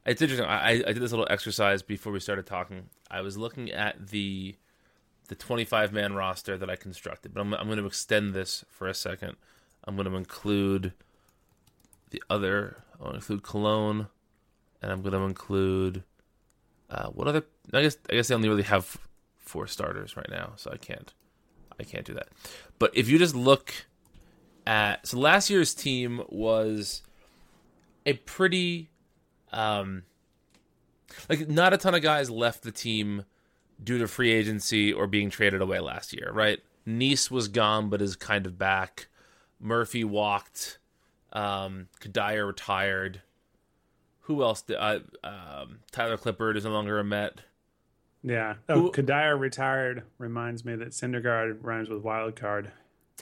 It's 0.07 0.20
interesting. 0.20 0.47
I, 0.47 0.70
I 0.70 0.93
did 0.93 1.01
this 1.01 1.12
little 1.12 1.26
exercise 1.30 1.82
before 1.82 2.12
we 2.12 2.20
started 2.20 2.47
talking. 2.47 2.89
I 3.11 3.22
was 3.22 3.37
looking 3.37 3.70
at 3.70 4.09
the 4.09 4.55
the 5.28 5.34
25 5.34 5.92
man 5.92 6.14
roster 6.14 6.56
that 6.58 6.68
I 6.68 6.76
constructed, 6.76 7.32
but 7.34 7.40
I'm, 7.40 7.54
I'm 7.54 7.66
going 7.66 7.78
to 7.78 7.86
extend 7.86 8.34
this 8.34 8.64
for 8.68 8.86
a 8.86 8.94
second. 8.94 9.36
I'm 9.84 9.96
going 9.96 10.08
to 10.08 10.16
include 10.16 10.92
the 12.10 12.22
other. 12.28 12.78
I 12.98 13.02
want 13.02 13.14
to 13.14 13.18
include 13.18 13.42
Colon, 13.42 14.06
and 14.82 14.92
I'm 14.92 15.02
going 15.02 15.12
to 15.12 15.20
include 15.20 16.04
uh, 16.90 17.08
what 17.08 17.28
other? 17.28 17.44
I 17.72 17.82
guess 17.82 17.96
I 18.10 18.14
guess 18.14 18.28
they 18.28 18.34
only 18.34 18.48
really 18.48 18.62
have 18.62 18.98
four 19.38 19.66
starters 19.66 20.16
right 20.16 20.28
now, 20.30 20.52
so 20.56 20.70
I 20.72 20.76
can't 20.76 21.12
I 21.78 21.84
can't 21.84 22.04
do 22.04 22.14
that. 22.14 22.28
But 22.78 22.96
if 22.96 23.08
you 23.08 23.18
just 23.18 23.34
look 23.34 23.72
at 24.66 25.06
so 25.06 25.18
last 25.18 25.50
year's 25.50 25.74
team 25.74 26.22
was 26.28 27.02
a 28.06 28.14
pretty 28.14 28.90
um 29.52 30.02
like 31.28 31.48
not 31.48 31.72
a 31.72 31.76
ton 31.78 31.94
of 31.94 32.02
guys 32.02 32.30
left 32.30 32.62
the 32.62 32.72
team 32.72 33.24
due 33.82 33.98
to 33.98 34.06
free 34.08 34.32
agency 34.32 34.92
or 34.92 35.06
being 35.06 35.30
traded 35.30 35.60
away 35.60 35.80
last 35.80 36.12
year, 36.12 36.30
right? 36.32 36.60
Niese 36.86 37.30
was 37.30 37.48
gone 37.48 37.88
but 37.88 38.02
is 38.02 38.16
kind 38.16 38.46
of 38.46 38.58
back. 38.58 39.08
Murphy 39.60 40.04
walked. 40.04 40.78
Um 41.32 41.88
Cuddyer 42.00 42.46
retired. 42.46 43.22
Who 44.22 44.42
else? 44.42 44.62
Did, 44.62 44.76
uh, 44.78 45.00
um, 45.22 45.80
Tyler 45.92 46.16
Clippard 46.16 46.56
is 46.56 46.64
no 46.64 46.70
longer 46.70 46.98
a 46.98 47.04
Met. 47.04 47.40
Yeah. 48.22 48.54
Oh, 48.70 48.82
Who- 48.82 48.92
Cuddyer 48.92 49.38
retired 49.38 50.04
reminds 50.16 50.64
me 50.64 50.76
that 50.76 50.90
Syndergaard 50.90 51.58
rhymes 51.60 51.90
with 51.90 52.02
wild 52.02 52.34
card. 52.34 52.70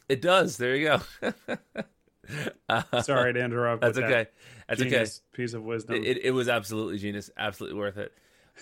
It 0.08 0.22
does. 0.22 0.56
There 0.58 0.76
you 0.76 1.00
go. 1.20 1.32
Sorry 3.02 3.32
to 3.32 3.40
interrupt. 3.40 3.82
That's 3.82 3.98
okay. 3.98 4.08
That 4.08 4.32
That's 4.68 4.82
okay. 4.82 5.06
Piece 5.32 5.54
of 5.54 5.64
wisdom. 5.64 5.96
It, 6.04 6.18
it 6.24 6.30
was 6.30 6.48
absolutely 6.48 6.98
genius, 6.98 7.30
absolutely 7.36 7.78
worth 7.78 7.96
it. 7.98 8.12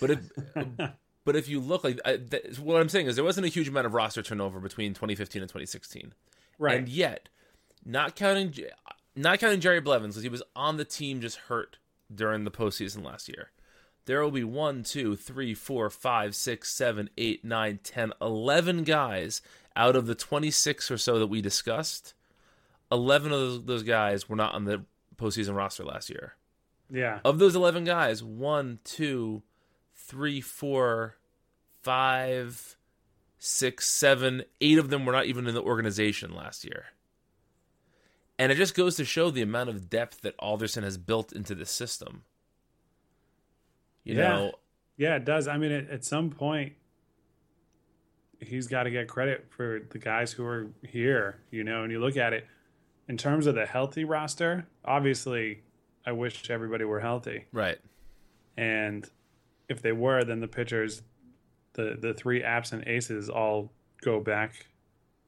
But 0.01 0.11
if 0.13 0.21
but 1.25 1.37
if 1.37 1.49
you 1.49 1.61
look 1.61 1.85
like 1.85 1.99
I, 2.05 2.17
that, 2.17 2.59
what 2.59 2.81
I'm 2.81 2.89
saying 2.89 3.07
is 3.07 3.17
there 3.17 3.25
wasn't 3.25 3.47
a 3.47 3.51
huge 3.51 3.69
amount 3.69 3.87
of 3.87 3.95
roster 3.95 4.23
turnover 4.23 4.61
between 4.61 4.95
2015 4.95 5.43
and 5.43 5.49
2016, 5.49 6.15
right. 6.59 6.79
and 6.79 6.89
yet 6.89 7.29
not 7.85 8.17
counting 8.17 8.55
not 9.17 9.39
counting 9.39 9.61
Jerry 9.61 9.81
Blevins 9.81 10.15
because 10.15 10.23
he 10.23 10.29
was 10.29 10.43
on 10.55 10.77
the 10.77 10.85
team 10.85 11.21
just 11.21 11.37
hurt 11.37 11.79
during 12.13 12.45
the 12.45 12.51
postseason 12.51 13.05
last 13.05 13.29
year. 13.29 13.51
There 14.07 14.23
will 14.23 14.31
be 14.31 14.45
one, 14.45 14.83
two, 14.83 15.15
three, 15.15 15.55
four, 15.55 15.91
five, 15.91 16.35
six, 16.35 16.73
seven, 16.73 17.11
eight, 17.19 17.45
nine, 17.45 17.79
ten, 17.83 18.13
eleven 18.21 18.83
guys 18.83 19.43
out 19.77 19.95
of 19.95 20.07
the 20.07 20.15
26 20.15 20.91
or 20.91 20.99
so 20.99 21.19
that 21.19 21.29
we 21.29 21.41
discussed. 21.41 22.15
11 22.91 23.31
of 23.33 23.39
those, 23.39 23.65
those 23.65 23.83
guys 23.83 24.29
were 24.29 24.37
not 24.37 24.55
on 24.55 24.65
the 24.65 24.83
postseason 25.17 25.55
roster 25.55 25.85
last 25.85 26.11
year. 26.11 26.35
yeah. 26.91 27.21
Of 27.25 27.39
those 27.39 27.55
11 27.55 27.85
guys, 27.85 28.23
one, 28.23 28.81
two, 28.85 29.43
three, 30.11 30.41
four, 30.41 31.17
five, 31.83 32.77
six, 33.39 33.89
seven, 33.89 34.43
eight 34.61 34.77
of 34.79 34.91
them 34.91 35.07
were 35.07 35.13
not 35.13 35.27
even 35.27 35.47
in 35.47 35.55
the 35.55 35.63
organization 35.63 36.35
last 36.35 36.65
year. 36.65 36.87
And 38.39 38.51
it 38.51 38.57
just 38.57 38.75
goes 38.75 38.97
to 38.97 39.05
show 39.05 39.31
the 39.31 39.43
amount 39.43 39.71
of 39.71 39.89
depth 39.89 40.23
that 40.23 40.35
Alderson 40.41 40.83
has 40.83 40.99
built 40.99 41.33
into 41.33 41.55
the 41.55 41.65
system. 41.67 42.23
You 44.05 44.15
Yeah. 44.17 44.29
know, 44.29 44.53
Yeah, 44.97 45.17
it 45.17 45.25
does. 45.25 45.47
I 45.49 45.57
mean, 45.57 45.73
at, 45.73 45.89
at 45.89 46.05
some 46.05 46.31
point, 46.31 46.73
he's 48.41 48.67
got 48.67 48.83
to 48.85 48.91
get 48.91 49.09
credit 49.09 49.47
for 49.51 49.81
the 49.91 49.99
guys 49.99 50.33
who 50.33 50.45
are 50.45 50.67
here, 50.83 51.41
you 51.51 51.63
know, 51.65 51.83
and 51.85 51.93
you 51.93 52.01
look 52.01 52.17
at 52.17 52.33
it 52.33 52.47
in 53.09 53.17
terms 53.17 53.47
of 53.47 53.55
the 53.55 53.65
healthy 53.67 54.05
roster, 54.05 54.67
obviously, 54.85 55.63
I 56.07 56.13
wish 56.13 56.51
everybody 56.51 56.85
were 56.85 57.01
healthy. 57.01 57.47
right. 57.53 57.79
And 58.57 59.09
if 59.71 59.81
they 59.81 59.93
were, 59.93 60.23
then 60.25 60.41
the 60.41 60.49
pitchers, 60.49 61.03
the, 61.75 61.97
the 61.99 62.13
three 62.13 62.43
absent 62.43 62.87
aces 62.87 63.31
all 63.31 63.73
go 64.03 64.21
back 64.21 64.67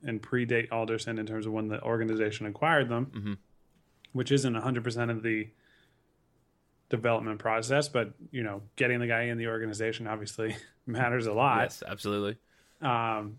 and 0.02 0.20
predate 0.20 0.70
Alderson 0.72 1.18
in 1.18 1.26
terms 1.26 1.46
of 1.46 1.52
when 1.52 1.68
the 1.68 1.80
organization 1.82 2.44
acquired 2.46 2.88
them, 2.88 3.06
Mhm. 3.14 3.38
which 4.12 4.32
isn't 4.32 4.54
100% 4.54 5.10
of 5.10 5.22
the 5.22 5.48
development 6.88 7.38
process, 7.38 7.88
but, 7.88 8.12
you 8.30 8.42
know, 8.42 8.62
getting 8.76 8.98
the 9.00 9.06
guy 9.06 9.22
in 9.22 9.38
the 9.38 9.46
organization 9.46 10.06
obviously 10.06 10.56
matters 10.86 11.26
a 11.26 11.32
lot. 11.32 11.62
Yes, 11.62 11.82
absolutely. 11.86 12.36
Um, 12.80 13.38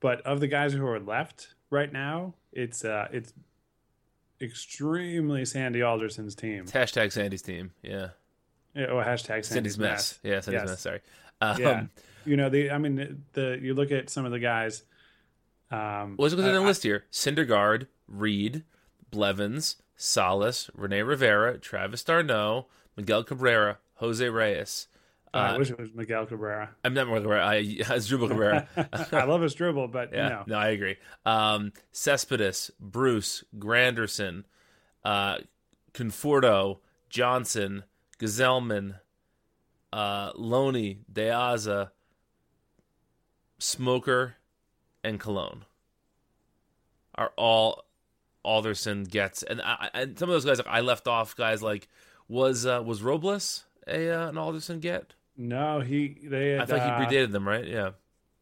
but 0.00 0.20
of 0.22 0.40
the 0.40 0.48
guys 0.48 0.72
who 0.74 0.84
are 0.86 1.00
left 1.00 1.54
right 1.70 1.90
now, 1.90 2.34
it's 2.52 2.84
uh, 2.84 3.08
it's 3.12 3.32
extremely 4.40 5.44
Sandy 5.44 5.82
Alderson's 5.82 6.34
team. 6.34 6.64
It's 6.64 6.72
hashtag 6.72 7.12
Sandy's 7.12 7.40
team. 7.42 7.70
Yeah. 7.82 8.08
Yeah, 8.74 8.86
Oh, 8.86 8.96
hashtag 8.96 9.44
Sandy's, 9.44 9.48
Sandy's, 9.48 9.78
mess. 9.78 9.88
mess. 9.88 10.18
Yeah, 10.22 10.40
Sandy's 10.40 10.60
Yes. 10.62 10.68
mess. 10.70 10.80
Sorry. 10.80 11.00
Um, 11.40 11.60
Yeah, 11.60 11.86
you 12.24 12.36
know 12.36 12.48
the. 12.48 12.70
I 12.70 12.78
mean 12.78 13.24
the. 13.32 13.58
You 13.60 13.74
look 13.74 13.90
at 13.92 14.10
some 14.10 14.24
of 14.24 14.32
the 14.32 14.38
guys. 14.38 14.82
Um, 15.70 16.16
What's 16.16 16.34
going 16.34 16.46
I- 16.46 16.50
on 16.50 16.54
the 16.56 16.62
I- 16.62 16.66
list 16.66 16.82
here? 16.82 17.04
Syndergaard, 17.10 17.86
Reed, 18.06 18.64
Blevins, 19.10 19.76
Salas, 19.96 20.70
Rene 20.74 21.02
Rivera, 21.02 21.58
Travis 21.58 22.02
d'Arnaud, 22.04 22.66
Miguel 22.96 23.24
Cabrera, 23.24 23.78
Jose 23.94 24.28
Reyes. 24.28 24.88
I 25.32 25.48
Uh, 25.54 25.58
wish 25.58 25.70
it 25.70 25.78
was 25.80 25.92
Miguel 25.92 26.26
Cabrera. 26.26 26.76
I'm 26.84 26.94
not 26.94 27.06
Miguel 27.08 27.22
Cabrera. 27.22 27.44
I, 27.46 27.56
Asdrubal 27.80 28.28
Cabrera. 28.28 28.68
I 29.12 29.24
love 29.24 29.40
Asdrubal, 29.40 29.90
but 29.90 30.12
yeah, 30.12 30.24
you 30.24 30.30
know, 30.30 30.44
no, 30.46 30.56
I 30.58 30.68
agree. 30.68 30.96
Um, 31.26 31.72
Cespedes, 31.90 32.70
Bruce, 32.78 33.42
Granderson, 33.58 34.44
uh, 35.04 35.38
Conforto, 35.92 36.78
Johnson, 37.10 37.82
Gsellman, 38.18 39.00
uh, 39.92 40.32
Loney, 40.34 41.00
De 41.12 41.28
Aza, 41.28 41.90
Smoker, 43.58 44.36
and 45.02 45.20
Colon 45.20 45.64
are 47.14 47.32
all 47.36 47.84
Alderson 48.42 49.04
gets, 49.04 49.42
and 49.42 49.62
I, 49.62 49.90
and 49.94 50.18
some 50.18 50.28
of 50.28 50.34
those 50.34 50.44
guys 50.44 50.58
like, 50.58 50.66
I 50.66 50.80
left 50.80 51.06
off. 51.08 51.36
Guys 51.36 51.62
like 51.62 51.88
was 52.28 52.66
uh, 52.66 52.82
was 52.84 53.02
Robles 53.02 53.64
a 53.86 54.10
uh, 54.10 54.28
an 54.28 54.38
Alderson 54.38 54.80
get? 54.80 55.14
no, 55.36 55.80
he 55.80 56.18
they. 56.22 56.50
Had, 56.50 56.62
I 56.62 56.64
thought 56.66 56.80
uh, 56.80 56.98
he 56.98 57.06
predated 57.06 57.32
them, 57.32 57.46
right? 57.46 57.66
Yeah. 57.66 57.90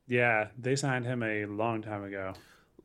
Yeah, 0.08 0.48
they 0.58 0.76
signed 0.76 1.06
him 1.06 1.22
a 1.22 1.46
long 1.46 1.80
time 1.80 2.02
ago. 2.04 2.34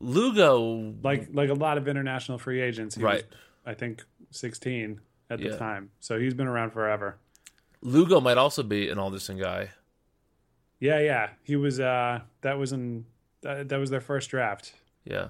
Lugo, 0.00 0.94
Like 1.02 1.28
like 1.32 1.50
a 1.50 1.54
lot 1.54 1.76
of 1.76 1.88
international 1.88 2.38
free 2.38 2.60
agents. 2.60 2.94
He 2.94 3.02
right? 3.02 3.16
was, 3.16 3.24
I 3.66 3.74
think 3.74 4.04
sixteen 4.30 5.00
at 5.30 5.40
Yeah. 5.40 5.50
the 5.50 5.56
time, 5.58 5.90
so 6.00 6.18
he's 6.18 6.34
been 6.34 6.46
around 6.46 6.70
forever. 6.70 7.16
Lugo 7.82 8.20
might 8.20 8.38
also 8.38 8.62
be 8.62 8.88
an 8.88 8.98
Alderson 8.98 9.38
guy. 9.38 9.70
Yeah, 10.80 11.00
yeah, 11.00 11.30
he 11.42 11.56
was. 11.56 11.80
uh 11.80 12.20
That 12.42 12.58
was 12.58 12.72
in 12.72 13.04
that, 13.42 13.68
that 13.68 13.76
was 13.78 13.90
their 13.90 14.00
first 14.00 14.30
draft. 14.30 14.72
Yeah. 15.04 15.28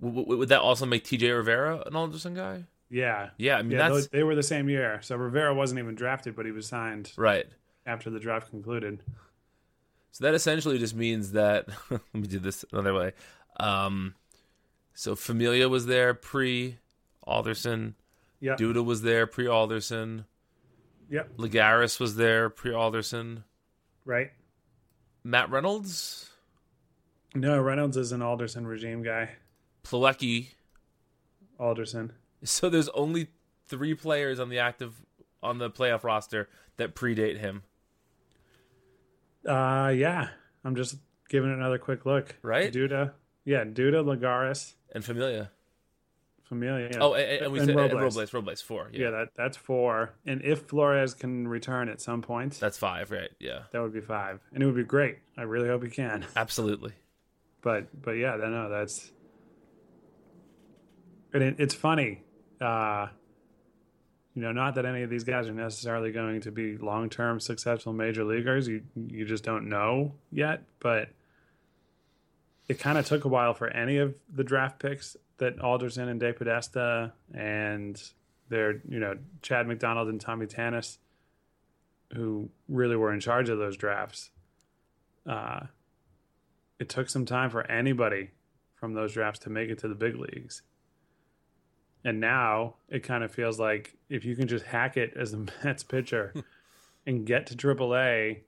W- 0.00 0.22
w- 0.22 0.38
would 0.38 0.48
that 0.48 0.60
also 0.60 0.86
make 0.86 1.04
TJ 1.04 1.30
Rivera 1.36 1.82
an 1.86 1.94
Alderson 1.96 2.34
guy? 2.34 2.64
Yeah, 2.90 3.30
Yeah, 3.38 3.56
I 3.58 3.62
mean 3.62 3.72
yeah, 3.72 3.88
that's 3.88 4.08
they 4.08 4.22
were 4.22 4.34
the 4.34 4.42
same 4.42 4.68
year. 4.68 5.00
So 5.02 5.16
Rivera 5.16 5.54
wasn't 5.54 5.78
even 5.80 5.94
drafted, 5.94 6.36
but 6.36 6.46
he 6.46 6.52
was 6.52 6.66
signed 6.68 7.12
right. 7.16 7.46
after 7.86 8.10
the 8.10 8.20
draft 8.20 8.50
concluded. 8.50 9.00
So 10.12 10.24
that 10.24 10.34
essentially 10.34 10.78
just 10.78 10.94
means 10.94 11.32
that 11.32 11.66
let 11.90 12.00
me 12.14 12.26
do 12.28 12.38
this 12.38 12.64
another 12.72 12.94
way. 12.94 13.12
Um, 13.58 14.14
so 14.94 15.16
Familia 15.16 15.68
was 15.68 15.86
there 15.86 16.14
pre 16.14 16.78
Alderson. 17.24 17.94
Yep. 18.44 18.58
Duda 18.58 18.84
was 18.84 19.00
there 19.00 19.26
pre 19.26 19.46
Alderson. 19.46 20.26
Yep. 21.08 21.38
Lagares 21.38 21.98
was 21.98 22.16
there 22.16 22.50
pre 22.50 22.74
Alderson. 22.74 23.44
Right. 24.04 24.32
Matt 25.24 25.50
Reynolds 25.50 26.28
No, 27.34 27.58
Reynolds 27.58 27.96
is 27.96 28.12
an 28.12 28.20
Alderson 28.20 28.66
regime 28.66 29.02
guy. 29.02 29.30
Plawecki. 29.82 30.48
Alderson. 31.58 32.12
So 32.42 32.68
there's 32.68 32.90
only 32.90 33.28
three 33.66 33.94
players 33.94 34.38
on 34.38 34.50
the 34.50 34.58
active 34.58 34.92
on 35.42 35.56
the 35.56 35.70
playoff 35.70 36.04
roster 36.04 36.48
that 36.76 36.94
predate 36.94 37.38
him, 37.38 37.62
Uh, 39.48 39.92
yeah. 39.94 40.28
I'm 40.64 40.74
just 40.74 40.96
giving 41.28 41.50
it 41.50 41.54
another 41.54 41.78
quick 41.78 42.04
look. 42.06 42.34
Right? 42.42 42.72
Duda. 42.72 43.12
Yeah, 43.44 43.64
Duda, 43.64 44.02
Lagares, 44.04 44.74
and 44.92 45.04
Familia. 45.04 45.50
Familia. 46.58 46.90
Oh, 47.00 47.14
and, 47.14 47.42
and 47.42 47.52
we 47.52 47.58
And 47.58 47.66
said 47.66 47.76
Robles. 47.76 48.16
Robles. 48.16 48.32
Robles 48.32 48.60
four. 48.60 48.90
Yeah, 48.92 49.04
yeah, 49.04 49.10
that 49.10 49.28
that's 49.36 49.56
four. 49.56 50.14
And 50.26 50.42
if 50.42 50.62
Flores 50.62 51.14
can 51.14 51.46
return 51.48 51.88
at 51.88 52.00
some 52.00 52.22
point, 52.22 52.58
that's 52.60 52.78
five. 52.78 53.10
Right? 53.10 53.30
Yeah, 53.40 53.60
that 53.72 53.82
would 53.82 53.92
be 53.92 54.00
five, 54.00 54.40
and 54.52 54.62
it 54.62 54.66
would 54.66 54.76
be 54.76 54.84
great. 54.84 55.18
I 55.36 55.42
really 55.42 55.68
hope 55.68 55.82
he 55.84 55.90
can. 55.90 56.26
absolutely. 56.36 56.92
But 57.62 58.00
but 58.02 58.12
yeah, 58.12 58.36
no 58.36 58.68
that's. 58.68 59.10
And 61.32 61.42
it, 61.42 61.56
it's 61.58 61.74
funny, 61.74 62.22
uh, 62.60 63.08
you 64.34 64.42
know, 64.42 64.52
not 64.52 64.76
that 64.76 64.84
any 64.86 65.02
of 65.02 65.10
these 65.10 65.24
guys 65.24 65.48
are 65.48 65.52
necessarily 65.52 66.12
going 66.12 66.42
to 66.42 66.52
be 66.52 66.76
long-term 66.76 67.40
successful 67.40 67.92
major 67.92 68.22
leaguers. 68.24 68.68
You 68.68 68.82
you 68.94 69.24
just 69.24 69.42
don't 69.42 69.68
know 69.68 70.14
yet, 70.30 70.62
but 70.78 71.08
it 72.68 72.78
kind 72.78 72.98
of 72.98 73.06
took 73.06 73.24
a 73.24 73.28
while 73.28 73.54
for 73.54 73.68
any 73.68 73.98
of 73.98 74.14
the 74.32 74.44
draft 74.44 74.78
picks 74.78 75.16
that 75.38 75.60
Alderson 75.60 76.08
and 76.08 76.20
De 76.20 76.32
Podesta 76.32 77.12
and 77.34 78.00
their 78.48 78.80
you 78.88 79.00
know 79.00 79.16
Chad 79.42 79.66
McDonald 79.66 80.08
and 80.08 80.20
Tommy 80.20 80.46
Tanous, 80.46 80.98
who 82.14 82.48
really 82.68 82.96
were 82.96 83.12
in 83.12 83.20
charge 83.20 83.48
of 83.48 83.58
those 83.58 83.76
drafts. 83.76 84.30
Uh, 85.26 85.66
it 86.78 86.88
took 86.88 87.08
some 87.08 87.24
time 87.24 87.50
for 87.50 87.70
anybody 87.70 88.30
from 88.74 88.94
those 88.94 89.14
drafts 89.14 89.40
to 89.40 89.50
make 89.50 89.70
it 89.70 89.78
to 89.78 89.88
the 89.88 89.94
big 89.94 90.16
leagues. 90.16 90.62
And 92.04 92.20
now 92.20 92.74
it 92.88 93.02
kind 93.02 93.24
of 93.24 93.32
feels 93.32 93.58
like 93.58 93.96
if 94.10 94.24
you 94.24 94.36
can 94.36 94.46
just 94.46 94.66
hack 94.66 94.96
it 94.96 95.14
as 95.16 95.32
a 95.32 95.38
Mets 95.64 95.82
pitcher 95.82 96.34
and 97.06 97.24
get 97.24 97.46
to 97.46 97.56
AAA, 97.56 98.40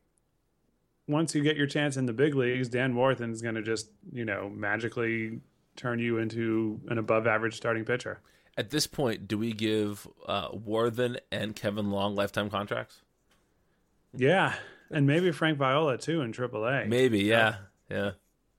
once 1.08 1.34
you 1.34 1.42
get 1.42 1.56
your 1.56 1.66
chance 1.66 1.96
in 1.96 2.06
the 2.06 2.12
big 2.12 2.34
leagues, 2.34 2.68
Dan 2.68 2.94
Warthen 2.94 3.32
is 3.32 3.42
going 3.42 3.54
to 3.54 3.62
just, 3.62 3.90
you 4.12 4.24
know, 4.24 4.48
magically 4.48 5.40
turn 5.76 5.98
you 5.98 6.18
into 6.18 6.80
an 6.88 6.98
above 6.98 7.26
average 7.26 7.54
starting 7.56 7.84
pitcher. 7.84 8.20
At 8.58 8.70
this 8.70 8.86
point, 8.86 9.28
do 9.28 9.36
we 9.36 9.52
give 9.52 10.08
uh, 10.26 10.48
Warthen 10.50 11.18
and 11.30 11.54
Kevin 11.54 11.90
Long 11.90 12.14
lifetime 12.14 12.48
contracts? 12.50 13.02
Yeah. 14.16 14.54
And 14.90 15.06
maybe 15.06 15.30
Frank 15.32 15.58
Viola 15.58 15.98
too 15.98 16.22
in 16.22 16.32
AAA. 16.32 16.88
Maybe. 16.88 17.20
Yeah. 17.20 17.56
Yeah. 17.90 18.12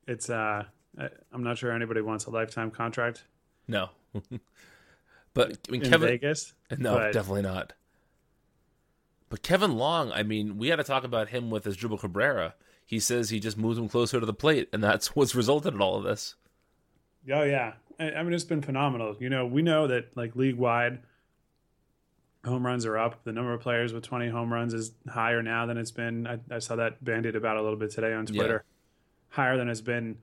It's, 0.08 0.30
uh, 0.30 0.66
I'm 0.98 1.44
not 1.44 1.58
sure 1.58 1.72
anybody 1.72 2.02
wants 2.02 2.26
a 2.26 2.30
lifetime 2.30 2.72
contract 2.72 3.24
No. 3.68 3.90
but 5.34 5.58
I 5.68 5.72
mean, 5.72 5.84
in 5.84 5.90
Kevin. 5.90 6.10
Vegas. 6.10 6.54
No, 6.78 6.96
but- 6.96 7.14
definitely 7.14 7.42
not. 7.44 7.74
But 9.30 9.44
Kevin 9.44 9.76
Long, 9.76 10.12
I 10.12 10.24
mean, 10.24 10.58
we 10.58 10.70
had 10.70 10.78
to 10.78 10.84
talk 10.84 11.04
about 11.04 11.30
him 11.30 11.50
with 11.50 11.66
Asdrubal 11.66 12.00
Cabrera. 12.00 12.56
He 12.86 13.00
says 13.00 13.30
he 13.30 13.40
just 13.40 13.58
moved 13.58 13.78
him 13.78 13.90
closer 13.90 14.20
to 14.20 14.26
the 14.26 14.34
plate, 14.34 14.70
and 14.72 14.84
that's 14.84 15.08
what's 15.16 15.36
resulted 15.36 15.74
in 15.74 15.82
all 15.82 15.98
of 15.98 16.04
this. 16.04 16.36
Oh 17.32 17.44
yeah, 17.44 17.74
I, 18.00 18.24
mean 18.24 18.32
it's 18.34 18.46
been 18.46 18.62
phenomenal. 18.62 19.18
You 19.20 19.30
know, 19.30 19.46
we 19.46 19.62
know 19.62 19.88
that 19.88 20.16
like 20.16 20.36
league 20.38 20.56
wide, 20.56 21.00
home 22.46 22.66
runs 22.66 22.86
are 22.86 22.98
up. 22.98 23.26
The 23.26 23.34
number 23.34 23.54
of 23.54 23.60
players 23.60 23.92
with 23.92 24.04
20 24.04 24.30
home 24.30 24.54
runs 24.54 24.74
is 24.74 24.94
higher 25.10 25.44
now 25.44 25.66
than 25.66 25.78
it's 25.78 25.92
been. 25.92 26.26
I, 26.26 26.40
I 26.50 26.60
saw 26.60 26.78
that 26.78 27.04
bandied 27.04 27.36
about 27.36 27.58
a 27.58 27.62
little 27.62 27.78
bit 27.78 27.92
today 27.92 28.14
on 28.14 28.28
Yeah. 28.28 28.34
Twitter. 28.42 28.64
Higher 29.30 29.58
than 29.58 29.68
it's 29.68 29.82
been 29.82 30.20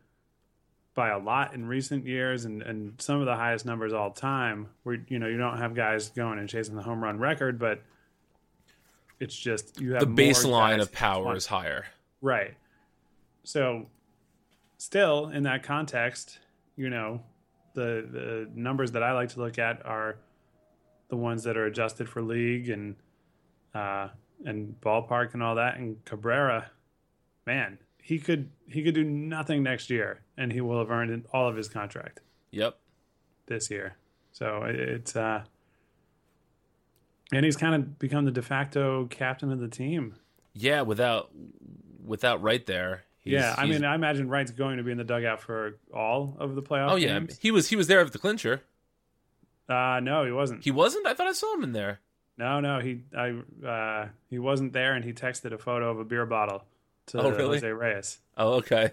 by 0.95 1.11
a 1.11 1.19
lot 1.19 1.53
in 1.53 1.67
recent 1.67 2.07
years, 2.07 2.47
and 2.47 2.63
and 2.63 2.95
some 2.99 3.21
of 3.21 3.27
the 3.27 3.37
highest 3.37 3.67
numbers 3.67 3.93
all 3.93 4.11
time. 4.13 4.69
Where 4.85 5.05
you 5.09 5.19
know 5.19 5.27
you 5.27 5.37
don't 5.37 5.59
have 5.59 5.75
guys 5.75 6.09
going 6.09 6.39
and 6.39 6.49
chasing 6.49 6.75
the 6.75 6.83
home 6.83 7.05
run 7.05 7.19
record, 7.19 7.59
but 7.59 7.83
it's 9.21 9.37
just 9.37 9.81
you 9.81 9.93
have 9.95 10.01
The 10.01 10.07
baseline 10.23 10.81
of 10.81 10.93
power 10.93 11.23
20. 11.25 11.37
is 11.37 11.47
higher. 11.47 11.87
Right. 12.21 12.55
So, 13.45 13.87
still 14.79 15.29
in 15.29 15.43
that 15.45 15.63
context, 15.63 16.39
you 16.77 16.91
know, 16.91 17.23
the 17.75 18.07
the 18.11 18.51
numbers 18.55 18.93
that 18.93 19.03
I 19.03 19.13
like 19.13 19.31
to 19.31 19.41
look 19.41 19.59
at 19.59 19.85
are 19.85 20.17
the 21.09 21.17
ones 21.17 21.43
that 21.45 21.57
are 21.57 21.67
adjusted 21.67 22.09
for 22.09 22.23
league 22.23 22.69
and 22.71 22.97
uh, 23.75 24.09
and 24.45 24.75
ballpark 24.81 25.35
and 25.35 25.43
all 25.43 25.57
that. 25.57 25.77
And 25.77 26.03
Cabrera, 26.05 26.71
man, 27.47 27.79
he 28.01 28.19
could 28.19 28.51
he 28.69 28.83
could 28.83 28.95
do 28.95 29.05
nothing 29.05 29.63
next 29.63 29.91
year, 29.91 30.21
and 30.37 30.53
he 30.53 30.61
will 30.61 30.79
have 30.79 30.91
earned 30.91 31.27
all 31.33 31.49
of 31.49 31.57
his 31.57 31.69
contract 31.69 32.21
Yep. 32.51 32.77
this 33.47 33.71
year. 33.71 33.97
So 34.33 34.65
it- 34.65 34.77
it's 34.81 35.17
uh, 35.17 35.45
and 37.33 37.45
he's 37.45 37.57
kind 37.57 37.75
of 37.75 37.99
become 37.99 38.25
the 38.25 38.31
de 38.31 38.43
facto 38.43 39.07
captain 39.07 39.51
of 39.53 39.59
the 39.61 39.69
team. 39.69 40.15
Yeah, 40.53 40.83
without 40.83 41.31
without 42.05 42.43
right 42.43 42.65
there. 42.67 43.05
he's- 43.21 43.41
yeah, 43.43 43.55
I 43.57 43.67
mean, 43.67 43.85
I 43.85 43.95
imagine 43.95 44.29
Wright's 44.29 44.51
going 44.53 44.77
to 44.77 44.83
be 44.83 44.93
in 44.93 44.99
the 44.99 45.05
dugout 45.05 45.41
for 45.41 45.79
all 45.93 46.37
of 46.39 46.55
the 46.55 46.63
playoff. 46.63 46.91
oh 46.93 46.97
yeah, 46.97 47.19
games. 47.19 47.39
he 47.41 47.51
was 47.51 47.69
he 47.69 47.77
was 47.77 47.87
there 47.87 48.01
at 48.01 48.13
the 48.13 48.19
clincher. 48.19 48.63
Uh, 49.69 50.01
no, 50.03 50.25
he 50.25 50.31
wasn't. 50.33 50.63
He 50.63 50.71
wasn't. 50.71 51.07
I 51.07 51.15
thought 51.15 51.27
I 51.27 51.33
saw 51.33 51.55
him 51.55 51.65
in 51.65 51.73
there. 51.73 52.01
no, 52.37 52.61
no, 52.61 52.81
he 52.81 53.01
I 53.17 53.35
uh, 53.67 54.09
he 54.29 54.39
wasn't 54.39 54.73
there, 54.73 54.93
and 54.95 55.05
he 55.05 55.13
texted 55.13 55.53
a 55.53 55.59
photo 55.59 55.91
of 55.91 55.99
a 55.99 56.05
beer 56.05 56.27
bottle 56.27 56.65
to 57.07 57.21
Oh, 57.21 57.31
really? 57.31 57.57
Jose 57.59 57.73
Reyes. 57.73 58.19
Oh 58.37 58.55
okay. 58.55 58.93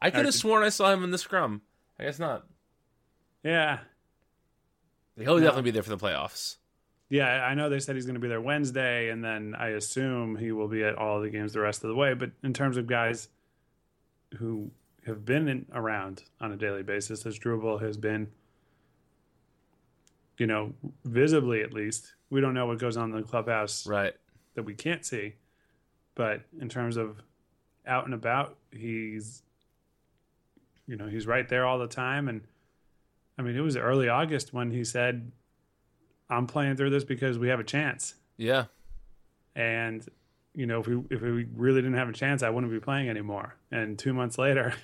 I 0.00 0.10
could 0.10 0.24
have 0.26 0.34
sworn 0.34 0.62
I 0.64 0.68
saw 0.68 0.92
him 0.92 1.02
in 1.02 1.10
the 1.10 1.18
scrum. 1.18 1.62
I 1.98 2.04
guess 2.04 2.18
not. 2.18 2.46
Yeah, 3.42 3.78
He'll 5.18 5.38
definitely 5.38 5.62
be 5.62 5.70
there 5.70 5.82
for 5.82 5.90
the 5.90 5.98
playoffs. 5.98 6.56
Yeah, 7.14 7.44
I 7.44 7.54
know 7.54 7.68
they 7.68 7.78
said 7.78 7.94
he's 7.94 8.06
going 8.06 8.16
to 8.16 8.20
be 8.20 8.26
there 8.26 8.40
Wednesday, 8.40 9.08
and 9.10 9.22
then 9.22 9.54
I 9.56 9.68
assume 9.68 10.34
he 10.34 10.50
will 10.50 10.66
be 10.66 10.82
at 10.82 10.96
all 10.98 11.20
the 11.20 11.30
games 11.30 11.52
the 11.52 11.60
rest 11.60 11.84
of 11.84 11.88
the 11.88 11.94
way. 11.94 12.12
But 12.12 12.32
in 12.42 12.52
terms 12.52 12.76
of 12.76 12.88
guys 12.88 13.28
who 14.38 14.72
have 15.06 15.24
been 15.24 15.46
in, 15.46 15.66
around 15.72 16.24
on 16.40 16.50
a 16.50 16.56
daily 16.56 16.82
basis, 16.82 17.22
Asdrubal 17.22 17.80
has 17.80 17.96
been, 17.96 18.32
you 20.38 20.48
know, 20.48 20.72
visibly 21.04 21.62
at 21.62 21.72
least, 21.72 22.14
we 22.30 22.40
don't 22.40 22.52
know 22.52 22.66
what 22.66 22.80
goes 22.80 22.96
on 22.96 23.12
in 23.12 23.16
the 23.16 23.22
clubhouse 23.22 23.86
Right. 23.86 24.14
that 24.56 24.64
we 24.64 24.74
can't 24.74 25.06
see. 25.06 25.34
But 26.16 26.40
in 26.60 26.68
terms 26.68 26.96
of 26.96 27.22
out 27.86 28.06
and 28.06 28.14
about, 28.14 28.58
he's 28.72 29.44
you 30.88 30.96
know, 30.96 31.06
he's 31.06 31.28
right 31.28 31.48
there 31.48 31.64
all 31.64 31.78
the 31.78 31.86
time 31.86 32.26
and 32.28 32.40
I 33.38 33.42
mean, 33.42 33.54
it 33.54 33.60
was 33.60 33.76
early 33.76 34.08
August 34.08 34.52
when 34.52 34.72
he 34.72 34.82
said 34.82 35.30
I'm 36.30 36.46
playing 36.46 36.76
through 36.76 36.90
this 36.90 37.04
because 37.04 37.38
we 37.38 37.48
have 37.48 37.60
a 37.60 37.64
chance. 37.64 38.14
Yeah. 38.36 38.66
And 39.54 40.06
you 40.54 40.66
know, 40.66 40.80
if 40.80 40.86
we 40.86 41.02
if 41.10 41.20
we 41.20 41.46
really 41.54 41.80
didn't 41.82 41.96
have 41.96 42.08
a 42.08 42.12
chance, 42.12 42.42
I 42.42 42.50
wouldn't 42.50 42.72
be 42.72 42.80
playing 42.80 43.08
anymore. 43.08 43.56
And 43.70 43.98
2 43.98 44.12
months 44.12 44.38
later, 44.38 44.74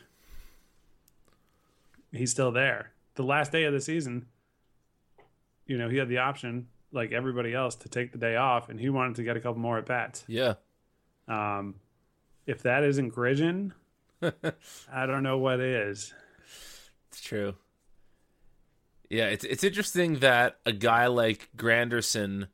he's 2.13 2.31
still 2.31 2.53
there. 2.53 2.93
The 3.15 3.23
last 3.23 3.53
day 3.53 3.65
of 3.65 3.73
the 3.73 3.81
season, 3.81 4.27
you 5.67 5.79
know, 5.79 5.89
he 5.89 5.97
had 5.97 6.09
the 6.09 6.19
option 6.19 6.69
like 6.93 7.13
everybody 7.13 7.55
else 7.55 7.77
to 7.77 7.89
take 7.89 8.13
the 8.13 8.19
day 8.19 8.37
off 8.37 8.69
and 8.69 8.81
he 8.81 8.89
wanted 8.89 9.17
to 9.17 9.23
get 9.23 9.37
a 9.37 9.41
couple 9.41 9.61
more 9.61 9.79
at 9.79 9.87
bats. 9.87 10.25
Yeah. 10.27 10.55
Um, 11.29 11.77
if 12.47 12.63
that 12.63 12.83
isn't 12.83 13.15
Grigin, 13.15 13.73
I 14.93 15.07
don't 15.07 15.23
know 15.23 15.39
what 15.39 15.61
is. 15.61 16.13
It's 17.09 17.21
true. 17.21 17.55
Yeah, 19.11 19.27
it's 19.27 19.45
it's 19.45 19.65
interesting 19.65 20.21
that 20.21 20.59
a 20.65 20.73
guy 20.73 21.09
like 21.09 21.49
Granderson, 21.57 22.47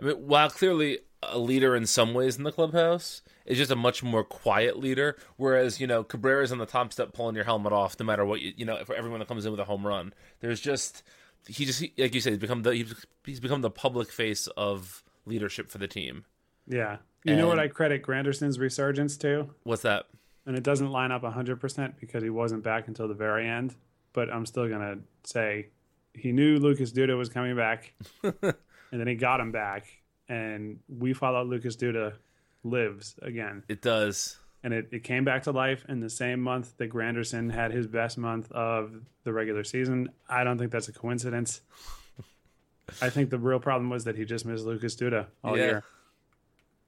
I 0.00 0.04
mean, 0.04 0.16
while 0.16 0.48
clearly 0.48 1.00
a 1.22 1.38
leader 1.38 1.74
in 1.74 1.86
some 1.86 2.14
ways 2.14 2.36
in 2.36 2.44
the 2.44 2.52
clubhouse, 2.52 3.22
is 3.44 3.58
just 3.58 3.72
a 3.72 3.76
much 3.76 4.02
more 4.04 4.22
quiet 4.22 4.78
leader. 4.78 5.16
Whereas 5.36 5.80
you 5.80 5.86
know 5.86 6.04
Cabrera's 6.04 6.52
on 6.52 6.58
the 6.58 6.66
top 6.66 6.92
step 6.92 7.12
pulling 7.12 7.34
your 7.34 7.44
helmet 7.44 7.72
off, 7.72 7.98
no 7.98 8.06
matter 8.06 8.24
what 8.24 8.40
you 8.40 8.52
you 8.56 8.64
know 8.64 8.82
for 8.84 8.94
everyone 8.94 9.18
that 9.18 9.28
comes 9.28 9.44
in 9.44 9.50
with 9.50 9.60
a 9.60 9.64
home 9.64 9.86
run. 9.86 10.14
There's 10.40 10.60
just 10.60 11.02
he 11.48 11.64
just 11.64 11.80
he- 11.80 11.92
like 11.98 12.14
you 12.14 12.20
said 12.20 12.32
he's 12.32 12.40
become 12.40 12.62
the 12.62 12.70
he's, 12.70 13.06
he's 13.24 13.40
become 13.40 13.60
the 13.60 13.70
public 13.70 14.10
face 14.12 14.46
of 14.56 15.02
leadership 15.24 15.70
for 15.70 15.78
the 15.78 15.88
team. 15.88 16.24
Yeah. 16.68 16.98
You 17.24 17.34
know 17.34 17.48
what 17.48 17.58
I 17.58 17.66
credit 17.66 18.02
Granderson's 18.02 18.56
resurgence 18.60 19.16
to? 19.18 19.50
What's 19.64 19.82
that? 19.82 20.06
And 20.46 20.56
it 20.56 20.62
doesn't 20.62 20.90
line 20.92 21.10
up 21.10 21.22
100% 21.22 21.94
because 21.98 22.22
he 22.22 22.30
wasn't 22.30 22.62
back 22.62 22.86
until 22.86 23.08
the 23.08 23.14
very 23.14 23.48
end. 23.48 23.74
But 24.12 24.32
I'm 24.32 24.46
still 24.46 24.68
going 24.68 24.80
to 24.80 24.98
say 25.24 25.70
he 26.16 26.32
knew 26.32 26.58
Lucas 26.58 26.92
Duda 26.92 27.16
was 27.16 27.28
coming 27.28 27.56
back. 27.56 27.92
and 28.22 28.54
then 28.92 29.06
he 29.06 29.14
got 29.14 29.40
him 29.40 29.52
back. 29.52 29.86
And 30.28 30.80
we 30.88 31.12
follow 31.12 31.44
Lucas 31.44 31.76
Duda 31.76 32.14
lives 32.64 33.14
again. 33.22 33.62
It 33.68 33.80
does. 33.82 34.38
and 34.64 34.74
it, 34.74 34.88
it 34.90 35.04
came 35.04 35.24
back 35.24 35.44
to 35.44 35.52
life 35.52 35.84
in 35.88 36.00
the 36.00 36.10
same 36.10 36.40
month 36.40 36.76
that 36.78 36.90
Granderson 36.90 37.52
had 37.52 37.70
his 37.70 37.86
best 37.86 38.18
month 38.18 38.50
of 38.50 38.92
the 39.24 39.32
regular 39.32 39.62
season. 39.62 40.10
I 40.28 40.42
don't 40.44 40.58
think 40.58 40.72
that's 40.72 40.88
a 40.88 40.92
coincidence. 40.92 41.60
I 43.02 43.10
think 43.10 43.30
the 43.30 43.38
real 43.38 43.58
problem 43.60 43.90
was 43.90 44.04
that 44.04 44.16
he 44.16 44.24
just 44.24 44.44
missed 44.46 44.64
Lucas 44.64 44.96
Duda 44.96 45.26
all 45.44 45.56
Yeah. 45.56 45.64
year. 45.64 45.84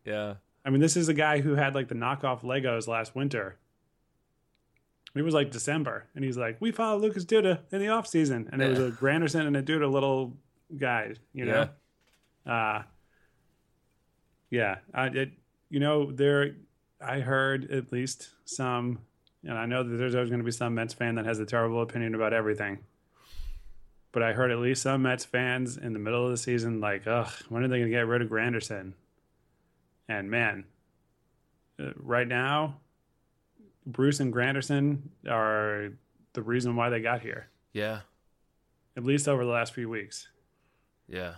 Yeah. 0.04 0.34
I 0.64 0.70
mean, 0.70 0.80
this 0.80 0.96
is 0.96 1.08
a 1.08 1.14
guy 1.14 1.40
who 1.40 1.54
had 1.54 1.74
like 1.74 1.88
the 1.88 1.94
knockoff 1.94 2.42
Legos 2.42 2.88
last 2.88 3.14
winter, 3.14 3.56
It 5.14 5.22
was 5.22 5.34
like 5.34 5.50
December, 5.50 6.06
and 6.14 6.24
he's 6.24 6.36
like, 6.36 6.60
"We 6.60 6.70
follow 6.70 6.98
Lucas 6.98 7.24
Duda 7.24 7.60
in 7.72 7.80
the 7.80 7.88
off 7.88 8.06
season," 8.06 8.48
and 8.52 8.62
it 8.62 8.68
was 8.68 8.78
a 8.78 8.90
Granderson 8.90 9.46
and 9.46 9.56
a 9.56 9.62
Duda 9.62 9.90
little 9.90 10.36
guy, 10.76 11.14
you 11.32 11.44
know. 11.44 11.68
Uh 12.46 12.82
yeah, 14.50 14.76
I 14.94 15.06
it, 15.08 15.32
you 15.70 15.80
know 15.80 16.10
there. 16.10 16.56
I 17.00 17.20
heard 17.20 17.70
at 17.70 17.92
least 17.92 18.30
some, 18.44 19.00
and 19.44 19.56
I 19.56 19.66
know 19.66 19.82
that 19.82 19.96
there's 19.96 20.14
always 20.14 20.30
going 20.30 20.40
to 20.40 20.44
be 20.44 20.50
some 20.50 20.74
Mets 20.74 20.94
fan 20.94 21.14
that 21.14 21.26
has 21.26 21.38
a 21.38 21.46
terrible 21.46 21.80
opinion 21.82 22.14
about 22.14 22.32
everything. 22.32 22.78
But 24.10 24.22
I 24.22 24.32
heard 24.32 24.50
at 24.50 24.58
least 24.58 24.82
some 24.82 25.02
Mets 25.02 25.24
fans 25.24 25.76
in 25.76 25.92
the 25.92 25.98
middle 25.98 26.24
of 26.24 26.30
the 26.30 26.36
season 26.36 26.80
like, 26.80 27.06
"Ugh, 27.06 27.30
when 27.48 27.62
are 27.62 27.68
they 27.68 27.78
going 27.78 27.90
to 27.90 27.96
get 27.96 28.06
rid 28.06 28.22
of 28.22 28.28
Granderson?" 28.28 28.94
And 30.08 30.30
man, 30.30 30.64
uh, 31.78 31.90
right 31.96 32.26
now, 32.26 32.80
Bruce 33.88 34.20
and 34.20 34.32
Granderson 34.32 34.98
are 35.28 35.88
the 36.34 36.42
reason 36.42 36.76
why 36.76 36.90
they 36.90 37.00
got 37.00 37.22
here. 37.22 37.48
Yeah. 37.72 38.00
At 38.96 39.04
least 39.04 39.26
over 39.26 39.44
the 39.44 39.50
last 39.50 39.72
few 39.74 39.88
weeks. 39.88 40.28
Yeah. 41.08 41.36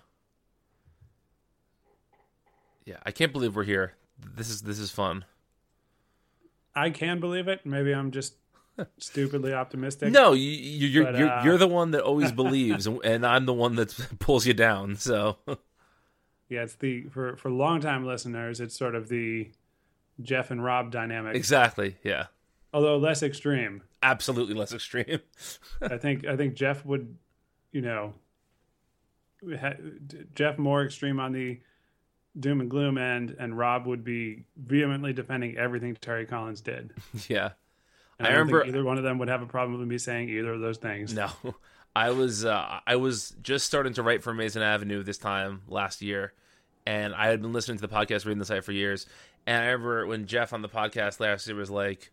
Yeah. 2.85 2.97
I 3.05 3.11
can't 3.13 3.33
believe 3.33 3.55
we're 3.57 3.65
here. 3.65 3.95
This 4.37 4.51
is 4.51 4.63
this 4.63 4.79
is 4.79 4.91
fun. 4.91 5.25
I 6.75 6.91
can 6.91 7.21
believe 7.21 7.49
it. 7.49 7.65
Maybe 7.65 7.93
I'm 7.95 8.11
just 8.11 8.35
stupidly 8.99 9.53
optimistic. 9.55 10.13
No, 10.13 10.33
you, 10.33 10.51
you, 10.51 10.87
you're 10.89 11.17
you're 11.17 11.31
uh, 11.31 11.45
you're 11.45 11.59
the 11.59 11.69
one 11.69 11.93
that 11.93 12.03
always 12.03 12.33
believes, 12.43 12.87
and- 12.87 13.01
and 13.05 13.25
I'm 13.27 13.47
the 13.47 13.55
one 13.55 13.77
that 13.77 13.97
pulls 14.19 14.47
you 14.47 14.55
down. 14.55 14.97
So 14.97 15.39
Yeah, 16.49 16.63
it's 16.63 16.75
the 16.75 17.05
for 17.05 17.37
for 17.37 17.51
longtime 17.51 18.05
listeners, 18.05 18.61
it's 18.61 18.77
sort 18.77 18.95
of 18.95 19.09
the 19.09 19.51
Jeff 20.21 20.51
and 20.51 20.63
Rob 20.63 20.91
dynamic, 20.91 21.35
exactly, 21.37 21.97
yeah, 22.03 22.27
although 22.73 22.97
less 22.99 23.23
extreme. 23.23 23.83
absolutely 24.03 24.55
less 24.55 24.73
extreme. 24.73 25.21
I 25.83 25.97
think 25.99 26.27
I 26.27 26.37
think 26.37 26.55
Jeff 26.55 26.85
would, 26.85 27.17
you 27.73 27.81
know, 27.83 28.15
ha, 29.61 29.73
Jeff 30.35 30.59
more 30.59 30.85
extreme 30.85 31.21
on 31.21 31.33
the 31.33 31.61
doom 32.39 32.61
and 32.61 32.71
gloom 32.71 32.97
end, 32.99 33.37
and 33.39 33.57
Rob 33.57 33.87
would 33.87 34.05
be 34.05 34.45
vehemently 34.57 35.13
defending 35.13 35.57
everything 35.57 35.97
Terry 35.97 36.27
Collins 36.27 36.61
did. 36.61 36.93
yeah, 37.29 37.51
And 38.19 38.29
I 38.29 38.31
I, 38.31 38.35
don't 38.35 38.47
think 38.47 38.55
remember- 38.55 38.67
either 38.67 38.85
one 38.85 38.99
of 38.99 39.05
them 39.05 39.19
would 39.19 39.29
have 39.29 39.43
a 39.43 39.47
problem 39.47 39.79
with 39.79 39.89
me 39.89 39.99
saying 39.99 40.29
either 40.29 40.53
of 40.53 40.61
those 40.61 40.79
things. 40.79 41.13
no, 41.15 41.31
I 41.97 42.11
was 42.11 42.45
uh, 42.45 42.81
I 42.87 42.97
was 42.97 43.35
just 43.43 43.67
starting 43.67 43.93
to 43.95 44.03
write 44.03 44.23
for 44.23 44.33
Amazin' 44.33 44.63
Avenue 44.63 45.03
this 45.03 45.19
time 45.19 45.63
last 45.69 46.03
year, 46.03 46.33
and 46.87 47.15
I 47.15 47.27
had 47.29 47.43
been 47.43 47.53
listening 47.53 47.79
to 47.79 47.87
the 47.87 47.93
podcast, 47.93 48.25
reading 48.27 48.39
the 48.39 48.45
site 48.45 48.65
for 48.65 48.73
years. 48.73 49.07
And 49.47 49.57
I 49.65 49.67
remember 49.69 50.07
when 50.07 50.27
Jeff 50.27 50.53
on 50.53 50.63
the 50.63 50.69
podcast 50.69 51.19
last 51.19 51.47
year 51.49 51.57
was 51.57 51.71
like, 51.71 52.13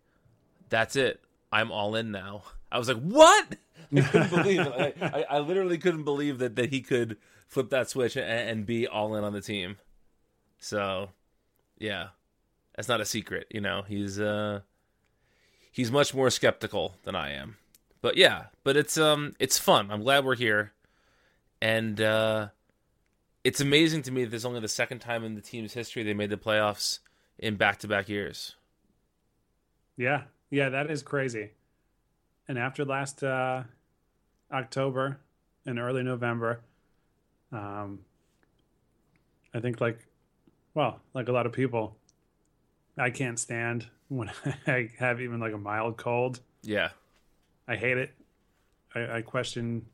"That's 0.70 0.96
it, 0.96 1.22
I'm 1.52 1.72
all 1.72 1.96
in 1.96 2.12
now." 2.12 2.44
I 2.72 2.78
was 2.78 2.88
like, 2.88 3.02
"What?" 3.02 3.56
I 3.96 4.02
couldn't 4.02 4.30
believe 4.30 4.60
it. 4.60 4.98
I, 5.02 5.06
I, 5.06 5.26
I 5.30 5.40
literally 5.40 5.78
couldn't 5.78 6.04
believe 6.04 6.40
that 6.40 6.56
that 6.56 6.72
he 6.72 6.82
could 6.82 7.18
flip 7.48 7.70
that 7.70 7.90
switch 7.90 8.16
and, 8.16 8.26
and 8.26 8.66
be 8.66 8.88
all 8.88 9.16
in 9.16 9.24
on 9.24 9.34
the 9.34 9.42
team. 9.42 9.78
So, 10.60 11.10
yeah, 11.78 12.10
that's 12.76 12.88
not 12.88 13.02
a 13.02 13.06
secret. 13.06 13.48
You 13.50 13.62
know, 13.62 13.84
he's 13.88 14.20
uh, 14.20 14.62
he's 15.72 15.92
much 15.92 16.14
more 16.14 16.30
skeptical 16.30 16.96
than 17.04 17.16
I 17.16 17.32
am. 17.32 17.58
But 18.02 18.18
yeah, 18.18 18.46
but 18.64 18.78
it's 18.78 18.98
um, 18.98 19.36
it's 19.40 19.58
fun. 19.58 19.90
I'm 19.92 20.02
glad 20.02 20.26
we're 20.26 20.36
here, 20.36 20.74
and 21.62 22.00
uh, 22.00 22.48
it's 23.44 23.62
amazing 23.62 24.04
to 24.04 24.12
me 24.12 24.24
that 24.24 24.32
this 24.32 24.42
is 24.42 24.46
only 24.46 24.60
the 24.60 24.68
second 24.68 25.00
time 25.00 25.24
in 25.24 25.36
the 25.36 25.42
team's 25.42 25.74
history 25.74 26.04
they 26.04 26.14
made 26.14 26.30
the 26.30 26.38
playoffs 26.38 27.00
in 27.40 27.56
back-to-back 27.56 28.10
years. 28.10 28.56
Yeah, 29.96 30.24
yeah, 30.50 30.70
that 30.70 30.90
is 30.90 31.04
crazy. 31.04 31.52
And 32.48 32.58
after 32.58 32.86
last 32.86 33.24
uh, 33.24 33.64
October 34.52 35.20
and 35.66 35.80
early 35.80 36.04
November, 36.04 36.62
um, 37.52 38.00
I 39.54 39.60
think 39.60 39.82
like, 39.82 40.06
well, 40.74 41.02
like 41.14 41.28
a 41.28 41.32
lot 41.32 41.46
of 41.46 41.52
people, 41.52 41.98
I 42.98 43.10
can't 43.10 43.40
stand 43.40 43.88
when 44.08 44.32
I 44.68 44.90
have 45.00 45.22
even 45.22 45.40
like 45.40 45.54
a 45.54 45.58
mild 45.58 45.98
cold. 45.98 46.40
Yeah, 46.64 46.90
I 47.68 47.76
hate 47.76 47.98
it. 47.98 48.14
I, 48.96 49.18
I 49.18 49.22
question 49.22 49.86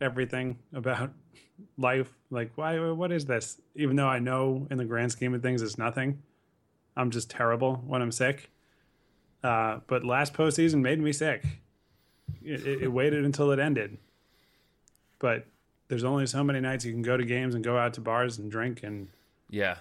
everything 0.00 0.58
about 0.72 1.10
life. 1.78 2.12
Like, 2.30 2.52
why? 2.56 2.78
What 2.90 3.12
is 3.12 3.24
this? 3.26 3.60
Even 3.74 3.96
though 3.96 4.08
I 4.08 4.18
know 4.18 4.66
in 4.70 4.78
the 4.78 4.84
grand 4.84 5.12
scheme 5.12 5.34
of 5.34 5.42
things, 5.42 5.62
it's 5.62 5.78
nothing. 5.78 6.22
I'm 6.96 7.10
just 7.10 7.30
terrible 7.30 7.76
when 7.86 8.02
I'm 8.02 8.12
sick. 8.12 8.50
Uh, 9.42 9.80
but 9.86 10.04
last 10.04 10.34
postseason 10.34 10.80
made 10.80 11.00
me 11.00 11.12
sick. 11.12 11.44
It, 12.42 12.66
it, 12.66 12.82
it 12.82 12.88
waited 12.88 13.24
until 13.24 13.50
it 13.50 13.58
ended. 13.58 13.98
But 15.18 15.46
there's 15.88 16.04
only 16.04 16.26
so 16.26 16.44
many 16.44 16.60
nights 16.60 16.84
you 16.84 16.92
can 16.92 17.02
go 17.02 17.16
to 17.16 17.24
games 17.24 17.54
and 17.54 17.64
go 17.64 17.76
out 17.76 17.94
to 17.94 18.00
bars 18.00 18.38
and 18.38 18.50
drink 18.50 18.82
and 18.82 19.08
yeah, 19.48 19.76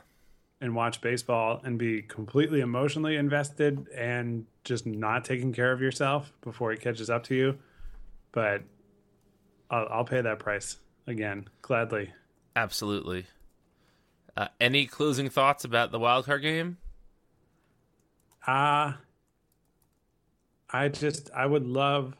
and 0.61 0.75
watch 0.75 1.01
baseball 1.01 1.61
and 1.63 1.77
be 1.77 2.01
completely 2.01 2.59
emotionally 2.59 3.15
invested 3.15 3.87
and 3.95 4.45
just 4.63 4.85
not 4.85 5.23
taking 5.23 5.53
care 5.53 5.71
of 5.71 5.81
yourself 5.81 6.33
before 6.41 6.71
it 6.71 6.81
catches 6.81 7.09
up 7.09 7.23
to 7.25 7.35
you. 7.35 7.57
But 8.31 8.63
I'll, 9.69 9.87
I'll 9.89 10.03
pay 10.05 10.21
that 10.21 10.39
price 10.39 10.77
again, 11.07 11.47
gladly. 11.61 12.11
absolutely. 12.55 13.25
Uh, 14.35 14.47
any 14.59 14.85
closing 14.85 15.29
thoughts 15.29 15.63
about 15.65 15.91
the 15.91 15.99
wild 15.99 16.25
card 16.25 16.41
game? 16.41 16.77
Uh, 18.47 18.93
I 20.71 20.87
just, 20.87 21.29
I 21.35 21.45
would 21.45 21.65
love 21.65 22.15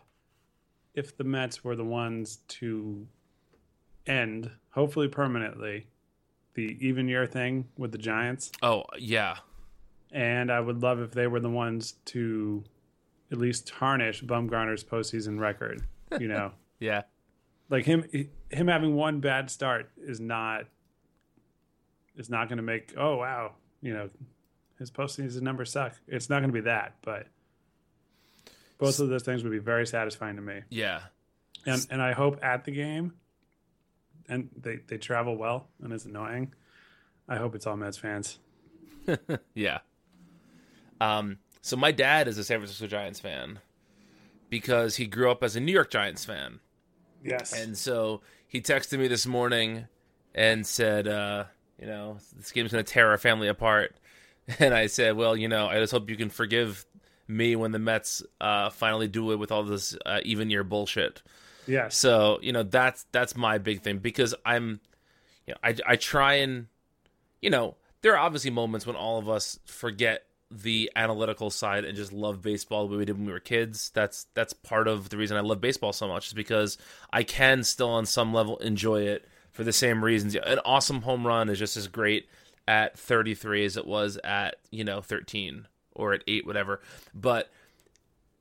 if 0.93 1.16
the 1.16 1.24
Mets 1.24 1.64
were 1.64 1.76
the 1.76 1.86
ones 1.86 2.38
to 2.47 3.08
end, 4.06 4.52
hopefully 4.72 5.08
permanently, 5.08 5.88
the 6.56 6.78
even 6.86 7.08
year 7.08 7.26
thing 7.26 7.68
with 7.78 7.91
the 7.91 7.97
Giants. 7.97 8.52
Oh 8.62 8.84
yeah, 8.97 9.38
And 10.12 10.52
I 10.52 10.60
would 10.60 10.82
love 10.82 11.00
if 11.00 11.12
they 11.12 11.28
were 11.28 11.39
the 11.39 11.50
ones 11.50 11.93
to 12.06 12.64
at 13.32 13.38
least 13.38 13.68
tarnish 13.68 14.24
Bumgarner's 14.24 14.84
postseason 14.84 15.39
record. 15.39 15.84
You 16.20 16.28
know, 16.28 16.52
yeah, 16.80 17.04
like 17.70 17.86
him 17.86 18.04
him 18.50 18.68
having 18.68 18.95
one 18.95 19.20
bad 19.20 19.50
start 19.50 19.91
is 19.97 20.20
not 20.20 20.66
is 22.18 22.30
not 22.30 22.50
going 22.50 22.58
to 22.58 22.64
make 22.64 22.93
oh 22.97 23.18
wow 23.18 23.54
you 23.82 23.93
know 23.93 24.10
his 24.80 24.89
postseason 24.89 25.41
numbers 25.41 25.72
suck. 25.72 25.93
It's 26.08 26.30
not 26.30 26.39
going 26.39 26.50
to 26.50 26.54
be 26.54 26.62
that, 26.62 26.95
but 27.04 27.28
both 28.80 29.00
of 29.00 29.10
those 29.10 29.22
things 29.24 29.44
would 29.44 29.52
be 29.52 29.60
very 29.60 29.86
satisfying 29.86 30.38
to 30.38 30.42
me. 30.42 30.62
yeah. 30.70 31.02
And 31.66 31.86
and 31.92 32.02
I 32.02 32.14
hope 32.14 32.40
at 32.42 32.64
the 32.66 32.72
game, 32.72 33.14
and 34.28 34.50
they 34.60 34.78
they 34.88 34.98
travel 34.98 35.38
well 35.38 35.68
and 35.84 35.94
it's 35.94 36.06
annoying. 36.06 36.54
I 37.28 37.36
hope 37.36 37.54
it's 37.54 37.68
all 37.68 37.78
Mets 37.78 37.98
fans. 37.98 38.40
Yeah. 39.54 39.80
Um, 41.02 41.38
so 41.62 41.76
my 41.78 41.92
dad 41.92 42.28
is 42.28 42.38
a 42.38 42.44
San 42.44 42.60
Francisco 42.60 42.88
Giants 42.88 43.20
fan 43.20 43.60
because 44.50 44.96
he 44.96 45.06
grew 45.06 45.32
up 45.32 45.44
as 45.44 45.56
a 45.56 45.60
New 45.60 45.72
York 45.72 45.90
Giants 45.90 46.26
fan. 46.26 46.60
Yes. 47.24 47.54
And 47.54 47.78
so 47.78 48.22
he 48.48 48.62
texted 48.62 49.00
me 49.00 49.08
this 49.08 49.26
morning 49.26 49.88
and 50.36 50.66
said, 50.66 51.08
uh, 51.08 51.46
you 51.80 51.88
know, 51.88 52.18
this 52.38 52.52
game's 52.52 52.72
going 52.72 52.84
to 52.84 52.92
tear 52.92 53.10
our 53.10 53.18
family 53.18 53.48
apart. 53.48 53.96
And 54.58 54.74
I 54.74 54.88
said, 54.88 55.16
well, 55.16 55.38
you 55.38 55.48
know, 55.48 55.68
I 55.68 55.80
just 55.80 55.92
hope 55.92 56.10
you 56.10 56.18
can 56.18 56.32
forgive 56.32 56.84
me 57.30 57.56
when 57.56 57.72
the 57.72 57.80
Mets 57.80 58.24
uh, 58.42 58.70
finally 58.70 59.08
do 59.08 59.32
it 59.32 59.38
with 59.38 59.52
all 59.52 59.64
this 59.64 59.96
uh, 60.06 60.20
even 60.24 60.50
year 60.50 60.64
bullshit. 60.64 61.22
Yeah. 61.68 61.90
So 61.90 62.40
you 62.42 62.52
know 62.52 62.64
that's 62.64 63.06
that's 63.12 63.36
my 63.36 63.60
big 63.60 63.82
thing 63.82 64.00
because 64.00 64.34
I'm, 64.46 64.80
you 65.46 65.54
know, 65.54 65.60
I 65.64 65.76
I 65.86 65.96
try 65.96 66.36
and, 66.36 66.68
you 67.42 67.50
know, 67.50 67.76
there 68.02 68.14
are 68.14 68.20
obviously 68.20 68.52
moments 68.52 68.86
when 68.86 68.96
all 68.96 69.20
of 69.20 69.30
us 69.30 69.60
forget 69.66 70.24
the 70.52 70.92
analytical 70.96 71.52
side 71.52 71.86
and 71.86 71.96
just 71.96 72.12
love 72.12 72.42
baseball 72.42 72.88
the 72.88 72.92
way 72.92 72.98
we 72.98 73.06
did 73.06 73.18
when 73.18 73.28
we 73.28 73.32
were 73.32 73.40
kids. 73.40 73.92
That's 73.94 74.26
that's 74.34 74.54
part 74.54 74.88
of 74.88 75.10
the 75.10 75.18
reason 75.18 75.38
I 75.38 75.42
love 75.42 75.62
baseball 75.62 75.94
so 75.94 76.08
much 76.08 76.28
is 76.28 76.34
because 76.34 76.78
I 77.14 77.24
can 77.24 77.64
still 77.64 77.90
on 77.90 78.06
some 78.06 78.34
level 78.34 78.58
enjoy 78.58 79.04
it 79.04 79.28
for 79.52 79.64
the 79.64 79.74
same 79.74 80.04
reasons. 80.04 80.36
An 80.36 80.60
awesome 80.66 81.02
home 81.02 81.28
run 81.28 81.50
is 81.50 81.60
just 81.60 81.78
as 81.78 81.88
great 81.88 82.28
at 82.68 82.98
33 82.98 83.66
as 83.66 83.78
it 83.78 83.86
was 83.86 84.18
at 84.24 84.56
you 84.72 84.84
know 84.84 85.02
13 85.02 85.68
or 86.00 86.14
at 86.14 86.24
eight, 86.28 86.45
whatever. 86.45 86.82
But 87.14 87.52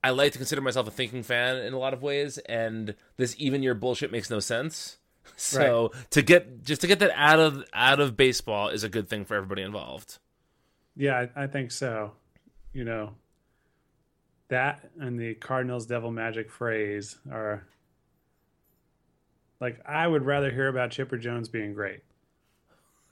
I 0.02 0.10
like 0.10 0.32
to 0.32 0.38
consider 0.38 0.60
myself 0.60 0.86
a 0.86 0.90
thinking 0.90 1.22
fan 1.22 1.56
in 1.56 1.72
a 1.72 1.78
lot 1.78 1.92
of 1.92 2.02
ways, 2.02 2.38
and 2.38 2.94
this 3.16 3.34
even 3.38 3.62
year 3.62 3.74
bullshit 3.74 4.12
makes 4.12 4.30
no 4.30 4.40
sense. 4.40 4.96
So 5.36 5.92
to 6.10 6.22
get 6.22 6.64
just 6.64 6.80
to 6.80 6.86
get 6.86 7.00
that 7.00 7.12
out 7.14 7.38
of 7.38 7.62
out 7.74 8.00
of 8.00 8.16
baseball 8.16 8.70
is 8.70 8.82
a 8.82 8.88
good 8.88 9.10
thing 9.10 9.26
for 9.26 9.36
everybody 9.36 9.60
involved. 9.60 10.18
Yeah, 10.96 11.26
I, 11.36 11.44
I 11.44 11.46
think 11.46 11.70
so. 11.70 12.12
You 12.72 12.84
know, 12.84 13.12
that 14.48 14.88
and 14.98 15.20
the 15.20 15.34
Cardinals 15.34 15.86
Devil 15.86 16.10
Magic 16.10 16.50
phrase 16.50 17.18
are 17.30 17.66
like 19.60 19.80
I 19.86 20.06
would 20.06 20.24
rather 20.24 20.50
hear 20.50 20.68
about 20.68 20.90
Chipper 20.90 21.18
Jones 21.18 21.48
being 21.48 21.74
great 21.74 22.00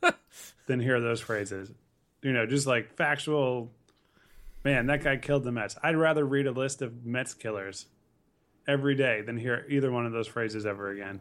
than 0.67 0.81
hear 0.81 1.01
those 1.01 1.21
phrases. 1.21 1.71
You 2.23 2.33
know, 2.33 2.47
just 2.47 2.67
like 2.67 2.97
factual 2.97 3.71
Man, 4.67 4.87
that 4.87 5.05
guy 5.05 5.17
killed 5.17 5.45
the 5.45 5.53
Mets. 5.53 5.77
I'd 5.81 5.95
rather 5.95 6.27
read 6.27 6.49
a 6.49 6.51
list 6.51 6.83
of 6.83 7.07
Mets 7.07 7.35
killers 7.35 7.87
every 8.67 8.97
day 8.97 9.21
than 9.21 9.37
hear 9.37 9.65
either 9.69 9.93
one 9.93 10.07
of 10.07 10.11
those 10.11 10.27
phrases 10.27 10.67
ever 10.67 10.91
again. 10.91 11.21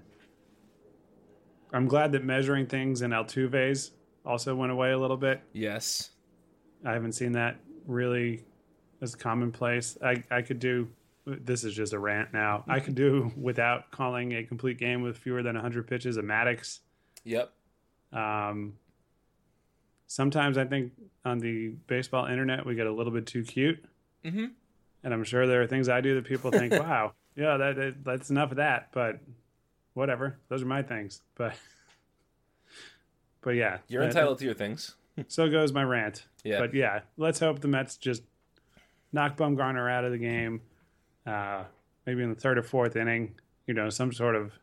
I'm 1.72 1.88
glad 1.88 2.12
that 2.14 2.24
measuring 2.24 2.66
things 2.66 3.04
in 3.04 3.12
Altuve's 3.12 3.92
also 4.26 4.56
went 4.56 4.72
away 4.72 4.94
a 4.94 4.98
little 4.98 5.16
bit. 5.16 5.44
Yes. 5.54 6.10
I 6.84 6.94
haven't 6.94 7.12
seen 7.12 7.34
that 7.34 7.58
really 7.86 8.44
as 9.00 9.14
commonplace. 9.14 9.96
I, 10.04 10.24
I 10.32 10.42
could 10.42 10.60
do 10.60 10.90
this 11.28 11.64
is 11.64 11.76
just 11.76 11.94
a 11.94 12.00
rant 12.00 12.34
now. 12.34 12.64
I 12.68 12.80
could 12.80 12.96
do 12.96 13.32
without 13.40 13.92
calling 13.92 14.32
a 14.38 14.44
complete 14.44 14.80
game 14.80 15.04
with 15.04 15.20
fewer 15.20 15.44
than 15.44 15.54
100 15.54 15.86
pitches 15.86 16.18
a 16.18 16.24
Maddux. 16.24 16.80
Yep. 17.26 17.52
Um, 18.12 18.74
sometimes 20.16 20.58
I 20.58 20.64
think 20.64 20.94
on 21.26 21.40
the 21.40 21.70
baseball 21.88 22.26
internet 22.28 22.66
we 22.66 22.74
get 22.74 22.88
a 22.88 22.92
little 22.94 23.12
bit 23.12 23.26
too 23.26 23.44
cute, 23.44 23.84
Mhm. 24.24 24.52
and 25.04 25.14
I'm 25.14 25.26
sure 25.26 25.46
there 25.46 25.62
are 25.62 25.68
things 25.68 25.90
I 25.90 26.00
do 26.00 26.16
that 26.16 26.24
people 26.26 26.52
think, 26.52 26.72
"Wow, 26.88 27.14
yeah, 27.36 27.58
that, 27.58 27.76
that 27.76 28.04
that's 28.06 28.30
enough 28.30 28.52
of 28.52 28.58
that." 28.58 28.92
But 28.94 29.20
whatever, 29.94 30.38
those 30.48 30.62
are 30.64 30.68
my 30.68 30.82
things. 30.84 31.22
But 31.36 31.54
but 33.42 33.52
yeah, 33.52 33.80
You're 33.88 34.02
that- 34.04 34.08
entitled 34.10 34.40
to 34.40 34.46
your 34.46 34.54
things. 34.54 34.96
so 35.28 35.50
goes 35.50 35.74
my 35.74 35.84
rant. 35.84 36.26
Yeah. 36.44 36.60
But 36.60 36.74
yeah, 36.74 37.02
let's 37.18 37.40
hope 37.40 37.60
the 37.60 37.68
Mets 37.68 37.98
just 37.98 38.24
knock 39.12 39.36
Bumgarner 39.38 39.92
out 39.92 40.04
of 40.06 40.12
the 40.12 40.18
game. 40.18 40.62
Uh, 41.26 41.64
maybe 42.06 42.22
in 42.24 42.30
the 42.30 42.36
third 42.40 42.58
or 42.58 42.64
fourth 42.64 42.96
inning, 42.96 43.36
you 43.66 43.74
know, 43.74 43.90
some 43.90 44.12
sort 44.14 44.36
of 44.36 44.54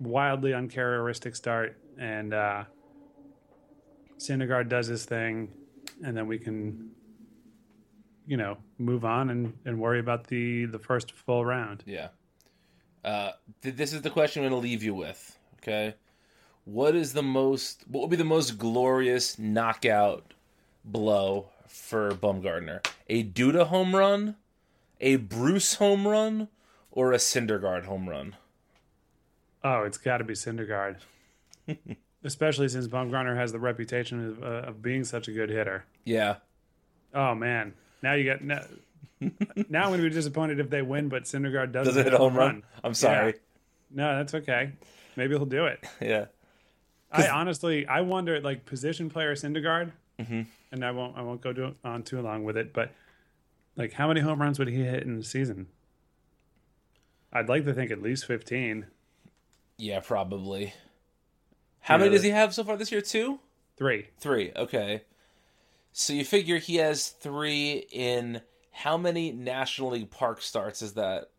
wildly 0.00 0.54
uncharacteristic 0.54 1.34
start, 1.36 1.76
and 1.98 2.32
uh, 2.32 2.64
Syndergaard 4.22 4.68
does 4.68 4.86
his 4.86 5.04
thing, 5.04 5.48
and 6.04 6.16
then 6.16 6.26
we 6.28 6.38
can, 6.38 6.90
you 8.26 8.36
know, 8.36 8.56
move 8.78 9.04
on 9.04 9.30
and, 9.30 9.54
and 9.64 9.80
worry 9.80 9.98
about 9.98 10.28
the 10.28 10.66
the 10.66 10.78
first 10.78 11.12
full 11.12 11.44
round. 11.44 11.82
Yeah. 11.86 12.08
Uh, 13.04 13.32
th- 13.62 13.74
this 13.74 13.92
is 13.92 14.02
the 14.02 14.10
question 14.10 14.44
I'm 14.44 14.50
going 14.50 14.60
to 14.60 14.68
leave 14.68 14.82
you 14.84 14.94
with. 14.94 15.38
Okay. 15.58 15.94
What 16.64 16.94
is 16.94 17.12
the 17.12 17.22
most? 17.22 17.84
What 17.88 18.02
would 18.02 18.10
be 18.10 18.16
the 18.16 18.24
most 18.24 18.58
glorious 18.58 19.38
knockout 19.38 20.34
blow 20.84 21.48
for 21.66 22.10
Bumgarner? 22.12 22.86
A 23.08 23.24
Duda 23.24 23.66
home 23.66 23.96
run, 23.96 24.36
a 25.00 25.16
Bruce 25.16 25.74
home 25.74 26.06
run, 26.06 26.46
or 26.92 27.12
a 27.12 27.16
Syndergaard 27.16 27.86
home 27.86 28.08
run? 28.08 28.36
Oh, 29.64 29.82
it's 29.82 29.98
got 29.98 30.18
to 30.18 30.24
be 30.24 30.34
Syndergaard. 30.34 30.98
Especially 32.24 32.68
since 32.68 32.86
Bumgarner 32.86 33.36
has 33.36 33.50
the 33.52 33.58
reputation 33.58 34.28
of, 34.28 34.42
uh, 34.42 34.68
of 34.68 34.82
being 34.82 35.04
such 35.04 35.26
a 35.28 35.32
good 35.32 35.50
hitter. 35.50 35.84
Yeah. 36.04 36.36
Oh 37.14 37.34
man, 37.34 37.74
now 38.02 38.14
you 38.14 38.24
got 38.24 38.42
now. 38.42 38.62
now 39.68 39.82
I'm 39.84 39.88
going 39.90 40.02
to 40.02 40.08
be 40.08 40.14
disappointed 40.14 40.58
if 40.60 40.70
they 40.70 40.82
win, 40.82 41.08
but 41.08 41.24
Syndergaard 41.24 41.72
doesn't, 41.72 41.94
Does 41.94 41.96
it 41.96 42.04
hit 42.04 42.14
a 42.14 42.18
home 42.18 42.34
run? 42.34 42.64
I'm 42.82 42.94
sorry. 42.94 43.34
No, 43.90 44.16
that's 44.16 44.34
okay. 44.34 44.72
Maybe 45.16 45.36
he'll 45.36 45.46
do 45.46 45.66
it. 45.66 45.84
Yeah. 46.00 46.26
I 47.14 47.28
honestly, 47.28 47.86
I 47.86 48.00
wonder, 48.00 48.40
like 48.40 48.64
position 48.64 49.10
player 49.10 49.34
Syndergaard, 49.34 49.92
and 50.18 50.46
I 50.82 50.90
won't, 50.92 51.14
I 51.16 51.20
won't 51.20 51.42
go 51.42 51.52
do, 51.52 51.74
on 51.84 52.04
too 52.04 52.22
long 52.22 52.42
with 52.42 52.56
it, 52.56 52.72
but 52.72 52.90
like, 53.76 53.92
how 53.92 54.08
many 54.08 54.20
home 54.20 54.40
runs 54.40 54.58
would 54.58 54.68
he 54.68 54.76
hit 54.82 55.02
in 55.02 55.18
the 55.18 55.24
season? 55.24 55.66
I'd 57.30 57.50
like 57.50 57.64
to 57.66 57.74
think 57.74 57.90
at 57.90 58.00
least 58.00 58.24
15, 58.26 58.86
Yeah, 59.76 60.00
probably. 60.00 60.72
How 61.82 61.98
many 61.98 62.10
does 62.10 62.22
he 62.22 62.30
have 62.30 62.54
so 62.54 62.64
far 62.64 62.76
this 62.76 62.90
year? 62.92 63.00
Two? 63.00 63.40
three. 63.76 64.08
Three. 64.18 64.52
Okay. 64.54 65.02
So 65.92 66.12
you 66.12 66.24
figure 66.24 66.58
he 66.58 66.76
has 66.76 67.08
three 67.08 67.86
in 67.90 68.40
how 68.70 68.96
many 68.96 69.32
National 69.32 69.90
League 69.90 70.10
Park 70.10 70.40
starts 70.40 70.82
is 70.82 70.94
that? 70.94 71.30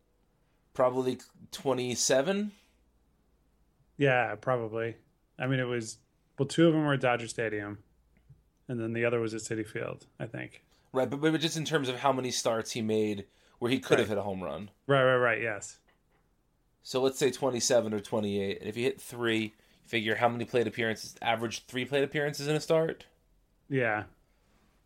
Probably 0.74 1.20
27? 1.52 2.52
Yeah, 3.98 4.36
probably. 4.36 4.96
I 5.40 5.48
mean, 5.48 5.60
it 5.60 5.68
was 5.68 5.98
well, 6.38 6.48
two 6.48 6.68
of 6.68 6.74
them 6.74 6.86
were 6.86 6.94
at 6.94 7.02
Dodger 7.02 7.28
Stadium, 7.28 7.80
and 8.68 8.80
then 8.80 8.94
the 8.94 9.06
other 9.06 9.20
was 9.20 9.34
at 9.34 9.42
Citi 9.42 9.66
Field, 9.66 10.06
I 10.20 10.26
think. 10.26 10.64
Right, 10.92 11.10
but, 11.10 11.22
but 11.22 11.40
just 11.40 11.58
in 11.58 11.66
terms 11.66 11.90
of 11.90 12.00
how 12.00 12.12
many 12.12 12.32
starts 12.32 12.72
he 12.72 12.82
made 12.82 13.26
where 13.60 13.72
he 13.72 13.80
could 13.80 14.00
have 14.00 14.10
hit 14.10 14.18
a 14.18 14.24
home 14.24 14.44
run. 14.44 14.70
Right, 14.88 15.04
right, 15.04 15.16
right. 15.16 15.42
Yes. 15.42 15.78
So 16.82 17.02
let's 17.02 17.18
say 17.18 17.32
27 17.32 17.94
or 17.94 18.00
28. 18.00 18.60
And 18.60 18.70
if 18.70 18.76
you 18.76 18.84
hit 18.84 19.00
three, 19.00 19.54
figure 19.86 20.16
how 20.16 20.30
many 20.30 20.46
plate 20.46 20.68
appearances, 20.68 21.16
average 21.22 21.66
three 21.66 21.86
plate 21.86 22.04
appearances 22.04 22.48
in 22.48 22.56
a 22.56 22.60
start? 22.60 23.06
Yeah. 23.70 24.04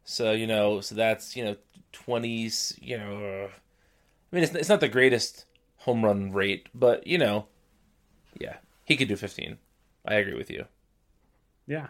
So, 0.04 0.32
you 0.32 0.48
know, 0.48 0.82
so 0.82 0.96
that's, 0.96 1.36
you 1.36 1.44
know, 1.44 1.56
20s, 1.94 2.78
you 2.82 2.98
know, 2.98 3.50
I 4.32 4.36
mean, 4.36 4.44
it's, 4.44 4.54
it's 4.56 4.70
not 4.70 4.80
the 4.80 4.88
greatest 4.88 5.46
home 5.78 6.04
run 6.04 6.32
rate, 6.32 6.68
but, 6.74 7.06
you 7.08 7.18
know, 7.18 7.48
yeah, 8.40 8.58
he 8.86 8.96
could 8.96 9.08
do 9.08 9.16
15. 9.16 9.58
I 10.06 10.16
agree 10.16 10.36
with 10.36 10.50
you. 10.50 10.66
Yeah. 11.66 11.88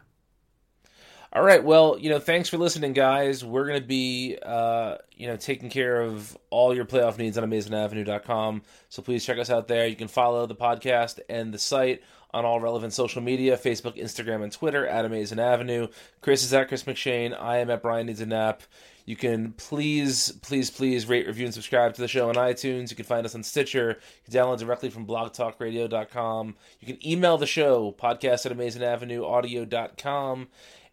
All 1.33 1.43
right, 1.43 1.63
well, 1.63 1.97
you 1.99 2.09
know, 2.09 2.19
thanks 2.19 2.47
for 2.47 2.57
listening, 2.57 2.93
guys. 2.93 3.43
We're 3.43 3.67
going 3.67 3.81
to 3.81 3.85
be, 3.85 4.37
uh, 4.41 4.95
you 5.11 5.27
know, 5.27 5.35
taking 5.35 5.69
care 5.69 6.01
of 6.01 6.37
all 6.49 6.73
your 6.73 6.85
playoff 6.85 7.17
needs 7.17 7.37
on 7.37 7.47
AmazingAvenue.com. 7.49 8.61
So 8.89 9.01
please 9.01 9.25
check 9.25 9.37
us 9.37 9.49
out 9.49 9.67
there. 9.67 9.85
You 9.87 9.97
can 9.97 10.07
follow 10.07 10.45
the 10.45 10.55
podcast 10.55 11.19
and 11.27 11.53
the 11.53 11.59
site 11.59 12.01
on 12.33 12.45
all 12.45 12.59
relevant 12.59 12.93
social 12.93 13.21
media 13.21 13.57
Facebook, 13.57 13.97
Instagram, 13.97 14.43
and 14.43 14.51
Twitter 14.51 14.85
at 14.85 15.05
Amazing 15.05 15.39
Avenue. 15.39 15.87
Chris 16.21 16.43
is 16.43 16.53
at 16.53 16.67
Chris 16.67 16.83
McShane. 16.83 17.39
I 17.39 17.57
am 17.57 17.69
at 17.69 17.81
Brian 17.81 18.07
Needs 18.07 18.21
a 18.21 18.25
Nap. 18.25 18.63
You 19.05 19.15
can 19.15 19.53
please, 19.53 20.33
please, 20.41 20.69
please 20.69 21.05
rate, 21.07 21.27
review, 21.27 21.45
and 21.45 21.53
subscribe 21.53 21.93
to 21.93 22.01
the 22.01 22.09
show 22.09 22.27
on 22.27 22.35
iTunes. 22.35 22.89
You 22.89 22.97
can 22.97 23.05
find 23.05 23.25
us 23.25 23.35
on 23.35 23.43
Stitcher. 23.43 23.99
You 24.25 24.31
can 24.31 24.33
download 24.33 24.59
directly 24.59 24.89
from 24.89 25.07
blogtalkradio.com. 25.07 26.55
You 26.81 26.87
can 26.87 27.07
email 27.07 27.37
the 27.37 27.47
show, 27.47 27.95
podcast 27.97 28.45
at 28.45 28.51
amazingavenueaudio.com. 28.51 30.49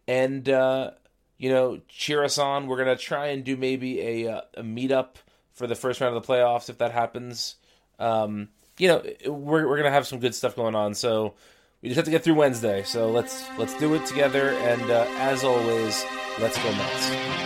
And, 0.07 0.47
uh, 0.47 0.91
you 1.37 1.49
know, 1.49 1.81
cheer 1.89 2.23
us 2.23 2.37
on. 2.37 2.67
We're 2.67 2.81
going 2.81 2.95
to 2.97 3.03
try 3.03 3.27
and 3.27 3.43
do 3.43 3.57
maybe 3.57 3.99
a, 3.99 4.31
uh, 4.31 4.41
a 4.55 4.63
meetup 4.63 5.15
for 5.51 5.67
the 5.67 5.75
first 5.75 5.99
round 5.99 6.15
of 6.15 6.25
the 6.25 6.33
playoffs 6.33 6.69
if 6.69 6.77
that 6.77 6.93
happens. 6.93 7.55
Um, 7.99 8.47
you 8.77 8.87
know, 8.87 9.03
we're, 9.25 9.67
we're 9.67 9.77
to 9.83 9.91
have 9.91 10.07
some 10.07 10.19
good 10.19 10.35
stuff 10.35 10.55
going 10.55 10.75
on. 10.75 10.93
So 10.93 11.33
we 11.81 11.89
just 11.89 11.97
have 11.97 12.05
to 12.05 12.11
get 12.11 12.23
through 12.23 12.35
Wednesday. 12.35 12.83
So 12.83 13.09
let's 13.11 13.45
let's 13.57 13.77
do 13.77 13.93
it 13.93 14.05
together. 14.05 14.49
And 14.49 14.89
uh, 14.89 15.05
as 15.17 15.43
always, 15.43 16.03
let's 16.39 16.57
go 16.61 16.71
Mets. 16.71 17.44